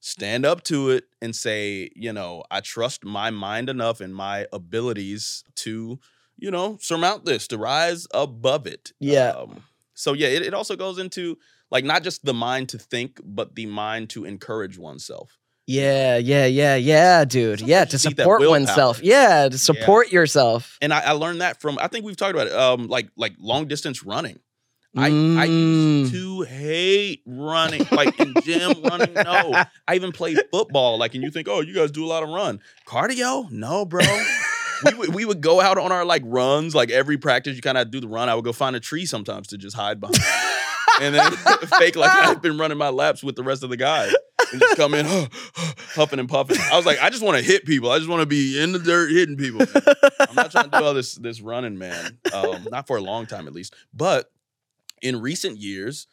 stand 0.00 0.44
up 0.44 0.62
to 0.64 0.90
it 0.90 1.04
and 1.22 1.34
say, 1.34 1.88
you 1.96 2.12
know, 2.12 2.44
I 2.50 2.60
trust 2.60 3.04
my 3.06 3.30
mind 3.30 3.70
enough 3.70 4.00
and 4.02 4.14
my 4.14 4.46
abilities 4.52 5.44
to, 5.56 5.98
you 6.36 6.50
know, 6.50 6.78
surmount 6.80 7.24
this, 7.24 7.46
to 7.48 7.58
rise 7.58 8.06
above 8.12 8.66
it. 8.66 8.92
Yeah. 9.00 9.30
Um, 9.30 9.62
so 9.94 10.12
yeah, 10.12 10.28
it, 10.28 10.42
it 10.42 10.54
also 10.54 10.76
goes 10.76 10.98
into 10.98 11.38
like 11.70 11.84
not 11.84 12.02
just 12.02 12.24
the 12.24 12.34
mind 12.34 12.68
to 12.70 12.78
think, 12.78 13.20
but 13.24 13.54
the 13.54 13.66
mind 13.66 14.10
to 14.10 14.24
encourage 14.24 14.76
oneself. 14.78 15.38
yeah, 15.66 16.16
yeah, 16.18 16.44
yeah, 16.46 16.74
yeah, 16.76 17.24
dude. 17.24 17.60
yeah, 17.62 17.84
to 17.86 17.96
you 17.96 18.08
need 18.10 18.16
that 18.16 18.22
support 18.24 18.48
oneself. 18.48 19.00
Yeah, 19.02 19.48
to 19.48 19.56
support 19.58 20.12
yourself. 20.12 20.76
and 20.82 20.92
I, 20.92 21.00
I 21.00 21.10
learned 21.12 21.40
that 21.40 21.60
from 21.60 21.78
I 21.80 21.88
think 21.88 22.04
we've 22.04 22.16
talked 22.16 22.34
about 22.34 22.48
it, 22.48 22.52
um, 22.54 22.88
like 22.88 23.08
like 23.16 23.32
long 23.38 23.66
distance 23.66 24.04
running. 24.04 24.38
I, 24.96 25.06
I 25.06 25.44
used 25.46 26.12
Mm. 26.12 26.12
to 26.12 26.42
hate 26.42 27.22
running, 27.26 27.84
like 27.90 28.16
in 28.20 28.32
gym 28.44 28.80
running. 28.84 29.12
No, 29.14 29.64
I 29.88 29.94
even 29.96 30.12
played 30.12 30.38
football. 30.52 30.98
Like, 30.98 31.14
and 31.16 31.24
you 31.24 31.32
think, 31.32 31.48
oh, 31.48 31.62
you 31.62 31.74
guys 31.74 31.90
do 31.90 32.04
a 32.04 32.06
lot 32.06 32.22
of 32.22 32.28
run, 32.28 32.60
cardio? 32.86 33.50
No, 33.50 33.84
bro. 33.84 34.02
we 34.84 34.94
would 34.94 35.14
we 35.14 35.24
would 35.24 35.40
go 35.40 35.60
out 35.60 35.78
on 35.78 35.92
our 35.92 36.04
like 36.04 36.22
runs, 36.24 36.74
like 36.74 36.90
every 36.90 37.18
practice. 37.18 37.56
You 37.56 37.62
kind 37.62 37.78
of 37.78 37.90
do 37.90 38.00
the 38.00 38.08
run. 38.08 38.28
I 38.28 38.34
would 38.34 38.44
go 38.44 38.52
find 38.52 38.76
a 38.76 38.80
tree 38.80 39.06
sometimes 39.06 39.48
to 39.48 39.58
just 39.58 39.76
hide 39.76 40.00
behind, 40.00 40.18
and 41.00 41.14
then 41.14 41.32
fake 41.78 41.96
like 41.96 42.10
I've 42.10 42.42
been 42.42 42.58
running 42.58 42.78
my 42.78 42.90
laps 42.90 43.22
with 43.22 43.36
the 43.36 43.42
rest 43.42 43.62
of 43.62 43.70
the 43.70 43.76
guys, 43.76 44.12
and 44.52 44.60
just 44.60 44.76
come 44.76 44.94
in 44.94 45.06
huffing 45.06 46.18
and 46.18 46.28
puffing. 46.28 46.56
I 46.72 46.76
was 46.76 46.86
like, 46.86 46.98
I 47.00 47.10
just 47.10 47.22
want 47.22 47.36
to 47.36 47.42
hit 47.42 47.64
people. 47.64 47.90
I 47.90 47.98
just 47.98 48.10
want 48.10 48.20
to 48.20 48.26
be 48.26 48.60
in 48.60 48.72
the 48.72 48.78
dirt 48.78 49.10
hitting 49.10 49.36
people. 49.36 49.60
man. 49.60 49.84
I'm 50.20 50.34
not 50.34 50.50
trying 50.50 50.70
to 50.70 50.78
do 50.78 50.84
all 50.84 50.94
this 50.94 51.14
this 51.14 51.40
running, 51.40 51.78
man. 51.78 52.18
Um, 52.32 52.66
not 52.70 52.86
for 52.86 52.96
a 52.96 53.02
long 53.02 53.26
time 53.26 53.46
at 53.46 53.52
least. 53.52 53.74
But 53.92 54.30
in 55.02 55.20
recent 55.20 55.58
years, 55.58 56.06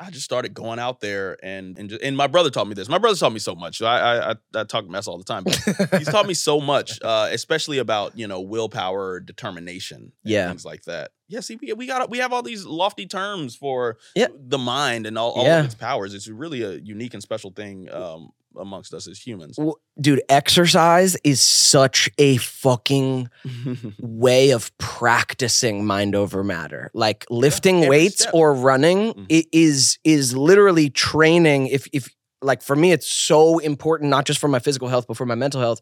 I 0.00 0.10
just 0.10 0.24
started 0.24 0.54
going 0.54 0.78
out 0.78 1.00
there 1.00 1.36
and 1.42 1.76
and 1.78 1.90
just, 1.90 2.02
and 2.02 2.16
my 2.16 2.28
brother 2.28 2.50
taught 2.50 2.68
me 2.68 2.74
this. 2.74 2.88
My 2.88 2.98
brother 2.98 3.16
taught 3.16 3.32
me 3.32 3.40
so 3.40 3.54
much. 3.56 3.82
I 3.82 4.30
I, 4.30 4.34
I, 4.54 4.64
talk 4.64 4.88
mess 4.88 5.08
all 5.08 5.18
the 5.18 5.24
time, 5.24 5.42
but 5.44 5.54
he's 5.98 6.08
taught 6.08 6.26
me 6.26 6.34
so 6.34 6.60
much, 6.60 7.00
uh, 7.02 7.28
especially 7.32 7.78
about 7.78 8.16
you 8.16 8.28
know 8.28 8.40
willpower, 8.40 9.18
determination, 9.20 9.96
and 10.02 10.12
Yeah. 10.22 10.48
things 10.48 10.64
like 10.64 10.84
that. 10.84 11.10
Yeah, 11.26 11.40
see, 11.40 11.56
we, 11.60 11.72
we 11.72 11.86
got 11.86 12.08
we 12.10 12.18
have 12.18 12.32
all 12.32 12.42
these 12.42 12.64
lofty 12.64 13.06
terms 13.06 13.56
for 13.56 13.98
Yeah. 14.14 14.28
the 14.38 14.58
mind 14.58 15.06
and 15.06 15.18
all, 15.18 15.32
all 15.32 15.44
Yeah. 15.44 15.58
of 15.60 15.64
its 15.66 15.74
powers. 15.74 16.14
It's 16.14 16.28
really 16.28 16.62
a 16.62 16.72
unique 16.72 17.14
and 17.14 17.22
special 17.22 17.50
thing 17.50 17.90
um, 17.92 18.30
amongst 18.58 18.92
us 18.94 19.06
as 19.08 19.18
humans. 19.26 19.56
W- 19.56 19.74
Dude, 20.00 20.22
exercise 20.28 21.16
is 21.24 21.40
such 21.40 22.10
a 22.18 22.36
fucking 22.38 23.28
way 24.00 24.50
of 24.50 24.76
practicing 24.78 25.84
mind 25.86 26.14
over 26.14 26.44
matter. 26.44 26.90
Like 26.94 27.24
lifting 27.30 27.76
every 27.84 27.88
weights 27.88 28.22
step. 28.22 28.34
or 28.34 28.54
running 28.54 29.14
Mhm. 29.14 29.26
i- 29.30 29.44
is 29.52 29.98
is 30.04 30.36
literally 30.36 30.90
training 30.90 31.68
if 31.68 31.86
if 31.92 32.08
like 32.42 32.62
for 32.62 32.76
me 32.76 32.92
it's 32.92 33.08
so 33.08 33.58
important 33.58 34.10
not 34.10 34.24
just 34.26 34.38
for 34.38 34.48
my 34.48 34.58
physical 34.60 34.88
health 34.88 35.06
but 35.08 35.16
for 35.16 35.26
my 35.26 35.34
mental 35.34 35.60
health. 35.60 35.80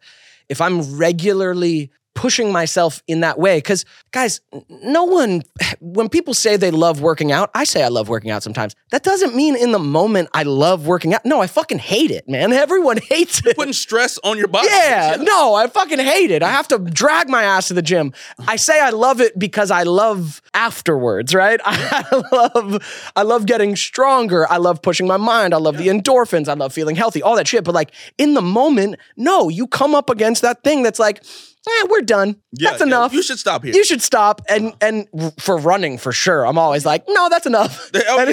If 0.49 0.61
I'm 0.61 0.97
regularly 0.97 1.91
pushing 2.17 2.51
myself 2.51 3.03
in 3.07 3.21
that 3.21 3.39
way 3.39 3.61
cuz 3.61 3.85
guys 4.11 4.41
no 4.83 5.05
one 5.05 5.43
when 5.81 6.09
people 6.09 6.35
say 6.35 6.57
they 6.57 6.71
love 6.73 7.01
working 7.01 7.31
out 7.31 7.51
I 7.55 7.65
say 7.65 7.85
I 7.85 7.89
love 7.89 8.09
working 8.09 8.31
out 8.31 8.43
sometimes 8.43 8.75
that 8.91 9.05
doesn't 9.05 9.37
mean 9.37 9.55
in 9.55 9.71
the 9.71 9.79
moment 9.79 10.31
I 10.35 10.43
love 10.43 10.87
working 10.87 11.15
out 11.15 11.25
no 11.25 11.41
I 11.41 11.47
fucking 11.47 11.79
hate 11.79 12.11
it 12.11 12.29
man 12.29 12.53
everyone 12.67 12.97
hates 12.97 13.45
it 13.47 13.55
Putting 13.57 13.73
stress 13.73 14.19
on 14.25 14.39
your 14.39 14.49
body. 14.49 14.69
yeah, 14.71 15.17
no, 15.21 15.55
I 15.55 15.67
fucking 15.69 15.99
hate 15.99 16.31
it. 16.31 16.43
I 16.43 16.51
have 16.51 16.67
to 16.69 16.79
drag 16.79 17.29
my 17.29 17.43
ass 17.43 17.69
to 17.69 17.75
the 17.75 17.83
gym. 17.83 18.13
I 18.49 18.57
say 18.57 18.81
I 18.81 18.91
love 18.91 19.21
it 19.21 19.39
because 19.39 19.71
I 19.71 19.83
love 19.85 20.41
afterwards, 20.55 21.35
right? 21.35 21.61
I 21.65 22.05
love 22.33 22.83
I 23.15 23.23
love 23.23 23.47
getting 23.47 23.77
stronger. 23.77 24.51
I 24.51 24.57
love 24.57 24.83
pushing 24.83 25.07
my 25.07 25.17
mind. 25.17 25.55
I 25.55 25.59
love 25.59 25.77
the 25.77 25.89
endorphins. 25.89 26.49
I 26.49 26.55
love 26.55 26.73
feeling 26.73 26.97
healthy, 26.97 27.23
all 27.23 27.37
that 27.37 27.47
shit. 27.49 27.65
But 27.65 27.75
like 27.75 27.93
in 28.19 28.35
the 28.35 28.43
moment, 28.43 28.97
no, 29.17 29.49
you 29.49 29.67
come 29.67 29.95
up 29.95 30.09
against 30.11 30.43
that 30.43 30.63
thing 30.65 30.83
that's 30.83 30.99
like, 30.99 31.23
eh, 31.69 31.87
we're 31.91 32.01
done. 32.03 32.37
Yeah, 32.53 32.71
that's 32.71 32.81
yeah, 32.81 32.87
enough. 32.87 33.13
You 33.13 33.23
should 33.23 33.39
stop 33.39 33.65
here. 33.65 33.75
You 33.75 33.85
should 33.85 34.03
stop. 34.03 34.41
And 34.49 34.75
and 34.81 35.09
for 35.39 35.57
running 35.59 35.99
for 35.99 36.13
sure, 36.13 36.47
I'm 36.47 36.59
always 36.59 36.85
like, 36.87 37.05
no, 37.09 37.29
that's 37.29 37.47
enough. 37.47 37.91
Okay, 37.95 38.07
And- 38.19 38.31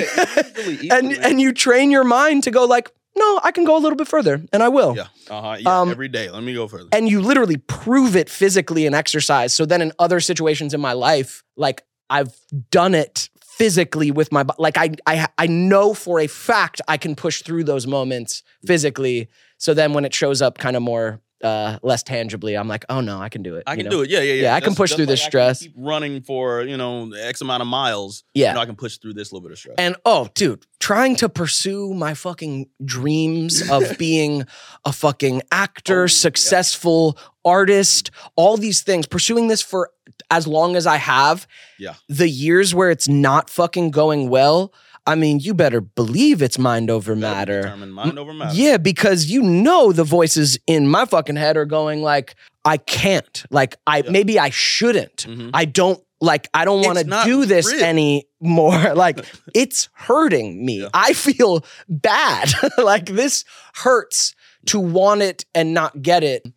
easily, 0.58 0.89
and 0.91 1.12
easily. 1.12 1.26
and 1.32 1.41
you 1.41 1.54
train 1.54 1.91
your 1.91 2.04
mind 2.04 2.43
to 2.43 2.52
go 2.52 2.65
like, 2.65 2.91
no, 3.15 3.39
I 3.43 3.52
can 3.52 3.63
go 3.65 3.78
a 3.78 3.80
little 3.80 3.96
bit 3.98 4.08
further, 4.08 4.41
and 4.52 4.63
I 4.63 4.69
will. 4.69 4.96
yeah, 4.96 5.08
uh-huh, 5.30 5.58
yeah, 5.60 5.82
Um, 5.82 5.89
every 5.91 6.08
day. 6.08 6.30
Let 6.32 6.43
me 6.43 6.54
go 6.54 6.67
further. 6.67 6.89
and 6.91 7.08
you 7.08 7.22
literally 7.22 7.58
prove 7.58 8.15
it 8.15 8.30
physically 8.30 8.86
in 8.88 8.93
exercise. 8.93 9.54
So 9.54 9.65
then 9.65 9.82
in 9.82 9.91
other 10.00 10.19
situations 10.19 10.74
in 10.74 10.82
my 10.82 10.93
life, 10.93 11.43
like 11.56 11.84
I've 12.10 12.34
done 12.72 12.96
it 12.96 13.30
physically 13.58 14.10
with 14.10 14.32
my 14.32 14.43
like 14.58 14.78
I 14.80 14.91
I 15.06 15.28
I 15.38 15.46
know 15.48 15.93
for 15.93 16.19
a 16.19 16.26
fact 16.28 16.82
I 16.88 16.98
can 16.98 17.15
push 17.15 17.43
through 17.43 17.65
those 17.65 17.86
moments 17.86 18.41
physically. 18.65 19.30
So 19.58 19.74
then 19.76 19.93
when 19.93 20.06
it 20.06 20.13
shows 20.13 20.41
up 20.41 20.58
kind 20.58 20.76
of 20.76 20.82
more 20.82 21.22
uh 21.44 21.78
less 21.84 22.02
tangibly, 22.04 22.56
I'm 22.56 22.68
like, 22.68 22.86
"Oh 22.90 23.02
no, 23.02 23.20
I 23.20 23.30
can 23.30 23.44
do 23.44 23.56
it." 23.56 23.64
I 23.68 23.76
can 23.76 23.90
do 23.90 24.02
it. 24.02 24.10
Yeah, 24.10 24.20
yeah, 24.22 24.34
yeah. 24.34 24.42
Yeah, 24.44 24.56
I 24.56 24.60
can 24.62 24.76
push 24.76 24.94
through 24.94 25.06
this 25.08 25.22
stress. 25.22 25.60
keep 25.62 25.74
running 25.78 26.22
for 26.22 26.62
you 26.64 26.78
know 26.78 27.12
X 27.14 27.42
amount 27.42 27.62
of 27.62 27.68
miles. 27.68 28.24
Yeah. 28.34 28.50
you 28.50 28.54
know, 28.56 28.62
I 28.62 28.66
can 28.66 28.76
push 28.76 28.98
through 28.98 29.14
this 29.14 29.32
little 29.32 29.44
bit 29.48 29.52
of 29.52 29.60
stress. 29.60 29.76
And 29.78 29.96
oh, 30.06 30.30
dude, 30.34 30.66
trying 30.80 31.16
to 31.18 31.30
pursue 31.30 31.94
my 31.94 32.14
fucking 32.14 32.70
dreams 32.84 33.70
of 33.70 33.98
being 34.00 34.46
a 34.86 34.92
fucking 34.94 35.42
actor, 35.52 36.02
Oh, 36.02 36.04
yeah. 36.04 36.08
successful 36.08 37.18
artist, 37.46 38.10
all 38.36 38.58
these 38.58 38.82
things, 38.82 39.06
pursuing 39.06 39.48
this 39.50 39.62
for 39.62 39.90
as 40.32 40.48
long 40.48 40.76
as 40.76 40.88
I 40.88 40.98
have. 40.98 41.48
Yeah. 41.78 41.96
The 42.10 42.30
years 42.30 42.74
where 42.74 42.90
it's 42.90 43.08
not 43.08 43.50
fucking 43.50 43.92
going 43.92 44.30
well, 44.30 44.74
I 45.06 45.16
mean, 45.16 45.39
you 45.39 45.54
better 45.54 45.82
believe 45.82 46.42
it's 46.42 46.58
mind 46.58 46.89
over 46.89 47.16
matter. 47.16 47.76
mind 47.76 48.18
over 48.18 48.34
matter. 48.34 48.56
Yeah, 48.56 48.78
because 48.78 49.26
you 49.26 49.42
know 49.44 49.92
the 49.92 50.06
voices 50.06 50.58
in 50.66 50.88
my 50.88 51.06
fucking 51.06 51.36
head 51.36 51.58
are 51.58 51.66
going 51.66 52.02
like, 52.02 52.36
I 52.63 52.78
can't. 52.78 53.44
Like 53.50 53.76
I 53.86 53.98
Yeah. 54.04 54.12
maybe 54.12 54.39
I 54.39 54.50
shouldn't. 54.50 55.26
Mhm. 55.28 55.50
I 55.54 55.66
don't 55.66 56.02
like 56.22 56.48
I 56.54 56.63
don't 56.63 56.86
want 56.86 57.00
to 57.00 57.22
do 57.26 57.46
this 57.46 57.70
real. 57.72 57.84
anymore. 57.84 58.94
Like 58.96 59.26
it's 59.54 59.89
hurting 59.94 60.66
me. 60.66 60.82
Yeah. 60.84 60.89
I 60.94 61.12
feel 61.13 61.66
bad. 61.89 62.50
like 62.78 63.08
this 63.08 63.44
hurts 63.76 64.34
to 64.68 64.80
want 64.80 65.22
it 65.22 65.44
and 65.54 65.74
not 65.74 66.02
get 66.02 66.24
it. 66.24 66.48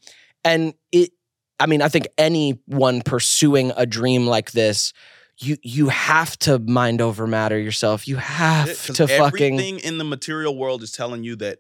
And 0.44 0.74
it 0.92 1.11
I 1.59 1.66
mean, 1.66 1.82
I 1.82 1.88
think 1.88 2.06
anyone 2.18 3.00
pursuing 3.02 3.72
a 3.76 3.87
dream 3.87 4.26
like 4.26 4.52
this, 4.52 4.92
you 5.38 5.57
you 5.62 5.88
have 5.88 6.38
to 6.40 6.59
mind 6.59 7.01
over 7.01 7.27
matter 7.27 7.59
yourself. 7.59 8.09
You 8.09 8.16
have 8.16 8.68
to 8.87 9.07
fucking 9.07 9.59
everything 9.59 9.79
in 9.81 9.99
the 9.99 10.05
material 10.05 10.57
world 10.57 10.83
is 10.83 10.92
telling 10.92 11.25
you 11.25 11.37
that 11.37 11.59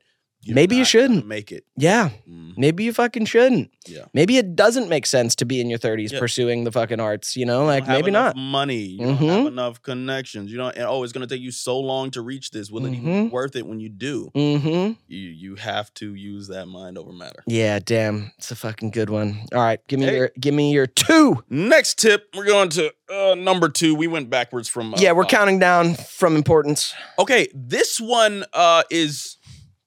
Maybe 0.54 0.76
you 0.76 0.84
shouldn't. 0.84 1.26
make 1.26 1.50
it. 1.52 1.64
yeah. 1.76 2.10
Mm, 2.28 2.54
Maybe 2.58 2.84
you 2.84 2.92
fucking 2.92 3.26
shouldn't. 3.26 3.70
yeah. 3.86 4.04
Maybe 4.14 4.38
it 4.38 4.56
doesn't 4.56 4.88
make 4.88 5.04
sense 5.06 5.34
to 5.36 5.44
be 5.44 5.60
in 5.60 5.68
your 5.68 5.78
30s 5.78 6.12
Yeah. 6.12 6.18
pursuing 6.20 6.64
the 6.64 6.72
fucking 6.72 7.00
arts, 7.00 7.36
you 7.36 7.44
know? 7.44 7.60
You 7.62 7.66
Like 7.66 7.84
don't 7.84 7.88
have 7.94 7.98
maybe 8.00 8.10
not. 8.12 8.36
money. 8.36 8.76
You 8.76 8.98
don't 9.06 9.16
have 9.18 9.46
enough 9.46 9.82
connections. 9.82 10.50
You 10.50 10.56
don't. 10.58 10.74
And, 10.76 10.86
oh, 10.86 11.02
it's 11.02 11.12
going 11.12 11.26
to 11.26 11.34
take 11.34 11.42
you 11.42 11.50
so 11.50 11.78
long 11.78 12.10
to 12.12 12.22
reach 12.22 12.50
this. 12.50 12.70
Will 12.70 12.86
it 12.86 12.94
even 12.94 13.26
be 13.26 13.30
worth 13.30 13.56
it 13.56 13.66
when 13.66 13.78
you 13.80 13.88
do? 13.90 14.30
Mhm. 14.34 14.96
You 15.08 15.18
you 15.18 15.54
have 15.56 15.92
to 15.94 16.14
use 16.14 16.48
that 16.48 16.66
mind 16.66 16.96
over 16.98 17.12
matter. 17.12 17.42
Yeah, 17.46 17.78
damn. 17.78 18.32
It's 18.38 18.50
a 18.50 18.56
fucking 18.56 18.90
good 18.90 19.10
one. 19.10 19.40
All 19.54 19.60
right, 19.62 19.80
give 19.88 20.00
me 20.00 20.06
Hey. 20.06 20.16
your 20.16 20.30
give 20.40 20.54
me 20.54 20.72
your 20.72 20.86
2. 20.86 21.42
Next 21.50 21.98
tip, 21.98 22.28
we're 22.34 22.46
going 22.46 22.70
to 22.70 22.92
uh, 23.12 23.34
number 23.36 23.68
two. 23.68 23.94
We 23.94 24.06
went 24.08 24.30
backwards 24.30 24.68
from. 24.68 24.94
Uh, 24.94 24.96
yeah, 24.98 25.12
we're 25.12 25.22
five. 25.24 25.30
counting 25.30 25.58
down 25.60 25.94
from 25.94 26.34
importance. 26.36 26.92
Okay, 27.18 27.46
this 27.54 28.00
one 28.00 28.44
uh, 28.52 28.82
is 28.90 29.35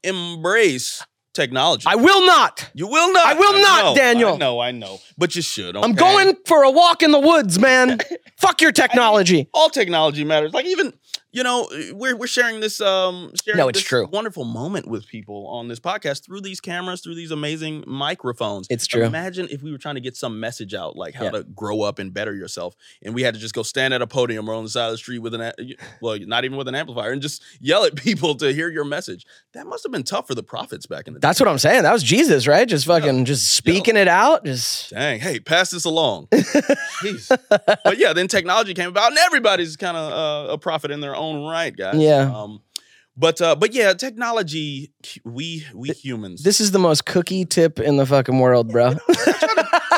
embrace 0.03 1.03
technology. 1.33 1.85
I 1.87 1.95
will 1.95 2.25
not. 2.25 2.69
you 2.73 2.87
will 2.87 3.13
not. 3.13 3.25
I 3.25 3.33
will 3.33 3.61
not, 3.61 3.83
know, 3.83 3.95
Daniel. 3.95 4.33
I 4.33 4.37
know, 4.37 4.59
I 4.59 4.71
know, 4.71 4.99
but 5.17 5.35
you 5.35 5.41
should. 5.41 5.75
I'm 5.77 5.93
going 5.93 6.35
for 6.45 6.63
a 6.63 6.71
walk 6.71 7.03
in 7.03 7.11
the 7.11 7.19
woods, 7.19 7.59
man. 7.59 7.99
Fuck 8.37 8.61
your 8.61 8.71
technology. 8.71 9.49
All 9.53 9.69
technology 9.69 10.23
matters. 10.23 10.53
Like 10.53 10.65
even 10.65 10.93
you 11.31 11.43
know 11.43 11.67
we're 11.93 12.15
we're 12.15 12.27
sharing 12.27 12.59
this 12.59 12.81
um 12.81 13.31
sharing 13.43 13.57
No, 13.57 13.67
it's 13.67 13.79
this 13.79 13.85
true. 13.87 14.07
wonderful 14.11 14.43
moment 14.45 14.87
with 14.87 15.05
people 15.07 15.47
on 15.47 15.67
this 15.67 15.79
podcast 15.79 16.23
through 16.25 16.41
these 16.41 16.59
cameras, 16.59 17.01
through 17.01 17.15
these 17.15 17.31
amazing 17.31 17.83
microphones. 17.87 18.67
It's 18.69 18.87
true. 18.87 19.03
Imagine 19.03 19.47
if 19.51 19.61
we 19.61 19.71
were 19.71 19.77
trying 19.77 19.95
to 19.95 20.01
get 20.01 20.15
some 20.17 20.39
message 20.39 20.73
out, 20.73 20.95
like 20.95 21.13
how 21.13 21.25
Yeah. 21.25 21.31
to 21.31 21.43
grow 21.43 21.81
up 21.81 21.99
and 21.99 22.13
better 22.13 22.33
yourself, 22.33 22.75
and 23.03 23.13
we 23.13 23.21
had 23.23 23.33
to 23.35 23.39
just 23.39 23.53
go 23.53 23.63
stand 23.63 23.93
at 23.93 24.01
a 24.01 24.07
podium 24.07 24.49
or 24.49 24.53
on 24.55 24.63
the 24.63 24.69
side 24.69 24.85
of 24.87 24.91
the 24.93 24.97
street 24.97 25.19
with 25.19 25.33
an, 25.33 25.51
well, 26.01 26.17
not 26.21 26.45
even 26.45 26.57
with 26.57 26.67
an 26.67 26.75
amplifier, 26.75 27.11
and 27.11 27.21
just 27.21 27.43
yell 27.59 27.83
at 27.85 27.95
people 28.07 28.35
to 28.35 28.51
hear 28.53 28.69
your 28.69 28.85
message. 28.85 29.25
That 29.53 29.67
must 29.67 29.83
have 29.83 29.91
been 29.91 30.03
tough 30.03 30.27
for 30.27 30.35
the 30.35 30.43
prophets 30.43 30.85
back 30.85 31.07
in 31.07 31.13
the 31.13 31.19
day. 31.19 31.27
That's 31.27 31.39
what 31.39 31.47
I'm 31.49 31.57
saying. 31.57 31.83
That 31.83 31.93
was 31.93 32.03
Jesus, 32.03 32.47
right? 32.47 32.67
Just 32.67 32.85
fucking 32.85 33.25
just 33.25 33.53
speaking 33.53 33.95
it 33.97 34.07
out. 34.07 34.45
Just 34.45 34.89
Dang, 34.91 35.19
hey, 35.19 35.39
pass 35.39 35.69
this 35.69 35.85
along. 35.85 36.27
But 37.49 37.97
yeah, 37.97 38.13
then 38.13 38.27
technology 38.27 38.73
came 38.73 38.89
about, 38.89 39.09
and 39.11 39.17
everybody's 39.19 39.75
kind 39.75 39.95
of 39.97 40.11
uh, 40.49 40.53
a 40.53 40.57
prophet 40.57 40.91
in 40.91 40.99
their 41.01 41.15
own 41.19 41.45
right, 41.45 41.75
guys. 41.75 41.95
Yeah. 41.97 42.31
Um, 42.33 42.61
but 43.15 43.41
uh, 43.41 43.55
but 43.55 43.73
yeah, 43.73 43.93
technology. 43.93 44.91
We 45.23 45.65
we 45.73 45.89
humans. 45.89 46.43
this 46.43 46.59
is 46.59 46.71
the 46.71 46.79
most 46.79 47.05
cookie 47.05 47.45
tip 47.45 47.79
in 47.79 47.97
the 47.97 48.05
fucking 48.05 48.37
world, 48.39 48.69
bro. 48.69 48.87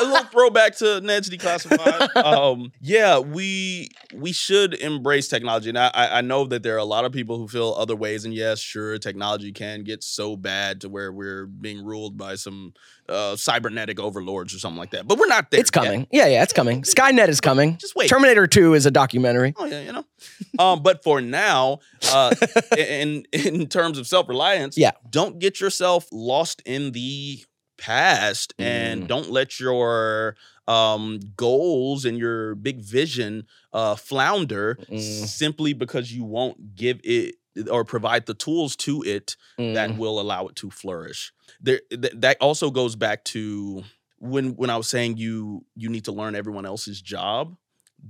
a 0.02 0.04
little 0.04 0.26
throwback 0.26 0.76
to 0.78 1.02
Ned's 1.02 1.30
Declassified. 1.30 2.16
um, 2.24 2.72
yeah, 2.82 3.20
we 3.20 3.90
we 4.14 4.32
should 4.32 4.74
embrace 4.76 5.28
technology, 5.28 5.70
and 5.70 5.78
I 5.78 5.92
I 5.94 6.22
know 6.22 6.46
that 6.46 6.64
there 6.64 6.76
are 6.76 6.80
a 6.80 6.86
lot 6.86 7.06
of 7.06 7.12
people 7.12 7.38
who 7.38 7.48
feel 7.48 7.74
other 7.78 7.96
ways. 7.96 8.26
And 8.26 8.34
yes, 8.34 8.60
sure, 8.60 8.98
technology 9.00 9.52
can 9.52 9.84
get 9.84 10.04
so 10.04 10.36
bad 10.36 10.82
to 10.82 10.90
where 10.90 11.12
we're 11.12 11.46
being 11.46 11.84
ruled 11.84 12.18
by 12.18 12.36
some 12.36 12.74
uh, 13.10 13.36
cybernetic 13.36 14.00
overlords 14.00 14.54
or 14.54 14.60
something 14.60 14.80
like 14.80 14.92
that. 14.92 15.08
But 15.08 15.18
we're 15.18 15.28
not 15.28 15.52
there. 15.52 15.60
It's 15.60 15.72
yet. 15.74 15.84
coming. 15.84 16.08
Yeah, 16.12 16.28
yeah, 16.28 16.44
it's 16.44 16.54
coming. 16.54 16.84
Skynet 16.84 17.28
is 17.28 17.42
coming. 17.42 17.78
Just 17.78 17.96
wait. 17.96 18.10
Terminator 18.10 18.48
2 18.48 18.74
is 18.74 18.86
a 18.86 18.92
documentary. 18.92 19.54
Oh 19.58 19.66
yeah, 19.66 19.82
you 19.82 19.92
know. 19.92 20.06
um, 20.60 20.84
but 20.84 21.04
for 21.04 21.22
now, 21.22 21.80
uh, 22.12 22.34
in 22.78 23.26
in 23.32 23.68
terms 23.68 23.98
of 23.98 24.08
self 24.08 24.30
reliance, 24.30 24.78
Yeah. 24.78 24.91
Don't 25.10 25.40
get 25.40 25.60
yourself 25.60 26.08
lost 26.12 26.62
in 26.66 26.92
the 26.92 27.44
past 27.78 28.54
and 28.60 29.04
Mm. 29.04 29.08
don't 29.08 29.30
let 29.32 29.60
your 29.60 30.36
um 30.68 31.20
goals 31.36 32.06
and 32.06 32.18
your 32.18 32.54
big 32.56 32.80
vision 32.82 33.46
uh 33.74 33.96
flounder 33.96 34.78
Mm. 34.90 35.00
simply 35.28 35.74
because 35.74 36.12
you 36.14 36.24
won't 36.24 36.76
give 36.76 37.00
it 37.04 37.36
or 37.70 37.84
provide 37.84 38.28
the 38.28 38.34
tools 38.34 38.76
to 38.78 39.02
it 39.04 39.36
that 39.58 39.90
Mm. 39.90 39.98
will 39.98 40.20
allow 40.22 40.48
it 40.48 40.56
to 40.58 40.70
flourish. 40.70 41.34
There 41.60 41.82
th- 41.90 42.14
that 42.16 42.38
also 42.40 42.70
goes 42.72 42.96
back 42.96 43.24
to 43.26 43.84
when 44.20 44.56
when 44.56 44.70
I 44.70 44.78
was 44.78 44.88
saying 44.88 45.18
you 45.18 45.66
you 45.76 45.90
need 45.90 46.06
to 46.06 46.12
learn 46.12 46.36
everyone 46.36 46.66
else's 46.68 47.02
job. 47.02 47.58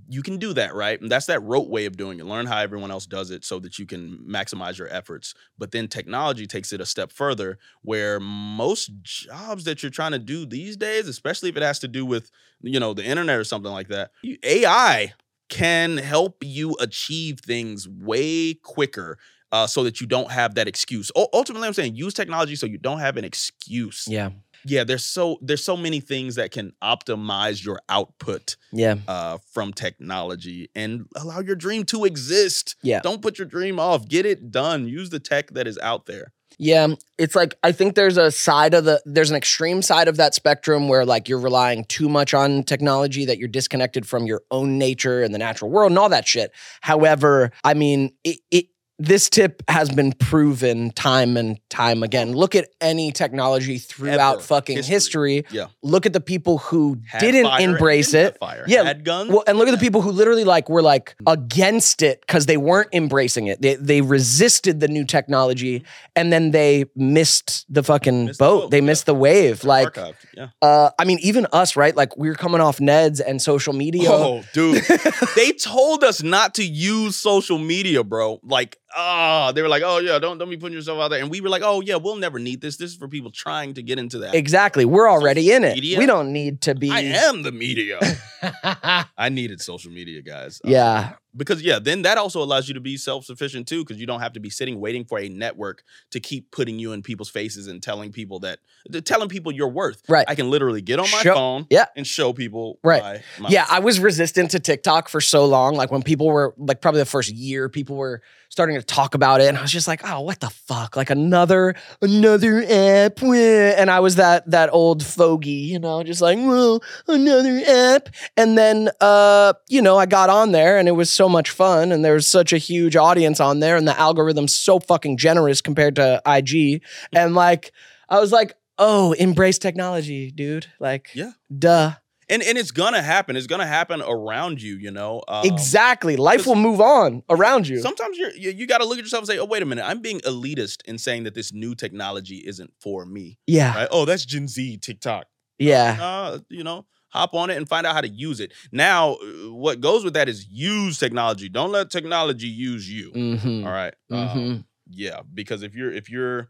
You 0.08 0.22
can 0.22 0.38
do 0.38 0.54
that, 0.54 0.74
right? 0.74 1.00
And 1.02 1.10
that's 1.10 1.26
that 1.26 1.42
rote 1.44 1.70
way 1.70 1.86
of 1.86 1.98
doing 1.98 2.20
it. 2.20 2.26
Learn 2.26 2.46
how 2.46 2.58
everyone 2.60 2.92
else 2.92 3.06
does 3.06 3.30
it 3.32 3.44
so 3.44 3.60
that 3.60 3.78
you 3.78 3.86
can 3.86 4.20
maximize 4.28 4.78
your 4.78 4.88
efforts. 4.88 5.34
But 5.58 5.72
then 5.72 5.88
technology 5.88 6.48
takes 6.48 6.72
it 6.72 6.80
a 6.80 6.86
step 6.86 7.12
further 7.12 7.60
where 7.82 8.20
most 8.20 8.92
jobs 9.04 9.66
that 9.66 9.84
you're 9.84 9.90
trying 9.90 10.12
to 10.12 10.20
do 10.20 10.46
these 10.46 10.78
days, 10.78 11.08
especially 11.08 11.50
if 11.50 11.58
it 11.58 11.64
has 11.64 11.80
to 11.80 11.88
do 11.88 12.06
with, 12.06 12.32
you 12.62 12.80
know, 12.80 12.94
the 12.94 13.04
internet 13.04 13.38
or 13.38 13.44
something 13.44 13.72
like 13.72 13.90
that, 13.90 14.12
AI 14.44 15.14
can 15.50 15.98
help 15.98 16.38
you 16.42 16.76
achieve 16.80 17.40
things 17.42 17.88
way 17.88 18.54
quicker 18.54 19.18
uh, 19.52 19.68
so 19.68 19.84
that 19.84 20.00
you 20.00 20.08
don't 20.08 20.32
have 20.32 20.56
that 20.56 20.68
excuse. 20.68 21.12
U- 21.16 21.28
ultimately, 21.34 21.68
I'm 21.68 21.74
saying 21.74 21.96
use 21.96 22.14
technology 22.14 22.56
so 22.56 22.66
you 22.66 22.78
don't 22.78 23.00
have 23.00 23.18
an 23.18 23.26
excuse. 23.26 24.08
yeah, 24.10 24.30
Yeah, 24.66 24.84
there's 24.84 25.04
so 25.04 25.38
there's 25.42 25.64
so 25.64 25.76
many 25.76 26.00
things 26.00 26.36
that 26.36 26.52
can 26.52 26.74
optimize 26.84 27.64
your 27.64 27.80
output 27.90 28.56
yeah, 28.72 28.96
uh, 29.08 29.38
from 29.52 29.74
technology 29.74 30.70
and 30.76 31.06
allow 31.16 31.40
your 31.40 31.56
dream 31.56 31.84
to 31.86 32.06
exist. 32.06 32.76
Yeah. 32.84 33.00
Don't 33.02 33.22
put 33.22 33.38
your 33.40 33.48
dream 33.48 33.80
off. 33.80 34.08
Get 34.08 34.26
it 34.26 34.52
done. 34.52 34.88
Use 34.88 35.10
the 35.10 35.20
tech 35.20 35.52
that 35.52 35.68
is 35.68 35.78
out 35.80 36.06
there. 36.06 36.34
yeah. 36.58 36.88
It's 37.18 37.36
like 37.36 37.56
I 37.64 37.72
think 37.72 37.96
there's 37.96 38.18
a 38.18 38.32
side 38.32 38.74
of 38.74 38.86
the 38.86 39.02
there's 39.06 39.30
an 39.32 39.36
extreme 39.38 39.82
side 39.82 40.08
of 40.08 40.18
that 40.18 40.36
spectrum 40.36 40.88
where 40.88 41.06
like 41.06 41.30
you're 41.30 41.40
relying 41.40 41.86
too 41.86 42.10
much 42.10 42.34
on 42.34 42.64
technology 42.64 43.26
that 43.26 43.38
you're 43.38 43.48
disconnected 43.48 44.08
from 44.08 44.26
your 44.26 44.42
own 44.52 44.78
nature 44.78 45.24
and 45.24 45.34
the 45.34 45.40
natural 45.40 45.72
world 45.72 45.92
and 45.92 46.00
all 46.00 46.10
that 46.10 46.28
shit. 46.28 46.52
However, 46.82 47.52
I 47.64 47.74
mean, 47.74 48.14
it, 48.24 48.40
it 48.52 48.66
this 49.02 49.30
tip 49.30 49.64
has 49.68 49.90
been 49.90 50.12
proven 50.14 50.92
time 50.92 51.38
and 51.38 51.60
time 51.70 52.04
again. 52.04 52.34
Look 52.34 52.56
at 52.56 52.70
any 52.80 53.12
technology 53.12 53.78
throughout 53.78 54.36
Ever. 54.36 54.42
fucking 54.42 54.78
History. 54.78 55.38
history. 55.42 55.46
Yeah. 55.52 55.68
Look 55.82 56.06
at 56.06 56.14
the 56.14 56.22
people 56.22 56.60
who 56.60 56.98
Had 57.08 57.20
didn't 57.20 57.48
embrace 57.62 58.12
didn't 58.12 58.36
it. 58.36 58.40
Fire. 58.40 58.64
Yeah, 58.68 58.84
Had 58.84 59.04
guns. 59.04 59.32
Well, 59.32 59.44
and 59.48 59.58
look 59.58 59.68
at 59.68 59.72
the 59.72 59.78
people 59.78 60.02
who 60.02 60.12
literally 60.12 60.44
like 60.44 60.70
were 60.70 60.82
like 60.82 61.16
against 61.28 62.02
it 62.02 62.22
because 62.22 62.46
they 62.46 62.58
weren't 62.58 62.90
embracing 62.94 63.48
it. 63.48 63.62
They 63.62 63.76
they 63.76 64.02
resisted 64.02 64.80
the 64.80 64.88
new 64.88 65.06
technology 65.06 65.84
and 66.16 66.32
then 66.32 66.52
they 66.52 66.86
missed 66.96 67.66
the 67.74 67.84
fucking 67.84 68.26
Missed 68.26 68.40
the 68.40 68.46
boat. 68.46 68.62
boat, 68.64 68.72
They 68.72 68.78
yeah. 68.80 68.86
missed 68.86 69.06
the 69.06 69.16
wave. 69.16 69.64
Like 69.64 69.98
Yeah. 70.38 70.48
uh 70.62 70.92
I 71.00 71.06
mean 71.06 71.20
even 71.22 71.48
us, 71.54 71.76
right? 71.76 71.96
Like 71.96 72.16
we 72.18 72.30
were 72.30 72.36
coming 72.36 72.62
off 72.62 72.78
Neds 72.78 73.20
and 73.26 73.42
social 73.42 73.74
media. 73.74 74.10
Oh, 74.12 74.44
dude. 74.54 74.84
they 75.36 75.52
told 75.54 76.04
us 76.04 76.22
not 76.22 76.54
to 76.56 76.64
use 76.64 77.16
social 77.16 77.58
media, 77.58 78.04
bro. 78.04 78.40
Like, 78.44 78.78
ah, 78.96 79.52
they 79.54 79.62
were 79.62 79.68
like, 79.68 79.84
oh 79.86 80.00
yeah, 80.00 80.20
don't 80.20 80.38
don't 80.38 80.50
be 80.50 80.58
putting 80.58 80.76
yourself 80.76 81.00
out 81.00 81.10
there. 81.10 81.22
And 81.22 81.30
we 81.30 81.42
were 81.42 81.50
like, 81.50 81.62
oh 81.64 81.82
yeah, 81.82 81.96
we'll 81.96 82.16
never 82.16 82.40
need 82.40 82.62
this. 82.62 82.78
This 82.78 82.92
is 82.92 82.98
for 82.98 83.08
people 83.08 83.32
trying 83.32 83.74
to 83.76 83.84
get 83.84 84.00
into 84.00 84.20
that. 84.20 84.36
Exactly. 84.36 84.86
We're 84.86 85.10
already 85.10 85.52
in 85.52 85.64
it. 85.64 85.76
media? 85.76 85.98
We 85.98 86.06
don't 86.06 86.32
need 86.32 86.62
to 86.62 86.76
be 86.76 86.92
I 86.92 87.02
am 87.02 87.44
the 87.44 87.52
media. 87.52 88.00
I 89.18 89.30
needed 89.30 89.62
social 89.62 89.92
media, 89.92 90.22
guys. 90.22 90.62
Yeah. 90.64 91.14
Because 91.36 91.62
yeah, 91.62 91.80
then 91.80 92.02
that 92.02 92.18
also 92.18 92.42
allows 92.42 92.68
you 92.68 92.74
to 92.74 92.80
be 92.80 92.98
self-sufficient 92.98 93.68
too, 93.68 93.84
because 93.84 94.00
you 94.00 94.06
don't 94.08 94.20
have 94.22 94.34
to 94.34 94.40
be 94.40 94.50
sitting 94.50 94.80
waiting 94.80 95.06
for 95.06 95.20
a 95.20 95.30
network 95.30 95.84
to 96.12 96.20
keep 96.20 96.52
putting 96.52 96.78
you 96.80 96.92
in 96.94 97.02
people's 97.02 97.30
faces 97.30 97.68
and 97.68 97.82
telling 97.82 98.12
people 98.12 98.40
that 98.40 98.60
telling 99.06 99.30
people 99.30 99.52
your 99.52 99.70
worth. 99.70 100.02
Right. 100.10 100.26
I 100.28 100.36
can 100.36 100.50
literally 100.50 100.82
get 100.82 101.00
on 101.00 101.10
my 101.12 101.22
Show- 101.22 101.34
phone 101.36 101.68
yeah. 101.70 101.86
and 101.96 102.06
show 102.06 102.34
people 102.34 102.80
Right. 102.84 103.02
my, 103.02 103.22
my 103.40 103.50
Yeah, 103.50 103.66
I 103.70 103.80
was 103.80 104.00
resistant 104.00 104.52
to 104.52 104.60
TikTok 104.60 105.08
for 105.10 105.22
so 105.22 105.46
long. 105.46 105.76
Like 105.76 105.92
when 105.92 106.02
people 106.04 106.28
were 106.28 106.54
like 106.58 106.82
probably 106.82 107.00
the 107.02 107.06
first 107.06 107.32
year, 107.32 107.70
people 107.70 107.96
were 107.96 108.22
starting 108.50 108.76
to 108.76 108.84
talk 108.84 109.16
about 109.16 109.40
it, 109.40 109.48
and 109.48 109.58
I 109.58 109.62
was 109.62 109.72
just 109.72 109.88
like, 109.88 110.02
"Oh, 110.04 110.20
what 110.22 110.42
the 110.42 110.50
fuck? 110.50 110.98
Like 110.98 111.10
another 111.10 111.74
another 112.02 112.62
app?" 112.68 113.22
And 113.24 113.90
I 113.90 114.02
was 114.02 114.16
that 114.18 114.50
that 114.52 114.70
old 114.74 115.06
fogey, 115.06 115.52
you 115.52 115.80
know, 115.80 116.04
just 116.04 116.22
like, 116.22 116.38
"Well, 116.38 116.84
another 117.08 117.62
app." 117.66 118.10
And 118.36 118.58
then, 118.58 118.90
uh, 119.00 119.54
you 119.70 119.82
know, 119.82 119.98
I 119.98 120.06
got 120.06 120.30
on 120.30 120.52
there, 120.52 120.78
and 120.78 120.90
it 120.90 120.92
was 120.92 121.10
so 121.10 121.21
much 121.30 121.50
fun, 121.52 121.92
and 121.92 122.04
there's 122.04 122.28
such 122.28 122.54
a 122.54 122.58
huge 122.58 122.96
audience 122.96 123.40
on 123.40 123.60
there, 123.60 123.76
and 123.78 123.88
the 123.88 124.00
algorithm's 124.00 124.56
so 124.56 124.80
fucking 124.80 125.18
generous 125.18 125.62
compared 125.62 125.96
to 125.98 126.22
IG, 126.26 126.82
and 127.14 127.36
like, 127.36 127.72
I 128.10 128.20
was 128.20 128.32
like. 128.32 128.56
Oh, 128.84 129.12
embrace 129.12 129.60
technology, 129.60 130.32
dude. 130.32 130.66
Like, 130.80 131.10
Yeah. 131.14 131.34
duh. 131.56 131.92
and 132.30 132.42
and 132.42 132.58
it's 132.58 132.72
gonna 132.72 133.02
happen. 133.04 133.36
It's 133.36 133.46
gonna 133.46 133.68
happen 133.68 134.02
around 134.02 134.60
you. 134.60 134.76
You 134.76 134.90
know. 134.90 135.22
Um, 135.28 135.46
Exactly. 135.46 136.16
Life 136.16 136.48
will 136.48 136.56
move 136.56 136.82
on 136.82 137.22
around 137.30 137.68
you. 137.68 137.80
Sometimes 137.80 138.18
you're, 138.18 138.32
you 138.32 138.50
you 138.50 138.66
got 138.66 138.80
to 138.80 138.86
look 138.86 138.98
at 138.98 139.04
yourself 139.04 139.22
and 139.24 139.28
say, 139.28 139.38
"Oh, 139.38 139.46
wait 139.46 139.62
a 139.62 139.66
minute! 139.68 139.84
I'm 139.86 140.02
being 140.02 140.20
elitist 140.22 140.78
in 140.86 140.98
saying 140.98 141.26
that 141.26 141.36
this 141.36 141.54
new 141.54 141.76
technology 141.76 142.38
isn't 142.38 142.74
for 142.80 143.06
me." 143.06 143.38
yeah. 143.46 143.76
Right? 143.76 143.88
Oh, 143.92 144.06
that's 144.06 144.26
Gen 144.26 144.48
Z 144.48 144.78
TikTok. 144.78 145.28
Yeah. 145.60 145.98
uh, 146.02 146.40
you 146.50 146.64
know, 146.64 146.88
hop 147.12 147.34
on 147.34 147.50
it 147.50 147.58
and 147.58 147.68
find 147.70 147.86
out 147.86 147.94
how 147.94 148.02
to 148.02 148.10
use 148.10 148.40
it. 148.40 148.52
Now, 148.72 149.14
uh, 149.14 149.54
what 149.54 149.80
goes 149.82 150.04
with 150.04 150.14
that 150.16 150.28
is 150.30 150.48
use 150.48 150.98
technology. 150.98 151.50
Don't 151.50 151.72
let 151.72 151.90
technology 151.90 152.48
use 152.48 152.90
you. 152.90 153.12
Mm-hmm. 153.12 153.66
All 153.68 153.74
right. 153.74 153.94
Um, 154.10 154.18
Mm-hmm. 154.28 154.62
yeah, 154.90 155.22
because 155.34 155.64
if 155.64 155.76
you're 155.76 155.92
if 155.92 156.10
you're 156.10 156.50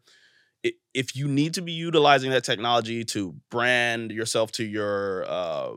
if 0.94 1.16
you 1.16 1.28
need 1.28 1.54
to 1.54 1.62
be 1.62 1.72
utilizing 1.72 2.32
that 2.32 2.44
technology 2.44 3.04
to 3.06 3.34
brand 3.50 4.12
yourself 4.12 4.52
to 4.54 4.64
your 4.64 5.26
uh, 5.28 5.70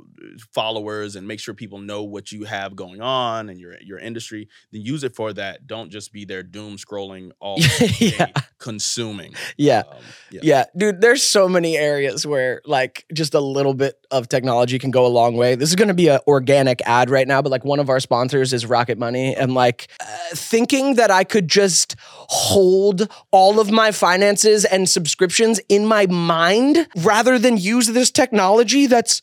followers 0.53 1.17
and 1.17 1.27
make 1.29 1.41
sure 1.41 1.55
people 1.55 1.79
know 1.79 2.03
what 2.03 2.33
you 2.33 2.45
have 2.45 2.75
going 2.77 3.01
on 3.01 3.49
and 3.49 3.61
your 3.61 3.75
your 3.81 3.99
industry, 3.99 4.49
then 4.73 4.83
use 4.83 5.05
it 5.05 5.15
for 5.15 5.33
that. 5.33 5.67
Don't 5.67 5.91
just 5.91 6.13
be 6.13 6.25
there 6.25 6.43
doom 6.43 6.77
scrolling 6.77 7.31
all 7.41 7.59
Yeah. 7.99 8.27
day, 8.27 8.33
consuming. 8.59 9.35
yeah. 9.57 9.81
Um, 9.91 9.99
yeah. 10.31 10.41
Yeah. 10.43 10.65
Dude, 10.77 11.01
there's 11.01 11.23
so 11.23 11.49
many 11.49 11.77
areas 11.77 12.27
where 12.27 12.61
like 12.65 13.05
just 13.13 13.35
a 13.35 13.41
little 13.41 13.75
bit 13.75 13.95
of 14.11 14.29
technology 14.29 14.79
can 14.79 14.91
go 14.91 15.07
a 15.07 15.09
long 15.09 15.37
way. 15.37 15.55
This 15.55 15.69
is 15.69 15.77
going 15.77 15.89
to 15.89 15.95
be 15.95 16.09
an 16.09 16.21
organic 16.27 16.81
ad 16.87 17.11
right 17.11 17.27
now, 17.29 17.43
but 17.43 17.51
like 17.51 17.65
one 17.65 17.79
of 17.81 17.89
our 17.89 18.01
sponsors 18.01 18.53
is 18.53 18.67
Rocket 18.67 18.99
Money. 18.99 19.35
And 19.35 19.55
like 19.55 19.89
uh, 20.01 20.05
thinking 20.35 20.95
that 20.97 21.11
I 21.11 21.25
could 21.25 21.49
just 21.49 21.97
hold 22.01 23.09
all 23.31 23.61
of 23.61 23.71
my 23.71 23.93
finances 23.93 24.65
and 24.65 24.89
subscriptions 25.05 25.61
in 25.69 25.85
my 25.87 26.07
mind 26.07 26.89
rather 26.97 27.39
than 27.39 27.59
use 27.59 27.89
this 27.89 28.11
technology 28.11 28.87
that's 28.87 29.21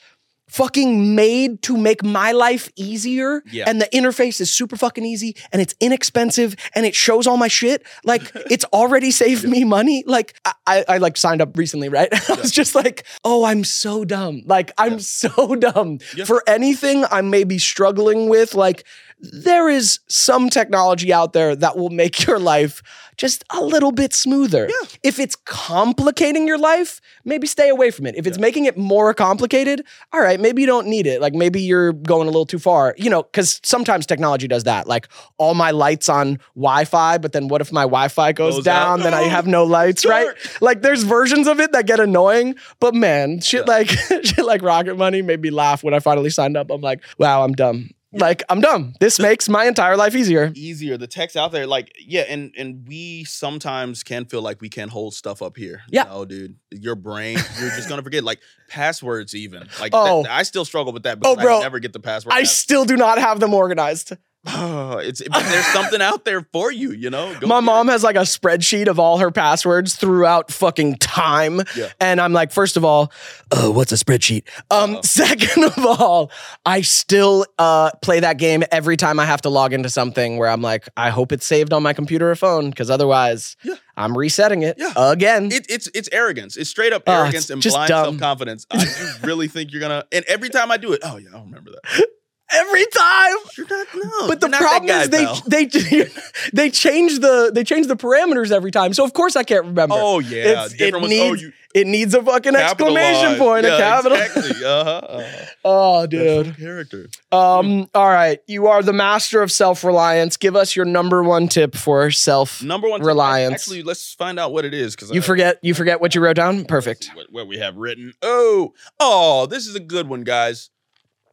fucking 0.47 1.15
made 1.15 1.61
to 1.61 1.77
make 1.77 2.03
my 2.03 2.33
life 2.33 2.69
easier. 2.75 3.41
Yeah. 3.51 3.69
and 3.69 3.79
the 3.81 3.85
interface 3.93 4.41
is 4.41 4.51
super 4.53 4.75
fucking 4.75 5.05
easy 5.05 5.35
and 5.53 5.61
it's 5.61 5.73
inexpensive 5.79 6.55
and 6.75 6.85
it 6.85 6.93
shows 6.93 7.25
all 7.25 7.37
my 7.37 7.47
shit. 7.47 7.83
Like 8.03 8.29
it's 8.51 8.65
already 8.65 9.11
saved 9.11 9.47
me 9.47 9.63
money. 9.63 10.03
Like 10.05 10.35
I, 10.45 10.53
I, 10.67 10.85
I 10.89 10.97
like 10.97 11.15
signed 11.17 11.41
up 11.41 11.57
recently 11.57 11.87
right? 11.89 12.09
I 12.29 12.33
was 12.35 12.51
just 12.51 12.75
like 12.75 13.05
oh 13.23 13.45
i'm 13.45 13.63
so 13.63 14.03
dumb. 14.05 14.41
Like 14.45 14.71
i'm 14.77 14.93
Yeah. 14.93 14.97
so 14.99 15.55
dumb. 15.55 15.99
Yeah. 16.17 16.25
for 16.25 16.43
anything 16.47 17.05
i 17.09 17.21
may 17.21 17.43
be 17.45 17.57
struggling 17.57 18.27
with 18.29 18.53
like 18.53 18.83
there 19.21 19.69
is 19.69 19.99
some 20.07 20.49
technology 20.49 21.13
out 21.13 21.33
there 21.33 21.55
that 21.55 21.77
will 21.77 21.89
make 21.91 22.25
your 22.25 22.39
life 22.39 22.81
just 23.17 23.43
a 23.51 23.61
little 23.63 23.91
bit 23.91 24.13
smoother. 24.13 24.67
Yeah. 24.67 24.87
If 25.03 25.19
it's 25.19 25.35
complicating 25.45 26.47
your 26.47 26.57
life, 26.57 26.99
maybe 27.23 27.45
stay 27.45 27.69
away 27.69 27.91
from 27.91 28.07
it. 28.07 28.15
If 28.15 28.25
it's 28.25 28.37
Yeah. 28.37 28.41
making 28.41 28.65
it 28.65 28.77
more 28.77 29.13
complicated, 29.13 29.83
all 30.11 30.21
right, 30.21 30.39
maybe 30.39 30.61
you 30.61 30.65
don't 30.67 30.87
need 30.87 31.05
it. 31.05 31.21
Like 31.21 31.33
maybe 31.35 31.61
you're 31.61 31.93
going 31.93 32.23
a 32.27 32.31
little 32.31 32.47
too 32.47 32.57
far, 32.57 32.95
you 32.97 33.09
know, 33.11 33.21
because 33.21 33.59
sometimes 33.63 34.07
technology 34.07 34.47
does 34.47 34.63
that. 34.63 34.87
Like 34.87 35.07
all 35.37 35.53
my 35.53 35.69
lights 35.69 36.09
on 36.09 36.39
Wi 36.55 36.85
Fi, 36.85 37.19
but 37.19 37.31
then 37.33 37.47
what 37.47 37.61
if 37.61 37.71
my 37.71 37.83
Wi 37.83 38.07
Fi 38.07 38.31
goes, 38.31 38.55
Goes 38.55 38.67
out. 38.67 38.85
down? 38.85 38.99
Then 39.01 39.13
I 39.13 39.23
have 39.23 39.45
no 39.45 39.65
lights, 39.65 40.03
right? 40.03 40.29
Like 40.61 40.81
there's 40.81 41.03
versions 41.03 41.47
of 41.47 41.59
it 41.59 41.73
that 41.73 41.85
get 41.85 41.99
annoying, 41.99 42.55
but 42.79 42.95
man, 42.95 43.39
shit 43.41 43.65
Yeah. 43.67 43.73
like 43.73 43.89
shit 44.23 44.45
like 44.45 44.63
Rocket 44.63 44.97
Money 44.97 45.21
made 45.21 45.41
me 45.41 45.51
laugh 45.51 45.83
when 45.83 45.93
I 45.93 45.99
finally 45.99 46.31
signed 46.31 46.57
up. 46.57 46.71
I'm 46.71 46.81
like, 46.81 47.01
wow, 47.19 47.43
I'm 47.43 47.53
dumb. 47.53 47.91
Like 48.13 48.43
I'm 48.49 48.59
dumb. 48.59 48.93
This 48.99 49.19
makes 49.19 49.47
my 49.47 49.65
entire 49.65 49.95
life 49.95 50.15
easier. 50.15 50.51
easier. 50.55 50.97
The 50.97 51.07
text 51.07 51.37
out 51.37 51.51
there, 51.53 51.65
like, 51.65 51.93
yeah, 51.97 52.23
and 52.27 52.53
and 52.57 52.85
we 52.87 53.23
sometimes 53.23 54.03
can 54.03 54.25
feel 54.25 54.41
like 54.41 54.59
we 54.59 54.67
can't 54.69 54.91
hold 54.91 55.13
stuff 55.13 55.41
up 55.41 55.55
here. 55.55 55.81
Yeah. 55.89 56.03
No, 56.03 56.25
dude. 56.25 56.55
Your 56.71 56.95
brain, 56.95 57.37
you're 57.59 57.69
just 57.69 57.87
gonna 57.87 58.03
forget. 58.03 58.23
Like 58.23 58.39
passwords, 58.67 59.33
even. 59.35 59.67
Like 59.79 59.91
Oh. 59.95 60.23
that- 60.23 60.31
I 60.31 60.43
still 60.43 60.65
struggle 60.65 60.91
with 60.93 61.03
that 61.03 61.19
because 61.19 61.37
Oh, 61.37 61.41
bro. 61.41 61.59
I 61.59 61.61
never 61.61 61.79
get 61.79 61.93
the 61.93 61.99
password. 62.01 62.33
I 62.33 62.41
app. 62.41 62.47
still 62.47 62.83
do 62.85 62.97
not 62.97 63.17
have 63.17 63.39
them 63.39 63.53
organized. 63.53 64.11
Oh, 64.47 64.97
it's 64.97 65.21
there's 65.21 65.65
something 65.67 66.01
out 66.01 66.25
there 66.25 66.41
for 66.51 66.71
you, 66.71 66.91
you 66.93 67.11
know. 67.11 67.37
Go 67.39 67.45
My 67.45 67.59
mom 67.59 67.89
it. 67.89 67.91
has 67.91 68.03
like 68.03 68.15
a 68.15 68.21
spreadsheet 68.21 68.87
of 68.87 68.99
all 68.99 69.19
her 69.19 69.29
passwords 69.29 69.95
throughout 69.95 70.51
fucking 70.51 70.95
time. 70.95 71.61
Yeah. 71.77 71.89
And 71.99 72.19
I'm 72.19 72.33
like, 72.33 72.51
first 72.51 72.75
of 72.75 72.83
all, 72.83 73.11
uh, 73.51 73.69
what's 73.69 73.91
a 73.91 73.95
spreadsheet? 73.97 74.47
Um, 74.71 74.95
Uh-oh. 74.95 75.01
second 75.03 75.63
of 75.77 75.85
all, 75.85 76.31
I 76.65 76.81
still 76.81 77.45
uh, 77.59 77.91
play 78.01 78.19
that 78.21 78.39
game 78.39 78.63
every 78.71 78.97
time 78.97 79.19
I 79.19 79.25
have 79.25 79.41
to 79.43 79.49
log 79.49 79.73
into 79.73 79.89
something 79.89 80.37
where 80.37 80.49
I'm 80.49 80.63
like, 80.63 80.89
I 80.97 81.11
hope 81.11 81.31
it's 81.31 81.45
saved 81.45 81.71
on 81.71 81.83
my 81.83 81.93
computer 81.93 82.31
or 82.31 82.35
phone, 82.35 82.71
because 82.71 82.89
otherwise 82.89 83.55
Yeah. 83.63 83.75
I'm 83.95 84.17
resetting 84.17 84.63
it 84.63 84.75
Yeah. 84.79 84.93
again. 84.95 85.51
It, 85.51 85.67
it's 85.69 85.87
it's 85.93 86.09
arrogance. 86.11 86.57
It's 86.57 86.69
straight 86.69 86.93
up 86.93 87.03
Oh, 87.05 87.13
arrogance 87.13 87.49
it's 87.49 87.49
and 87.51 87.61
blind 87.61 87.89
self 87.89 88.17
confidence. 88.17 88.65
I 88.71 88.83
do 88.85 89.27
really 89.27 89.47
think 89.47 89.71
you're 89.71 89.81
gonna. 89.81 90.05
And 90.11 90.25
every 90.25 90.49
time 90.49 90.71
I 90.71 90.77
do 90.77 90.93
it, 90.93 91.01
oh 91.03 91.17
yeah, 91.17 91.29
I 91.35 91.39
remember 91.41 91.71
that. 91.71 92.07
Every 92.53 92.85
time. 92.87 93.35
You're 93.57 93.67
not. 93.67 93.87
No, 93.95 94.27
But 94.27 94.41
the 94.41 94.49
problem 94.49 94.87
that 94.87 95.03
is 95.03 95.09
guy, 95.09 95.35
they 95.47 95.65
they 95.65 96.09
they 96.53 96.69
change 96.69 97.19
the 97.19 97.51
they 97.53 97.63
change 97.63 97.87
the 97.87 97.95
parameters 97.95 98.51
every 98.51 98.71
time. 98.71 98.93
So 98.93 99.03
of 99.03 99.13
course 99.13 99.35
I 99.35 99.43
can't 99.43 99.65
remember. 99.65 99.95
Oh 99.97 100.19
yeah, 100.19 100.67
it 100.77 100.93
ones. 100.93 101.05
Oh, 101.05 101.07
needs 101.07 101.41
you 101.41 101.53
It 101.73 101.87
needs 101.87 102.13
a 102.13 102.21
fucking 102.21 102.55
exclamation 102.55 103.37
point, 103.37 103.65
yeah, 103.65 103.75
a 103.75 103.79
capital. 103.79 104.17
Exactly. 104.17 104.51
Uh-huh, 104.71 104.89
uh-huh. 104.89 105.45
Oh, 105.65 106.07
dude. 106.07 106.57
character. 106.57 107.07
Um. 107.31 107.87
All 107.93 108.07
right, 108.09 108.39
you 108.47 108.67
are 108.67 108.83
the 108.83 108.93
master 108.93 109.41
of 109.41 109.51
self 109.51 109.83
reliance. 109.83 110.37
Give 110.37 110.55
us 110.55 110.75
your 110.75 110.85
number 110.85 111.23
one 111.23 111.47
tip 111.47 111.75
for 111.75 112.11
self. 112.11 112.61
Number 112.63 112.89
one 112.89 113.01
Reliance. 113.01 113.53
Actually, 113.53 113.83
let's 113.83 114.13
find 114.13 114.39
out 114.39 114.51
what 114.51 114.65
it 114.65 114.73
is 114.73 114.95
because 114.95 115.11
You 115.11 115.21
forget. 115.21 115.59
You 115.61 115.73
forget 115.73 116.01
what 116.01 116.15
you 116.15 116.21
wrote 116.21 116.35
down. 116.35 116.65
Perfect. 116.65 117.11
What, 117.13 117.31
what 117.31 117.47
we 117.47 117.57
have 117.59 117.75
written. 117.75 118.13
Oh, 118.21 118.73
oh, 118.99 119.45
this 119.45 119.67
is 119.67 119.75
a 119.75 119.79
good 119.79 120.09
one, 120.09 120.23
guys. 120.23 120.70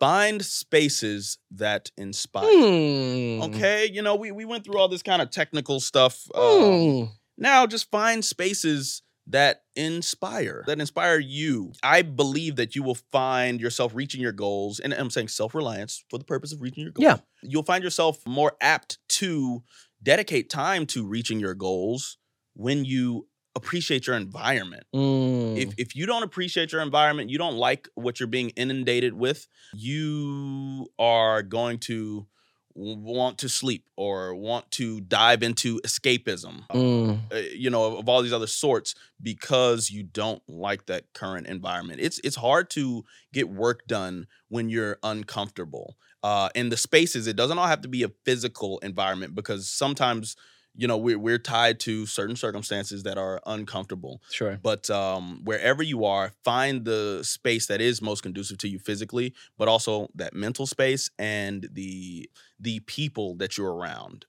Find 0.01 0.44
spaces 0.44 1.38
that 1.53 1.90
inspire. 1.96 2.46
Hmm. 2.46 3.42
Okay, 3.55 3.88
you 3.92 4.03
know 4.03 4.16
we 4.16 4.30
we 4.32 4.44
went 4.44 4.64
through 4.64 4.78
all 4.78 4.88
this 4.88 5.03
kind 5.03 5.20
of 5.22 5.30
technical 5.30 5.80
stuff. 5.80 6.26
Um, 6.34 6.42
Hmm. 6.62 7.05
now 7.36 7.66
just 7.66 7.90
find 7.90 8.24
spaces 8.24 9.03
that 9.30 9.62
inspire 9.76 10.64
that 10.66 10.80
inspire 10.80 11.18
you 11.18 11.70
i 11.82 12.01
believe 12.01 12.57
that 12.57 12.74
you 12.74 12.82
will 12.82 12.96
find 13.12 13.61
yourself 13.61 13.94
reaching 13.94 14.22
your 14.22 14.32
goals 14.32 14.80
and 14.80 14.94
i'm 14.94 15.11
saying 15.11 15.28
self-reliance 15.28 16.03
for 16.09 16.16
the 16.18 16.24
purpose 16.24 16.51
of 16.51 16.62
reaching 16.62 16.82
your 16.84 16.92
goals 16.92 17.05
Yeah. 17.05 17.16
you'll 17.42 17.62
find 17.62 17.84
yourself 17.84 18.26
more 18.26 18.55
apt 18.62 18.99
to 19.20 19.62
dedicate 20.03 20.49
time 20.49 20.86
to 20.86 21.07
reaching 21.07 21.38
your 21.40 21.53
goals 21.55 22.16
when 22.55 22.86
you 22.86 23.28
appreciate 23.57 24.07
your 24.07 24.16
environment 24.16 24.84
Hmm. 24.92 25.57
if, 25.57 25.74
if 25.78 25.96
you 25.96 26.07
don't 26.07 26.22
appreciate 26.22 26.72
your 26.72 26.82
environment 26.82 27.30
you 27.30 27.38
don't 27.38 27.57
like 27.57 27.88
what 27.94 28.20
you're 28.20 28.26
being 28.26 28.51
inundated 28.51 29.14
with 29.14 29.49
you 29.74 30.86
are 30.99 31.42
going 31.42 31.78
to 31.78 32.26
want 32.74 33.38
to 33.38 33.49
sleep 33.49 33.84
or 33.96 34.34
want 34.36 34.70
to 34.72 35.01
dive 35.01 35.42
into 35.42 35.80
escapism 35.80 36.62
Hmm. 36.70 37.14
uh, 37.32 37.36
you 37.53 37.68
know, 37.70 37.84
of, 37.84 37.94
of 38.01 38.09
all 38.09 38.22
these 38.22 38.32
other 38.32 38.46
sorts 38.46 38.94
because 39.20 39.90
you 39.90 40.03
don't 40.05 40.42
like 40.49 40.86
that 40.86 41.12
current 41.12 41.46
environment. 41.46 42.01
It's 42.01 42.20
it's 42.22 42.36
hard 42.36 42.70
to 42.70 43.05
get 43.32 43.49
work 43.49 43.86
done 43.86 44.26
when 44.49 44.68
you're 44.68 44.99
uncomfortable. 45.03 45.96
Uh, 46.22 46.49
in 46.55 46.68
the 46.68 46.76
spaces, 46.76 47.26
it 47.26 47.36
doesn't 47.36 47.59
all 47.59 47.66
have 47.66 47.80
to 47.82 47.88
be 47.88 48.03
a 48.03 48.09
physical 48.24 48.78
environment 48.80 49.34
because 49.34 49.68
sometimes, 49.68 50.36
you 50.80 50.86
know, 50.86 50.96
we're 50.96 51.18
we're 51.18 51.38
tied 51.38 51.80
to 51.80 52.06
certain 52.06 52.36
circumstances 52.36 53.02
that 53.02 53.18
are 53.18 53.40
uncomfortable. 53.46 54.22
Sure. 54.30 54.58
But 54.62 54.88
um, 54.88 55.40
wherever 55.44 55.82
you 55.82 56.04
are, 56.04 56.32
find 56.44 56.84
the 56.84 57.20
space 57.24 57.66
that 57.66 57.80
is 57.80 58.00
most 58.00 58.22
conducive 58.22 58.58
to 58.58 58.68
you 58.68 58.78
physically, 58.78 59.34
but 59.58 59.66
also 59.66 60.08
that 60.14 60.34
mental 60.34 60.66
space 60.66 61.10
and 61.18 61.68
the 61.72 62.30
the 62.60 62.78
people 62.80 63.34
that 63.38 63.58
you're 63.58 63.74
around. 63.74 64.24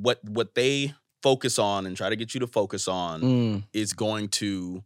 What 0.00 0.18
what 0.24 0.56
they 0.56 0.92
focus 1.22 1.56
on 1.56 1.86
and 1.86 1.96
try 1.96 2.10
to 2.10 2.16
get 2.16 2.34
you 2.34 2.40
to 2.40 2.48
focus 2.48 2.88
on 2.88 3.20
Hmm. 3.20 3.56
is 3.72 3.92
going 3.92 4.28
to 4.40 4.82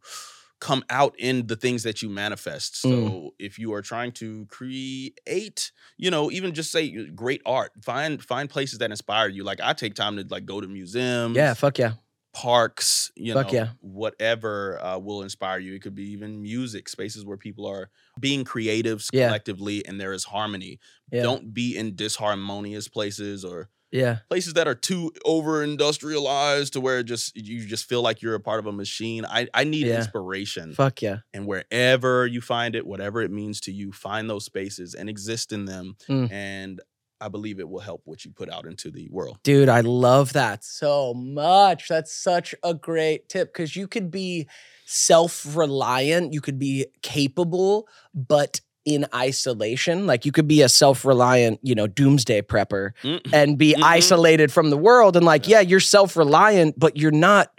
come 0.61 0.83
out 0.89 1.15
in 1.19 1.47
the 1.47 1.57
things 1.57 1.83
that 1.83 2.01
you 2.03 2.09
manifest. 2.09 2.81
So 2.81 2.89
Mm. 2.89 3.31
if 3.39 3.59
you 3.59 3.75
are 3.75 3.83
trying 3.83 4.13
to 4.13 4.47
create, 4.47 5.71
you 5.99 6.11
know, 6.11 6.31
even 6.31 6.55
just 6.55 6.73
say 6.73 6.95
uh, 6.99 7.05
great 7.15 7.43
art, 7.45 7.73
find 7.83 8.23
find 8.25 8.49
places 8.49 8.79
that 8.79 8.91
inspire 8.91 9.29
you. 9.29 9.45
Like 9.45 9.61
I 9.63 9.73
take 9.75 9.95
time 9.95 10.17
to 10.17 10.25
like 10.29 10.47
go 10.47 10.61
to 10.61 10.67
museums 10.69 11.37
Yeah. 11.37 11.55
Fuck 11.55 11.79
yeah. 11.79 11.93
parks, 12.35 13.11
you 13.17 13.33
Fuck 13.35 13.49
know, 13.53 13.53
yeah. 13.59 13.69
whatever 13.81 14.79
uh, 14.85 14.99
will 14.99 15.23
inspire 15.23 15.59
you. 15.59 15.75
It 15.75 15.83
could 15.83 15.95
be 15.95 16.11
even 16.13 16.43
music, 16.43 16.89
spaces 16.89 17.25
where 17.25 17.37
people 17.39 17.67
are 17.67 17.91
being 18.21 18.45
creatives 18.45 19.09
Yeah. 19.13 19.29
collectively 19.29 19.85
and 19.87 20.01
there 20.01 20.13
is 20.13 20.25
harmony. 20.25 20.79
Yeah. 21.11 21.23
Don't 21.23 21.53
be 21.55 21.77
in 21.77 21.95
disharmonious 21.97 22.91
places 22.91 23.45
or 23.45 23.69
Yeah. 23.97 24.19
places 24.29 24.53
that 24.55 24.69
are 24.69 24.75
too 24.75 25.13
over 25.25 25.63
industrialized 25.65 26.75
to 26.75 26.81
where 26.81 26.99
it 27.01 27.05
just 27.05 27.37
you 27.37 27.67
just 27.67 27.89
feel 27.89 28.03
like 28.03 28.23
you're 28.23 28.35
a 28.35 28.41
part 28.41 28.59
of 28.61 28.67
a 28.67 28.73
machine. 28.73 29.25
I, 29.25 29.49
I 29.55 29.65
need 29.65 29.87
Yeah. 29.87 29.97
inspiration. 29.99 30.73
Fuck 30.75 31.03
yeah. 31.03 31.19
And 31.35 31.47
wherever 31.47 32.27
you 32.27 32.41
find 32.41 32.75
it, 32.77 32.87
whatever 32.87 33.23
it 33.23 33.31
means 33.31 33.61
to 33.63 33.73
you, 33.73 33.93
find 33.93 34.29
those 34.29 34.45
spaces 34.45 34.95
and 34.95 35.09
exist 35.09 35.53
in 35.53 35.65
them. 35.65 35.97
Mm. 36.09 36.31
And 36.31 36.81
I 37.19 37.29
believe 37.29 37.59
it 37.61 37.69
will 37.69 37.81
help 37.81 38.03
what 38.05 38.27
you 38.27 38.31
put 38.31 38.51
out 38.51 38.67
into 38.67 38.91
the 38.91 39.09
world. 39.11 39.39
Dude, 39.43 39.71
I 39.71 39.81
love 39.81 40.35
that 40.35 40.63
so 40.63 41.15
much. 41.15 41.89
That's 41.89 42.13
such 42.13 42.55
a 42.63 42.75
great 42.75 43.31
tip 43.31 43.53
because 43.55 43.75
you 43.75 43.89
could 43.89 44.11
be 44.11 44.47
self 44.85 45.57
reliant, 45.57 46.33
you 46.35 46.41
could 46.43 46.59
be 46.59 46.87
capable, 47.03 47.89
but 48.15 48.61
in 48.87 49.05
isolation. 49.15 50.07
Like 50.07 50.25
you 50.25 50.33
could 50.33 50.49
be 50.49 50.63
a 50.63 50.69
self 50.71 51.05
reliant, 51.05 51.61
you 51.63 51.75
know, 51.75 51.87
doomsday 51.87 52.41
prepper 52.43 52.93
Mm. 53.03 53.21
and 53.33 53.59
be 53.59 53.75
Mhm. 53.75 53.83
isolated 53.83 54.51
from 54.53 54.71
the 54.71 54.77
world. 54.79 55.17
And 55.17 55.27
like, 55.27 55.47
yeah, 55.49 55.61
you're 55.61 55.81
self 55.81 56.17
reliant, 56.17 56.79
but 56.79 56.97
you're 56.97 57.11
not 57.11 57.51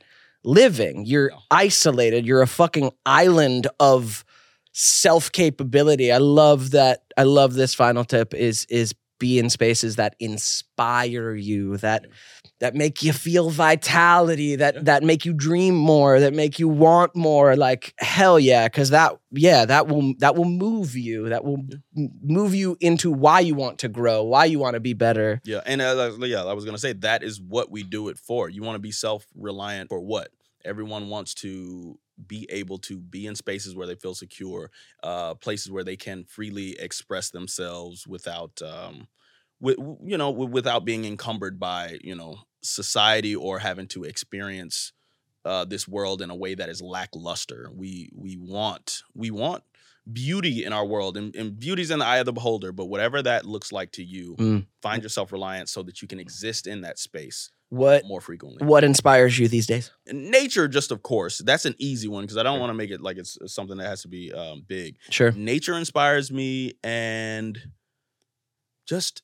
living. 0.43 1.05
You're 1.05 1.30
No. 1.30 1.39
isolated. 1.51 2.25
You're 2.25 2.41
a 2.41 2.47
fucking 2.47 2.91
island 3.05 3.67
of 3.80 4.23
self 4.71 5.32
capability. 5.32 6.11
I 6.11 6.17
love 6.19 6.71
that. 6.71 7.01
I 7.17 7.23
love 7.23 7.53
this 7.55 7.73
final 7.73 8.05
tip 8.05 8.34
is 8.34 8.65
is 8.69 8.93
be 9.19 9.39
in 9.39 9.49
spaces 9.49 9.95
that 9.95 10.15
inspire 10.19 11.34
you, 11.34 11.78
that 11.78 12.03
Yeah. 12.05 12.11
That 12.59 12.73
make 12.75 13.03
you 13.03 13.13
feel 13.13 13.49
vitality, 13.49 14.55
that 14.55 14.75
Yeah. 14.75 14.81
that 14.83 15.03
make 15.03 15.25
you 15.25 15.33
dream 15.33 15.75
more, 15.75 16.19
that 16.19 16.33
make 16.33 16.59
you 16.59 16.67
want 16.67 17.15
more. 17.15 17.55
Like 17.55 17.93
hell 17.99 18.39
yeah, 18.39 18.67
because 18.67 18.89
that 18.89 19.13
yeah 19.31 19.65
that 19.65 19.87
will 19.87 20.13
that 20.19 20.35
will 20.35 20.45
move 20.45 20.95
you. 20.95 21.29
That 21.29 21.43
will 21.43 21.59
Yeah. 21.69 21.77
m- 21.97 22.09
move 22.23 22.55
you 22.55 22.77
into 22.79 23.11
why 23.11 23.39
you 23.41 23.55
want 23.55 23.79
to 23.79 23.87
grow, 23.89 24.23
why 24.23 24.45
you 24.45 24.59
want 24.59 24.73
to 24.75 24.79
be 24.79 24.93
better. 24.93 25.41
Yeah, 25.45 25.61
and 25.65 25.81
uh, 25.81 26.11
yeah, 26.21 26.43
I 26.43 26.53
was 26.53 26.65
gonna 26.65 26.77
say 26.77 26.93
that 26.93 27.23
is 27.23 27.39
what 27.39 27.69
we 27.71 27.83
do 27.83 28.09
it 28.09 28.17
for. 28.17 28.49
You 28.49 28.63
want 28.63 28.75
to 28.75 28.79
be 28.81 28.91
self-reliant 28.91 29.89
for 29.89 29.99
what? 29.99 30.29
Everyone 30.65 31.09
wants 31.09 31.33
to 31.35 31.97
be 32.25 32.47
able 32.49 32.79
to 32.79 32.97
be 32.97 33.27
in 33.27 33.35
spaces 33.35 33.75
where 33.75 33.85
they 33.87 33.95
feel 33.95 34.15
secure, 34.15 34.71
uh, 35.03 35.35
places 35.35 35.71
where 35.71 35.83
they 35.83 35.95
can 35.95 36.23
freely 36.25 36.71
express 36.79 37.29
themselves 37.29 38.07
without, 38.07 38.59
um, 38.63 39.07
with, 39.59 39.77
you 40.05 40.17
know, 40.17 40.29
without 40.31 40.85
being 40.85 41.05
encumbered 41.05 41.59
by 41.59 41.97
you 42.03 42.15
know 42.15 42.39
society 42.61 43.35
or 43.35 43.59
having 43.59 43.87
to 43.87 44.03
experience 44.03 44.91
uh, 45.45 45.63
this 45.65 45.87
world 45.87 46.21
in 46.21 46.29
a 46.29 46.35
way 46.35 46.55
that 46.55 46.69
is 46.69 46.81
lackluster. 46.81 47.69
We 47.73 48.09
we 48.15 48.37
want 48.37 49.01
we 49.15 49.31
want 49.31 49.63
beauty 50.11 50.63
in 50.63 50.71
our 50.71 50.85
world, 50.85 51.17
and, 51.17 51.35
and 51.35 51.59
beauty's 51.59 51.91
in 51.91 51.99
the 51.99 52.05
eye 52.05 52.17
of 52.19 52.25
the 52.25 52.33
beholder. 52.33 52.71
But 52.71 52.85
whatever 52.85 53.21
that 53.23 53.45
looks 53.45 53.71
like 53.71 53.91
to 53.93 54.03
you, 54.03 54.35
Mm. 54.37 54.65
find 54.81 55.03
yourself 55.03 55.31
reliant 55.33 55.67
so 55.69 55.83
that 55.83 56.01
you 56.01 56.07
can 56.07 56.19
exist 56.19 56.65
in 56.65 56.81
that 56.81 56.97
space 56.97 57.49
What 57.69 58.05
more 58.05 58.21
frequently. 58.21 58.65
what 58.65 58.85
inspires 58.85 59.37
you 59.37 59.49
these 59.49 59.67
days? 59.67 59.91
Nature, 60.09 60.69
just 60.69 60.91
of 60.91 61.03
course, 61.03 61.39
that's 61.39 61.65
an 61.65 61.75
easy 61.77 62.07
one 62.07 62.23
because 62.23 62.37
I 62.37 62.43
don't 62.43 62.59
want 62.61 62.69
to 62.69 62.73
make 62.73 62.89
it 62.89 63.01
like 63.01 63.17
it's 63.17 63.37
something 63.47 63.75
that 63.77 63.87
has 63.87 64.01
to 64.03 64.07
be 64.07 64.31
um, 64.31 64.63
big. 64.65 64.95
Sure. 65.09 65.31
Nature 65.33 65.77
inspires 65.77 66.31
me, 66.31 66.73
and 66.85 67.57
just 68.87 69.21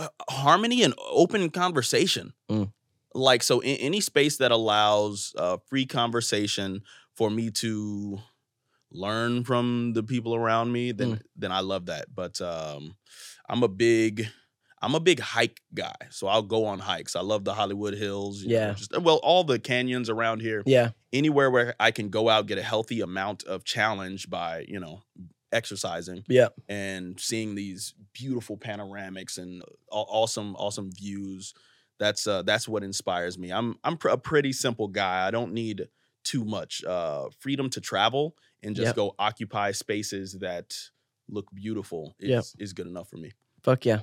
uh, 0.00 0.08
harmony 0.30 0.82
and 0.82 0.94
open 1.10 1.50
conversation. 1.50 2.32
Mm. 2.50 2.72
Like 3.14 3.42
so, 3.42 3.60
in 3.60 3.76
any 3.76 4.00
space 4.00 4.36
that 4.38 4.52
allows 4.52 5.34
uh, 5.36 5.56
free 5.68 5.86
conversation 5.86 6.82
for 7.14 7.28
me 7.30 7.50
to 7.50 8.20
learn 8.92 9.44
from 9.44 9.92
the 9.94 10.02
people 10.02 10.34
around 10.34 10.72
me, 10.72 10.92
then 10.92 11.12
Mm. 11.16 11.22
then 11.36 11.52
I 11.52 11.60
love 11.60 11.86
that. 11.86 12.06
But 12.14 12.40
um, 12.40 12.96
I'm 13.48 13.62
a 13.62 13.68
big 13.68 14.28
I'm 14.82 14.94
a 14.94 15.00
big 15.00 15.20
hike 15.20 15.60
guy, 15.74 15.94
so 16.10 16.26
I'll 16.26 16.42
go 16.56 16.64
on 16.64 16.78
hikes. 16.78 17.14
I 17.14 17.20
love 17.20 17.44
the 17.44 17.52
Hollywood 17.52 17.92
Hills. 17.94 18.42
you 18.42 18.48
know, 18.48 18.54
Yeah. 18.54 18.72
just 18.74 18.98
well, 18.98 19.20
all 19.22 19.44
the 19.44 19.58
canyons 19.58 20.08
around 20.08 20.40
here. 20.40 20.62
Yeah. 20.64 20.90
Anywhere 21.12 21.50
where 21.50 21.74
I 21.78 21.90
can 21.90 22.08
go 22.08 22.28
out, 22.30 22.46
get 22.46 22.56
a 22.58 22.62
healthy 22.62 23.00
amount 23.02 23.44
of 23.44 23.64
challenge 23.64 24.30
by 24.30 24.64
you 24.68 24.80
know 24.80 25.02
exercising 25.52 26.24
Yeah. 26.28 26.48
and 26.68 27.18
seeing 27.20 27.54
these 27.54 27.94
beautiful 28.12 28.56
panoramics 28.56 29.38
and 29.38 29.62
awesome 29.90 30.54
awesome 30.56 30.90
views. 30.92 31.54
That's 31.98 32.26
uh 32.26 32.42
that's 32.42 32.68
what 32.68 32.82
inspires 32.82 33.38
me. 33.38 33.50
I'm 33.52 33.76
I'm 33.84 33.96
pr- 33.96 34.08
a 34.10 34.18
pretty 34.18 34.52
simple 34.52 34.88
guy. 34.88 35.26
I 35.26 35.30
don't 35.30 35.52
need 35.52 35.88
too 36.24 36.44
much 36.44 36.84
uh 36.84 37.28
freedom 37.38 37.68
to 37.70 37.80
travel 37.80 38.36
and 38.62 38.74
just 38.76 38.86
Yep. 38.88 38.96
go 38.96 39.14
occupy 39.18 39.72
spaces 39.72 40.34
that 40.40 40.76
look 41.28 41.46
beautiful 41.54 42.14
is 42.18 42.28
Yep. 42.30 42.44
is 42.58 42.72
good 42.72 42.86
enough 42.86 43.08
for 43.08 43.16
me. 43.18 43.32
Fuck 43.62 43.84
yeah. 43.86 44.00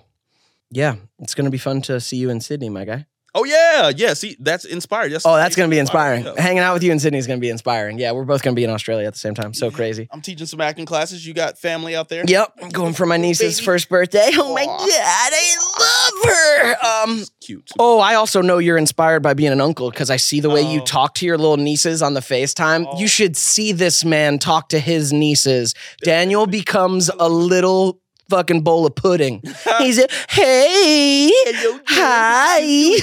Yeah, 0.69 0.97
it's 1.19 1.33
gonna 1.33 1.49
be 1.49 1.57
fun 1.57 1.81
to 1.83 1.99
see 2.01 2.17
you 2.17 2.29
in 2.29 2.41
Sydney, 2.41 2.69
my 2.69 2.83
guy. 2.85 3.05
Oh 3.35 3.43
yeah, 3.43 3.91
yeah. 3.95 4.13
See, 4.13 4.35
that's 4.39 4.65
inspired. 4.65 5.11
Yes. 5.11 5.23
Oh, 5.25 5.35
that's 5.35 5.55
gonna 5.55 5.69
be 5.69 5.77
inspiring. 5.79 6.23
Yeah. 6.25 6.33
Hanging 6.41 6.59
out 6.59 6.73
with 6.73 6.81
you 6.83 6.91
in 6.91 6.99
Sydney 6.99 7.19
is 7.19 7.27
gonna 7.27 7.39
be 7.39 7.49
inspiring. 7.49 7.99
Yeah, 7.99 8.11
we're 8.13 8.25
both 8.25 8.41
gonna 8.41 8.55
be 8.55 8.63
in 8.63 8.69
Australia 8.69 9.05
at 9.05 9.13
the 9.13 9.19
same 9.19 9.35
time. 9.35 9.53
So 9.53 9.69
crazy. 9.69 10.07
I'm 10.11 10.21
teaching 10.21 10.47
some 10.47 10.59
acting 10.61 10.85
classes. 10.85 11.25
You 11.27 11.33
got 11.33 11.57
family 11.59 11.95
out 11.95 12.09
there? 12.09 12.23
Yep, 12.27 12.71
going 12.71 12.93
for 12.93 13.05
my 13.05 13.17
niece's 13.17 13.57
Baby. 13.59 13.65
first 13.65 13.89
birthday. 13.89 14.29
Oh 14.33 14.53
my 14.55 14.65
god, 14.65 14.79
I 14.81 15.55
love 15.79 16.25
her. 16.33 17.11
Um, 17.11 17.23
cute. 17.41 17.69
Oh, 17.77 17.99
I 17.99 18.15
also 18.15 18.41
know 18.41 18.57
you're 18.57 18.77
inspired 18.77 19.21
by 19.21 19.33
being 19.33 19.51
an 19.51 19.61
uncle 19.61 19.91
because 19.91 20.09
I 20.09 20.17
see 20.17 20.39
the 20.39 20.49
way 20.49 20.61
you 20.61 20.81
Oh. 20.81 20.85
talk 20.85 21.13
to 21.15 21.25
your 21.25 21.37
little 21.37 21.57
nieces 21.57 22.01
on 22.01 22.13
the 22.13 22.21
FaceTime. 22.21 22.87
Oh. 22.89 22.99
You 22.99 23.07
should 23.07 23.35
see 23.37 23.71
this 23.71 24.03
man 24.05 24.39
talk 24.39 24.69
to 24.69 24.79
his 24.79 25.11
nieces. 25.13 25.75
Daniel 26.03 26.47
becomes 26.47 27.09
a 27.19 27.29
little 27.29 27.99
fucking 28.29 28.61
bowl 28.61 28.85
of 28.85 28.95
pudding. 28.95 29.41
He's 29.79 29.99
a, 29.99 30.07
hey, 30.29 31.29
Hello, 31.33 31.79
hi. 31.87 32.97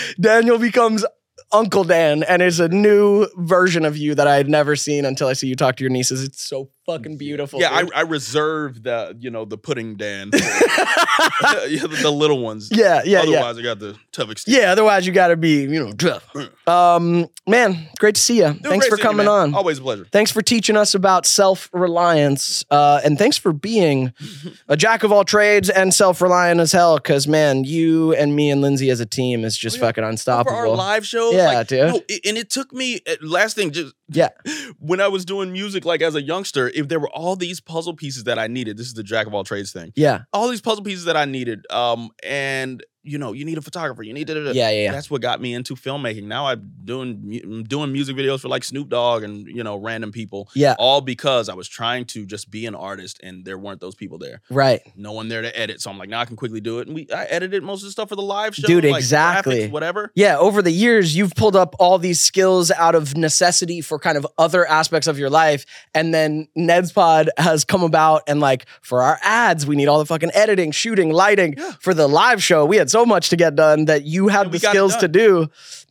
Daniel 0.20 0.58
becomes 0.58 1.04
Uncle 1.52 1.84
Dan, 1.84 2.22
and 2.24 2.42
it's 2.42 2.58
a 2.58 2.68
new 2.68 3.26
version 3.36 3.84
of 3.84 3.96
you 3.96 4.14
that 4.14 4.26
I 4.26 4.36
had 4.36 4.48
never 4.48 4.76
seen 4.76 5.04
until 5.04 5.28
I 5.28 5.32
see 5.32 5.48
you 5.48 5.56
talk 5.56 5.76
to 5.76 5.84
your 5.84 5.90
nieces. 5.90 6.22
It's 6.22 6.44
so 6.44 6.70
fucking 6.88 7.16
beautiful. 7.18 7.60
Yeah, 7.60 7.70
I. 7.70 7.84
I 7.94 8.00
reserve 8.02 8.82
the 8.82 9.16
you 9.20 9.30
know 9.30 9.44
the 9.44 9.58
pudding 9.58 9.96
Dan, 9.96 10.30
for, 10.32 10.38
the, 10.38 11.98
the 12.02 12.10
little 12.10 12.40
ones. 12.40 12.68
yeah, 12.72 13.02
yeah, 13.04 13.22
yeah. 13.22 13.38
Otherwise, 13.40 13.58
I 13.58 13.62
got 13.62 13.78
the 13.78 13.96
tough 14.12 14.30
extent. 14.30 14.56
Yeah, 14.56 14.72
otherwise 14.72 15.06
you 15.06 15.12
got 15.12 15.28
to 15.28 15.36
be, 15.36 15.62
you 15.62 15.84
know, 15.84 15.92
tough. 15.92 16.24
Um, 16.66 17.26
man, 17.46 17.88
great 17.98 18.14
to 18.14 18.20
see 18.20 18.38
you. 18.38 18.44
Doing 18.54 18.58
Thanks 18.62 18.86
for 18.86 18.96
seeing 18.96 19.04
you, 19.04 19.10
coming 19.10 19.28
on. 19.28 19.54
Always 19.54 19.78
a 19.78 19.82
pleasure. 19.82 20.06
Thanks 20.10 20.30
for 20.30 20.42
teaching 20.42 20.76
us 20.76 20.94
about 20.94 21.26
self 21.26 21.68
reliance. 21.72 22.64
Uh, 22.70 23.00
and 23.04 23.18
thanks 23.18 23.36
for 23.36 23.52
being 23.52 24.12
a 24.68 24.76
jack 24.76 25.02
of 25.02 25.12
all 25.12 25.24
trades 25.24 25.68
and 25.70 25.92
self 25.92 26.20
reliant 26.22 26.60
as 26.60 26.72
hell. 26.72 26.98
Cause, 26.98 27.26
man, 27.28 27.64
you 27.64 28.14
and 28.14 28.34
me 28.34 28.50
and 28.50 28.60
Lindsay 28.60 28.90
as 28.90 29.00
a 29.00 29.06
team 29.06 29.44
is 29.44 29.56
just 29.56 29.76
Oh, 29.76 29.80
yeah. 29.80 29.86
fucking 29.88 30.04
unstoppable. 30.04 30.56
For 30.56 30.66
our 30.66 30.68
live 30.68 31.06
show, 31.06 31.30
Yeah, 31.32 31.46
like, 31.52 31.68
dude. 31.68 31.88
no, 31.88 32.00
it- 32.08 32.24
and 32.26 32.38
it 32.38 32.50
took 32.50 32.72
me. 32.72 33.00
uh, 33.08 33.14
Last 33.22 33.54
thing, 33.56 33.70
just 33.72 33.94
Yeah. 34.08 34.30
when 34.78 35.00
I 35.00 35.08
was 35.08 35.24
doing 35.24 35.52
music, 35.52 35.84
like 35.84 36.02
as 36.02 36.14
a 36.14 36.22
youngster, 36.22 36.70
if 36.74 36.88
there 36.88 37.00
were 37.00 37.10
all 37.10 37.36
these 37.36 37.60
puzzle 37.60 37.94
pieces 37.94 38.24
that 38.24 38.38
I 38.38 38.46
needed, 38.46 38.76
this 38.76 38.86
is 38.86 38.94
the 38.94 39.02
jack 39.02 39.26
of 39.26 39.34
all 39.34 39.44
trades 39.44 39.72
thing. 39.72 39.92
Yeah. 39.96 40.22
All 40.32 40.48
these 40.48 40.60
puzzle 40.60 40.84
pieces 40.84 41.04
that 41.04 41.16
I 41.16 41.24
needed, 41.24 41.70
um, 41.70 42.10
and 42.22 42.84
you 43.08 43.18
know, 43.18 43.32
you 43.32 43.44
need 43.44 43.58
a 43.58 43.62
photographer, 43.62 44.02
you 44.02 44.12
need 44.12 44.26
da. 44.26 44.34
Yeah. 44.34 44.52
Yeah. 44.52 44.70
Yeah. 44.70 44.92
That's 44.92 45.10
what 45.10 45.22
got 45.22 45.40
me 45.40 45.54
into 45.54 45.74
filmmaking. 45.74 46.24
Now 46.24 46.46
I'm 46.46 46.70
doing 46.84 47.40
I'm 47.42 47.64
doing 47.64 47.92
music 47.92 48.16
videos 48.16 48.40
for 48.40 48.48
like 48.48 48.64
Snoop 48.64 48.88
Dogg 48.88 49.22
and 49.22 49.46
you 49.46 49.62
know 49.64 49.76
random 49.76 50.12
people, 50.12 50.48
Yeah. 50.54 50.74
all 50.78 51.00
because 51.00 51.48
I 51.48 51.54
was 51.54 51.68
trying 51.68 52.04
to 52.06 52.26
just 52.26 52.50
be 52.50 52.66
an 52.66 52.74
artist 52.74 53.20
and 53.22 53.44
there 53.44 53.58
weren't 53.58 53.80
those 53.80 53.94
people 53.94 54.18
there. 54.18 54.40
Right. 54.50 54.80
No 54.96 55.12
one 55.12 55.28
there 55.28 55.42
to 55.42 55.58
edit, 55.58 55.80
so 55.80 55.90
I'm 55.90 55.98
like, 55.98 56.08
now 56.08 56.20
I 56.20 56.24
can 56.24 56.36
quickly 56.36 56.60
do 56.60 56.78
it. 56.80 56.86
And 56.88 56.94
we 56.94 57.08
I 57.10 57.24
edited 57.24 57.62
most 57.62 57.82
of 57.82 57.86
the 57.86 57.92
stuff 57.92 58.08
for 58.08 58.16
the 58.16 58.22
live 58.22 58.54
show, 58.54 58.66
Dude, 58.66 58.84
like 58.84 58.96
exactly. 58.96 59.60
graphics, 59.68 59.70
whatever. 59.70 60.12
Yeah, 60.14 60.38
over 60.38 60.62
the 60.62 60.70
years, 60.72 61.16
you've 61.16 61.34
pulled 61.34 61.56
up 61.56 61.74
all 61.78 61.98
these 61.98 62.20
skills 62.20 62.70
out 62.70 62.94
of 62.94 63.16
necessity 63.16 63.80
for 63.80 63.98
kind 63.98 64.16
of 64.18 64.26
other 64.36 64.66
aspects 64.66 65.06
of 65.06 65.18
your 65.18 65.30
life. 65.30 65.64
And 65.94 66.12
then 66.12 66.48
Ned's 66.54 66.92
Pod 66.92 67.30
has 67.38 67.64
come 67.64 67.82
about, 67.82 68.22
and 68.26 68.40
like 68.40 68.66
for 68.82 69.02
our 69.02 69.18
ads, 69.22 69.66
we 69.66 69.76
need 69.76 69.88
all 69.88 69.98
the 69.98 70.06
fucking 70.06 70.30
editing, 70.34 70.70
shooting, 70.72 71.10
lighting. 71.10 71.54
Yeah. 71.56 71.72
For 71.80 71.94
the 71.94 72.06
live 72.08 72.42
show, 72.42 72.64
we 72.66 72.76
had 72.76 72.90
so 72.90 72.97
much 73.04 73.30
to 73.30 73.36
get 73.36 73.54
done 73.54 73.86
that 73.86 74.04
you 74.04 74.28
had 74.28 74.52
the 74.52 74.58
skills 74.58 74.96
to 74.96 75.08
do. 75.08 75.48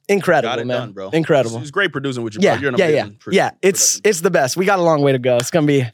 Incredible, 0.10 0.56
man. 0.64 0.68
done, 0.68 0.92
bro. 0.94 1.10
Incredible. 1.10 1.58
It's, 1.58 1.64
it's 1.64 1.72
great 1.72 1.92
producing 1.92 2.24
with 2.24 2.36
you. 2.36 2.40
yeah, 2.42 2.56
bro. 2.56 2.62
You're 2.62 2.74
an 2.74 2.78
yeah, 2.78 2.88
yeah, 2.88 3.08
yeah. 3.30 3.52
It's 3.62 3.98
production. 3.98 4.10
it's 4.10 4.22
the 4.22 4.32
best. 4.32 4.56
We 4.56 4.66
got 4.66 4.80
a 4.80 4.84
long 4.84 5.02
way 5.02 5.12
to 5.12 5.20
go. 5.20 5.36
It's 5.38 5.52
gonna 5.52 5.68
be 5.68 5.86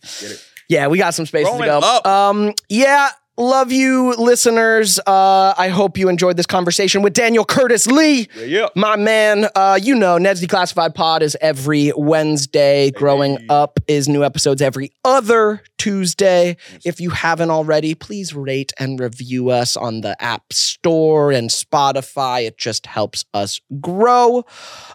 yeah, 0.70 0.88
we 0.88 0.98
got 0.98 1.14
some 1.14 1.26
spaces 1.26 1.52
to 1.52 1.66
go. 1.66 1.80
up. 1.80 2.06
Um, 2.06 2.54
yeah, 2.70 3.10
love 3.38 3.72
you, 3.72 4.14
listeners. 4.16 5.00
Uh, 5.06 5.54
I 5.58 5.70
hope 5.70 5.98
you 5.98 6.10
enjoyed 6.10 6.38
this 6.38 6.46
conversation 6.46 7.02
with 7.02 7.14
Daniel 7.14 7.46
Curtis 7.46 7.88
Lee. 7.88 8.28
Yeah, 8.38 8.46
yeah. 8.46 8.68
My 8.76 8.96
man, 8.96 9.48
uh, 9.56 9.80
you 9.82 9.96
know, 9.96 10.18
Ned's 10.18 10.42
Declassified 10.42 10.96
Pod 10.96 11.24
is 11.24 11.38
every 11.42 11.92
Wednesday. 11.96 12.92
Growing 12.92 13.46
Up 13.50 13.80
is 13.88 14.08
new 14.08 14.24
episodes 14.24 14.62
every 14.62 14.92
other 15.04 15.62
Tuesday. 15.78 16.58
If 16.86 17.02
you 17.02 17.10
haven't 17.10 17.50
already, 17.50 17.96
please 17.96 18.34
rate 18.34 18.72
and 18.80 19.00
review 19.00 19.50
us 19.50 19.76
on 19.76 20.02
the 20.02 20.22
App 20.22 20.54
Store 20.54 21.32
and 21.32 21.50
Spotify. 21.50 22.46
It 22.48 22.58
just 22.58 22.86
helps 22.86 23.26
us 23.34 23.60
grow. 23.82 24.46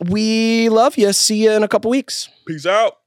We 0.07 0.69
love 0.69 0.97
you. 0.97 1.13
See 1.13 1.45
you 1.45 1.53
in 1.53 1.63
a 1.63 1.69
couple 1.69 1.91
weeks. 1.91 2.29
Peace 2.47 2.67
out. 2.67 2.99